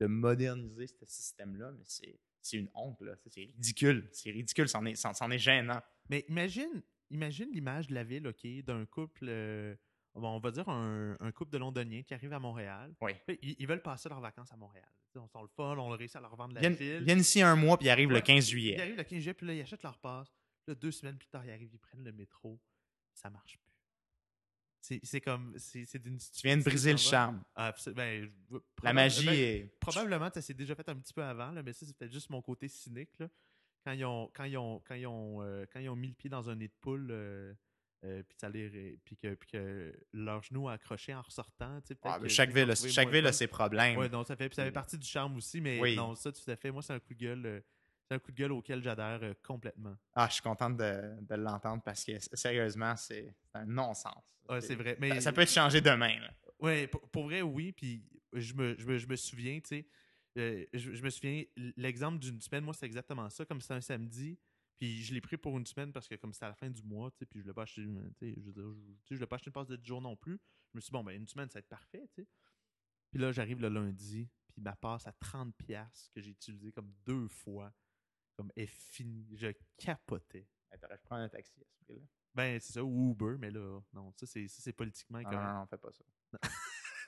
de 0.00 0.06
moderniser 0.06 0.86
ce 0.88 1.04
système-là. 1.06 1.72
Mais 1.72 1.84
c'est 1.86 2.18
c'est 2.44 2.56
une 2.56 2.68
honte, 2.74 3.00
là. 3.02 3.14
C'est 3.28 3.40
ridicule. 3.40 4.08
C'est 4.10 4.30
ridicule. 4.32 4.68
C'en 4.68 4.84
est, 4.84 4.96
c'en- 4.96 5.30
est 5.30 5.38
gênant. 5.38 5.80
Mais 6.10 6.24
imagine, 6.28 6.82
imagine 7.10 7.48
l'image 7.52 7.86
de 7.86 7.94
la 7.94 8.02
ville, 8.02 8.26
OK, 8.26 8.44
d'un 8.64 8.84
couple, 8.84 9.26
euh, 9.28 9.76
on 10.14 10.38
va 10.38 10.50
dire 10.50 10.68
un, 10.68 11.16
un 11.20 11.32
couple 11.32 11.52
de 11.52 11.58
Londoniens 11.58 12.02
qui 12.02 12.14
arrive 12.14 12.32
à 12.32 12.38
Montréal. 12.38 12.94
Oui. 13.00 13.12
Ils, 13.42 13.56
ils 13.58 13.66
veulent 13.66 13.82
passer 13.82 14.08
leurs 14.08 14.20
vacances 14.20 14.52
à 14.52 14.56
Montréal. 14.56 14.88
On 15.16 15.26
sont 15.28 15.42
le 15.42 15.48
fun, 15.48 15.76
on 15.76 15.92
a 15.92 15.96
réussi 15.96 16.16
à 16.16 16.20
leur 16.20 16.34
vendre 16.36 16.54
la 16.54 16.60
Viennent, 16.60 16.74
ville. 16.74 17.04
viennent 17.04 17.18
ici 17.20 17.42
un 17.42 17.54
mois, 17.56 17.76
puis 17.76 17.86
ils 17.86 17.90
arrivent 17.90 18.08
le 18.10 18.14
Ouais. 18.16 18.22
15 18.22 18.46
Ils 18.46 18.50
juillet. 18.50 18.80
arrivent 18.80 18.96
le 18.96 19.04
15 19.04 19.18
juillet, 19.20 19.34
puis 19.34 19.46
là, 19.46 19.54
ils 19.54 19.60
achètent 19.60 19.82
leur 19.82 19.98
passe. 19.98 20.28
Là, 20.66 20.74
deux 20.74 20.90
semaines 20.90 21.16
plus 21.18 21.28
tard, 21.28 21.44
ils 21.44 21.50
arrivent, 21.50 21.70
ils 21.72 21.78
prennent 21.78 22.04
le 22.04 22.12
métro. 22.12 22.58
Ça 23.12 23.28
marche 23.28 23.58
plus. 23.58 24.98
C'est 25.04 25.20
comme. 25.20 25.54
C'est 25.58 25.98
d'une 26.02 26.18
Tu 26.18 26.40
viens 26.44 26.56
de 26.56 26.62
briser 26.64 26.90
le 26.92 26.98
charme. 26.98 27.42
Ah, 27.54 27.72
ben, 27.94 28.30
La 28.82 28.92
magie 28.92 29.26
ben, 29.26 29.34
est. 29.34 29.78
Probablement, 29.80 30.28
ça 30.32 30.40
s'est 30.42 30.54
déjà 30.54 30.74
fait 30.74 30.88
un 30.88 30.96
petit 30.96 31.12
peu 31.12 31.22
avant, 31.22 31.50
là, 31.52 31.62
mais 31.62 31.72
ça, 31.72 31.86
c'est 31.86 31.96
peut-être 31.96 32.12
juste 32.12 32.30
mon 32.30 32.42
côté 32.42 32.66
cynique. 32.68 33.16
Là. 33.18 33.28
Quand, 33.84 33.92
ils 33.92 34.04
ont, 34.04 34.30
quand, 34.34 34.44
ils 34.44 34.56
ont, 34.56 34.80
quand, 34.86 34.94
ils 34.94 35.06
ont, 35.06 35.42
euh, 35.42 35.66
quand 35.72 35.78
ils 35.80 35.88
ont 35.88 35.94
mis 35.96 36.08
le 36.08 36.14
pied 36.14 36.30
dans 36.30 36.48
un 36.50 36.56
nid 36.56 36.68
de 36.68 36.74
poule, 36.80 37.08
euh, 37.10 37.52
euh, 38.04 38.22
puis, 38.24 38.50
les- 38.52 38.98
puis 39.04 39.16
que, 39.16 39.34
puis 39.34 39.48
que 39.48 39.94
leur 40.12 40.42
genou 40.42 40.68
a 40.68 40.72
accroché 40.72 41.14
en 41.14 41.22
ressortant. 41.22 41.80
tu 41.82 41.88
sais, 41.88 41.94
peut-être 41.94 42.14
Ah, 42.16 42.20
que 42.20 42.28
chaque 42.28 42.50
ville, 42.52 42.70
a- 42.70 42.74
chaque 42.74 43.08
ville 43.10 43.26
a 43.26 43.32
ses 43.32 43.46
problèmes. 43.46 43.96
Ouais, 43.98 44.08
non, 44.08 44.24
ça 44.24 44.34
fait, 44.36 44.52
ça 44.54 44.64
fait 44.64 44.70
Mm. 44.70 44.74
partie 44.74 44.98
du 44.98 45.06
charme 45.06 45.36
aussi, 45.36 45.60
mais 45.60 45.80
Oui. 45.80 45.94
non, 45.96 46.14
ça, 46.14 46.32
tout 46.32 46.50
à 46.50 46.56
fait. 46.56 46.70
Moi, 46.70 46.82
c'est 46.82 46.92
un 46.94 47.00
coup 47.00 47.14
de 47.14 47.18
gueule. 47.18 47.46
euh, 47.46 47.60
c'est 48.08 48.16
un 48.16 48.18
coup 48.18 48.32
de 48.32 48.36
gueule 48.36 48.52
auquel 48.52 48.82
j'adhère 48.82 49.20
euh, 49.22 49.32
complètement. 49.42 49.96
Ah, 50.14 50.26
je 50.28 50.34
suis 50.34 50.42
contente 50.42 50.76
de, 50.76 51.16
de 51.22 51.34
l'entendre 51.36 51.82
parce 51.82 52.04
que 52.04 52.12
sérieusement, 52.36 52.94
c'est 52.96 53.34
c'est 53.52 53.58
un 53.58 53.64
non-sens. 53.64 54.22
Ouais, 54.48 54.60
c'est 54.60 54.74
vrai. 54.74 54.96
Mais 55.00 55.14
Ça, 55.16 55.20
ça 55.20 55.32
peut 55.32 55.42
être 55.42 55.52
changé 55.52 55.80
demain. 55.80 56.18
Ouais, 56.58 56.88
pour, 56.88 57.00
pour 57.08 57.24
vrai, 57.24 57.40
oui. 57.42 57.72
Puis 57.72 58.04
je 58.32 58.52
me, 58.54 58.74
je 58.78 58.84
me, 58.86 58.98
je 58.98 59.06
me 59.06 59.16
souviens, 59.16 59.60
tu 59.60 59.86
sais, 60.36 60.68
je, 60.74 60.92
je 60.94 61.02
me 61.02 61.10
souviens, 61.10 61.44
l'exemple 61.76 62.18
d'une 62.18 62.40
semaine, 62.40 62.64
moi, 62.64 62.74
c'est 62.74 62.86
exactement 62.86 63.30
ça. 63.30 63.44
Comme 63.44 63.60
c'était 63.60 63.74
un 63.74 63.80
samedi, 63.80 64.38
puis 64.78 65.02
je 65.02 65.14
l'ai 65.14 65.20
pris 65.20 65.36
pour 65.36 65.56
une 65.58 65.66
semaine 65.66 65.92
parce 65.92 66.08
que 66.08 66.14
comme 66.16 66.32
c'était 66.32 66.46
à 66.46 66.50
la 66.50 66.54
fin 66.54 66.70
du 66.70 66.82
mois, 66.82 67.10
tu 67.12 67.18
sais, 67.18 67.26
puis 67.26 67.38
je 67.38 67.44
voulais 67.44 67.54
pas 67.54 67.66
sais, 67.66 67.82
je 67.82 67.90
je, 68.40 68.50
je 69.10 69.14
voulais 69.14 69.26
pas 69.26 69.36
acheter 69.36 69.48
une 69.48 69.52
passe 69.52 69.68
de 69.68 69.76
10 69.76 69.86
jours 69.86 70.00
non 70.02 70.16
plus. 70.16 70.40
Je 70.72 70.76
me 70.78 70.80
suis 70.80 70.88
dit, 70.88 70.92
bon, 70.92 71.04
ben 71.04 71.14
une 71.16 71.26
semaine, 71.26 71.48
ça 71.48 71.54
va 71.54 71.60
être 71.60 71.68
parfait, 71.68 72.06
tu 72.14 72.22
sais. 72.22 72.28
Puis 73.10 73.20
là, 73.20 73.30
j'arrive 73.30 73.60
le 73.60 73.68
lundi, 73.68 74.30
puis 74.52 74.62
ma 74.62 74.74
passe 74.74 75.06
à 75.06 75.12
30$ 75.12 75.52
piastres 75.52 76.10
que 76.14 76.20
j'ai 76.20 76.30
utilisée 76.30 76.72
comme 76.72 76.92
deux 77.04 77.28
fois, 77.28 77.72
comme 78.36 78.50
est 78.56 78.66
finie. 78.66 79.36
Je 79.36 79.48
capotais. 79.76 80.48
Hey, 80.70 80.78
pu 80.78 80.86
prendre 81.04 81.22
un 81.22 81.28
taxi 81.28 81.60
à 81.60 81.64
ce 81.66 81.84
prix-là. 81.84 82.00
Ben, 82.34 82.58
c'est 82.58 82.72
ça, 82.72 82.82
ou 82.82 83.10
Uber, 83.12 83.36
mais 83.38 83.50
là, 83.50 83.80
non, 83.92 84.10
ça, 84.16 84.26
c'est 84.26 84.48
ça, 84.48 84.62
c'est 84.62 84.72
politiquement 84.72 85.18
Ah, 85.18 85.28
incorrect. 85.28 85.42
non, 85.42 85.60
non, 85.60 85.66
fais 85.66 85.76
pas 85.76 85.92
ça. 85.92 86.04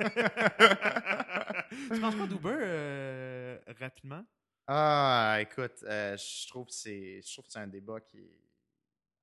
tu 1.95 2.01
penses 2.01 2.17
pas 2.17 2.27
d'Uber 2.27 2.59
euh, 2.61 3.59
rapidement? 3.79 4.27
Ah, 4.67 5.39
écoute, 5.41 5.83
euh, 5.83 6.17
je 6.17 6.49
trouve 6.49 6.67
que 6.67 6.73
c'est 6.73 7.21
je 7.21 7.33
trouve 7.33 7.45
c'est 7.49 7.59
un 7.59 7.67
débat 7.67 8.01
qui 8.01 8.19
est, 8.19 8.41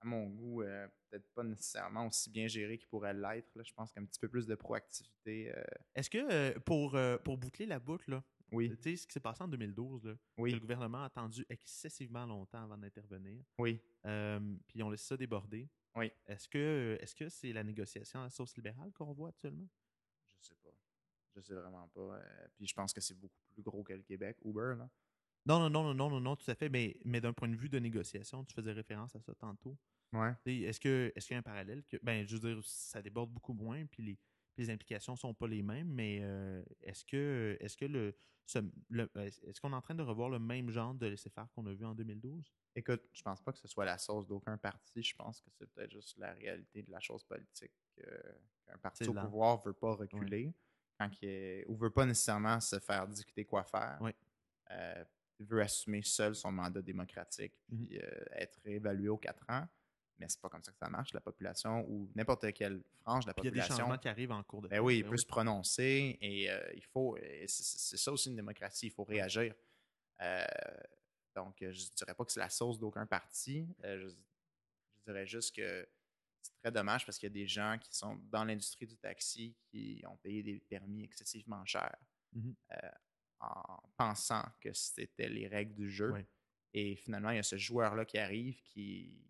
à 0.01 0.05
mon 0.05 0.27
goût, 0.27 0.61
euh, 0.61 0.87
peut-être 1.09 1.27
pas 1.33 1.43
nécessairement 1.43 2.07
aussi 2.07 2.29
bien 2.29 2.47
géré 2.47 2.77
qu'il 2.77 2.87
pourrait 2.87 3.13
l'être. 3.13 3.49
là. 3.55 3.63
Je 3.63 3.73
pense 3.73 3.91
qu'un 3.91 4.05
petit 4.05 4.19
peu 4.19 4.27
plus 4.27 4.45
de 4.45 4.55
proactivité. 4.55 5.51
euh, 5.55 5.63
Est-ce 5.95 6.09
que 6.09 6.17
euh, 6.31 6.59
pour, 6.59 6.95
euh, 6.95 7.17
pour 7.17 7.37
boucler 7.37 7.65
la 7.65 7.79
boucle, 7.79 8.11
là, 8.11 8.23
oui, 8.51 8.69
tu 8.77 8.81
sais, 8.91 8.95
ce 8.97 9.07
qui 9.07 9.13
s'est 9.13 9.19
passé 9.19 9.41
en 9.43 9.47
2012, 9.47 10.05
là, 10.05 10.13
que 10.37 10.41
le 10.43 10.59
gouvernement 10.59 11.03
a 11.03 11.05
attendu 11.05 11.45
excessivement 11.49 12.25
longtemps 12.25 12.63
avant 12.63 12.77
d'intervenir, 12.77 13.43
oui. 13.57 13.79
euh, 14.05 14.39
puis 14.67 14.79
ils 14.79 14.83
ont 14.83 14.89
laissé 14.89 15.05
ça 15.05 15.17
déborder. 15.17 15.69
Oui. 15.95 16.11
Est-ce 16.27 16.47
que 16.49 16.97
est-ce 17.01 17.15
que 17.15 17.29
c'est 17.29 17.51
la 17.53 17.63
négociation 17.63 18.19
à 18.19 18.23
la 18.23 18.29
sauce 18.29 18.55
libérale 18.55 18.91
qu'on 18.93 19.11
voit 19.13 19.29
actuellement? 19.29 19.67
Je 20.41 20.47
sais 20.47 20.55
pas. 20.63 20.69
Je 21.35 21.41
sais 21.41 21.53
vraiment 21.53 21.87
pas. 21.89 22.01
euh, 22.17 22.47
puis 22.57 22.67
je 22.67 22.73
pense 22.73 22.93
que 22.93 22.99
c'est 23.01 23.17
beaucoup 23.17 23.41
plus 23.53 23.61
gros 23.63 23.83
que 23.83 23.93
le 23.93 24.01
Québec, 24.03 24.37
Uber. 24.43 24.73
Là. 24.77 24.89
Non, 25.45 25.59
non, 25.59 25.69
non, 25.69 25.83
non, 25.83 25.93
non, 25.93 26.09
non, 26.09 26.19
non, 26.21 26.35
tout 26.35 26.49
à 26.51 26.55
fait. 26.55 26.69
Mais, 26.69 26.97
mais 27.05 27.19
d'un 27.21 27.33
point 27.33 27.47
de 27.49 27.55
vue 27.55 27.69
de 27.69 27.79
négociation, 27.79 28.43
tu 28.45 28.53
faisais 28.53 28.71
référence 28.71 29.15
à 29.15 29.21
ça 29.21 29.33
tantôt. 29.35 29.77
Ouais. 30.13 30.33
Est-ce 30.45 30.79
que 30.79 31.11
est-ce 31.15 31.27
qu'il 31.27 31.35
y 31.35 31.37
a 31.37 31.39
un 31.39 31.43
parallèle 31.43 31.83
que 31.85 31.97
ben 32.03 32.27
je 32.27 32.35
veux 32.35 32.53
dire 32.53 32.61
ça 32.65 33.01
déborde 33.01 33.31
beaucoup 33.31 33.53
moins 33.53 33.85
puis 33.85 34.03
les 34.03 34.19
les 34.57 34.69
implications 34.69 35.15
sont 35.15 35.33
pas 35.33 35.47
les 35.47 35.63
mêmes, 35.63 35.87
mais 35.87 36.19
euh, 36.21 36.61
est-ce 36.81 37.05
que 37.05 37.55
est-ce 37.61 37.77
que 37.77 37.85
le, 37.85 38.13
le- 38.89 39.09
est-ce 39.15 39.61
qu'on 39.61 39.71
est 39.71 39.75
en 39.75 39.81
train 39.81 39.95
de 39.95 40.03
revoir 40.03 40.29
le 40.29 40.39
même 40.39 40.69
genre 40.69 40.93
de 40.93 41.07
laisser-faire 41.07 41.47
qu'on 41.55 41.65
a 41.65 41.73
vu 41.73 41.85
en 41.85 41.95
2012? 41.95 42.51
Écoute, 42.75 43.01
je 43.13 43.21
pense 43.23 43.41
pas 43.41 43.53
que 43.53 43.57
ce 43.59 43.67
soit 43.69 43.85
la 43.85 43.97
sauce 43.97 44.27
d'aucun 44.27 44.57
parti. 44.57 45.01
Je 45.01 45.15
pense 45.15 45.39
que 45.41 45.49
c'est 45.57 45.65
peut-être 45.71 45.91
juste 45.91 46.17
la 46.17 46.33
réalité 46.33 46.83
de 46.83 46.91
la 46.91 46.99
chose 46.99 47.23
politique. 47.23 47.71
que- 47.95 48.35
Qu'un 48.67 48.77
parti 48.77 49.05
au 49.05 49.13
lent. 49.13 49.23
pouvoir 49.23 49.61
veut 49.61 49.73
pas 49.73 49.93
reculer 49.95 50.53
quand 50.99 51.09
il 51.21 51.27
est- 51.29 51.65
ou 51.67 51.75
veut 51.77 51.89
pas 51.89 52.05
nécessairement 52.05 52.59
se 52.59 52.77
faire 52.79 53.07
dicter 53.07 53.45
quoi 53.45 53.63
faire. 53.63 53.97
Ouais. 54.01 54.15
Euh, 54.71 55.03
veut 55.45 55.61
assumer 55.61 56.01
seul 56.03 56.35
son 56.35 56.51
mandat 56.51 56.81
démocratique 56.81 57.53
Mhm. 57.69 57.87
puis 57.87 57.99
euh, 57.99 58.25
être 58.33 58.59
réévalué 58.63 59.09
aux 59.09 59.17
quatre 59.17 59.43
ans. 59.49 59.67
Mais 60.19 60.27
c'est 60.29 60.39
pas 60.39 60.49
comme 60.49 60.63
ça 60.63 60.71
que 60.71 60.77
ça 60.77 60.87
marche. 60.89 61.13
La 61.13 61.21
population 61.21 61.83
ou 61.89 62.11
n'importe 62.13 62.53
quelle 62.53 62.83
frange 63.01 63.25
de 63.25 63.29
la 63.29 63.33
Puis 63.33 63.43
il 63.43 63.45
y 63.45 63.47
a 63.47 63.51
des 63.51 63.57
population 63.59 63.83
changements 63.83 63.97
qui 63.97 64.07
arrivent 64.07 64.31
en 64.31 64.43
cours 64.43 64.61
de 64.61 64.67
ben 64.67 64.79
oui, 64.79 64.97
il 64.97 65.03
ben 65.03 65.09
peut 65.09 65.17
se 65.17 65.25
prononcer 65.25 66.17
et 66.21 66.49
euh, 66.51 66.59
il 66.75 66.83
faut. 66.85 67.17
c'est 67.47 67.97
ça 67.97 68.11
aussi 68.11 68.29
une 68.29 68.35
démocratie, 68.35 68.87
il 68.87 68.91
faut 68.91 69.03
réagir. 69.03 69.55
Euh, 70.21 70.45
donc, 71.35 71.55
je 71.59 71.65
ne 71.65 71.95
dirais 71.95 72.13
pas 72.13 72.23
que 72.23 72.31
c'est 72.31 72.39
la 72.39 72.49
sauce 72.49 72.77
d'aucun 72.77 73.07
parti. 73.07 73.67
je, 73.83 74.09
je 74.09 75.03
dirais 75.07 75.25
juste 75.25 75.55
que 75.55 75.87
c'est 76.43 76.53
très 76.61 76.71
dommage 76.71 77.03
parce 77.05 77.17
qu'il 77.17 77.27
y 77.27 77.31
a 77.31 77.33
des 77.33 77.47
gens 77.47 77.77
qui 77.79 77.95
sont 77.95 78.15
dans 78.29 78.43
l'industrie 78.43 78.85
du 78.85 78.97
taxi 78.97 79.55
qui 79.71 80.03
ont 80.07 80.17
payé 80.17 80.43
des 80.43 80.59
permis 80.59 81.03
excessivement 81.03 81.65
chers 81.65 81.95
euh, 82.35 82.77
en 83.41 83.79
pensant 83.97 84.43
que 84.59 84.71
c'était 84.73 85.29
les 85.29 85.47
règles 85.47 85.73
du 85.73 85.89
jeu. 85.89 86.13
Et 86.73 86.95
finalement, 86.95 87.31
il 87.31 87.37
y 87.37 87.39
a 87.39 87.43
ce 87.43 87.57
joueur-là 87.57 88.05
qui 88.05 88.17
arrive 88.17 88.61
qui, 88.63 89.21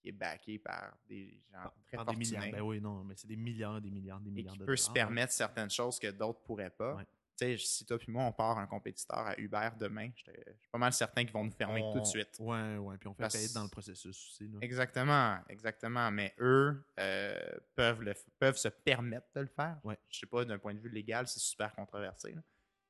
qui 0.00 0.08
est 0.08 0.12
backé 0.12 0.58
par 0.58 0.96
des 1.08 1.42
gens 1.52 1.58
Par- 1.62 1.74
très 1.86 1.96
par 1.98 2.06
des 2.06 2.16
milliards. 2.16 2.50
Ben 2.50 2.60
oui, 2.62 2.80
non, 2.80 3.04
mais 3.04 3.14
c'est 3.16 3.26
des 3.28 3.36
milliards, 3.36 3.80
des 3.80 3.90
milliards, 3.90 4.20
des 4.20 4.30
et 4.30 4.32
milliards 4.32 4.54
qui 4.54 4.60
de 4.60 4.64
peut 4.64 4.76
se 4.76 4.84
dollars. 4.88 4.94
permettre 4.94 5.32
certaines 5.32 5.70
choses 5.70 5.98
que 5.98 6.10
d'autres 6.10 6.40
pourraient 6.42 6.70
pas. 6.70 6.96
Tu 7.38 7.44
sais, 7.44 7.58
si 7.58 7.84
toi 7.84 7.98
puis 7.98 8.10
moi, 8.10 8.24
on 8.24 8.32
part 8.32 8.56
un 8.56 8.66
compétiteur 8.66 9.18
à 9.18 9.38
Uber 9.38 9.68
demain, 9.78 10.08
je 10.16 10.22
suis 10.22 10.70
pas 10.72 10.78
mal 10.78 10.94
certain 10.94 11.22
qu'ils 11.22 11.34
vont 11.34 11.44
nous 11.44 11.50
fermer 11.50 11.82
tout 11.92 12.00
de 12.00 12.06
suite. 12.06 12.34
Ouais, 12.40 12.78
ouais, 12.78 12.96
puis 12.96 13.08
on 13.08 13.12
fait 13.14 13.24
Parce- 13.24 13.34
payer 13.34 13.48
dans 13.52 13.62
le 13.64 13.68
processus 13.68 14.16
aussi. 14.30 14.48
là. 14.48 14.58
Exactement, 14.62 15.38
exactement. 15.50 16.10
Mais 16.10 16.34
eux 16.38 16.82
euh, 16.98 17.38
peuvent, 17.74 18.00
le, 18.00 18.14
peuvent 18.38 18.56
se 18.56 18.68
permettre 18.68 19.26
de 19.34 19.40
le 19.42 19.48
faire. 19.48 19.78
Ouais. 19.84 19.98
Je 20.08 20.20
sais 20.20 20.26
pas, 20.26 20.46
d'un 20.46 20.58
point 20.58 20.72
de 20.72 20.78
vue 20.80 20.88
légal, 20.88 21.28
c'est 21.28 21.40
super 21.40 21.74
controversé. 21.74 22.32
là. 22.32 22.40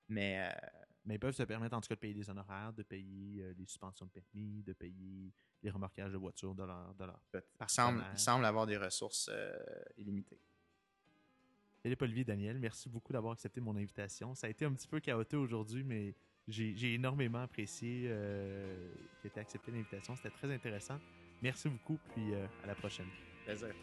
Mais 0.09 0.41
euh, 0.41 0.69
Mais 1.05 1.15
ils 1.17 1.19
peuvent 1.19 1.35
se 1.35 1.43
permettre 1.43 1.77
en 1.77 1.81
tout 1.81 1.89
cas 1.89 1.95
de 1.95 2.01
payer 2.01 2.15
des 2.15 2.29
honoraires, 2.31 2.73
de 2.73 2.83
payer 2.83 3.43
euh, 3.43 3.55
des 3.55 3.67
suspensions 3.67 4.07
de 4.07 4.11
permis, 4.11 4.63
de 4.63 4.73
payer 4.73 5.33
les 5.63 5.71
remorquages 5.71 6.13
de 6.13 6.19
voitures 6.19 6.55
de 6.55 6.65
leur, 6.65 6.95
de 6.95 7.05
leur 7.05 7.21
il, 7.35 7.41
semble, 7.69 8.05
il 8.13 8.19
semble 8.19 8.45
avoir 8.45 8.67
des 8.67 8.77
ressources 8.77 9.31
euh, 9.33 9.57
illimitées. 9.97 10.41
Philippe 11.83 12.03
Olivier 12.03 12.25
Daniel, 12.25 12.59
merci 12.59 12.89
beaucoup 12.89 13.13
d'avoir 13.13 13.33
accepté 13.33 13.61
mon 13.61 13.77
invitation. 13.77 14.35
Ça 14.35 14.49
a 14.49 14.51
été 14.51 14.65
un 14.65 14.73
petit 14.73 14.89
peu 14.89 14.99
chaotique 14.99 15.39
aujourd'hui, 15.39 15.85
mais 15.85 16.15
j'ai 16.49 16.95
énormément 16.95 17.43
apprécié 17.43 18.09
que 18.09 19.29
tu 19.29 19.39
aies 19.39 19.41
accepté 19.41 19.71
l'invitation. 19.71 20.17
C'était 20.17 20.31
très 20.31 20.53
intéressant. 20.53 20.99
Merci 21.43 21.69
beaucoup, 21.69 21.99
puis 22.15 22.35
euh, 22.35 22.47
à 22.65 22.67
la 22.67 22.75
prochaine. 22.75 23.07
Plaisir. 23.45 23.75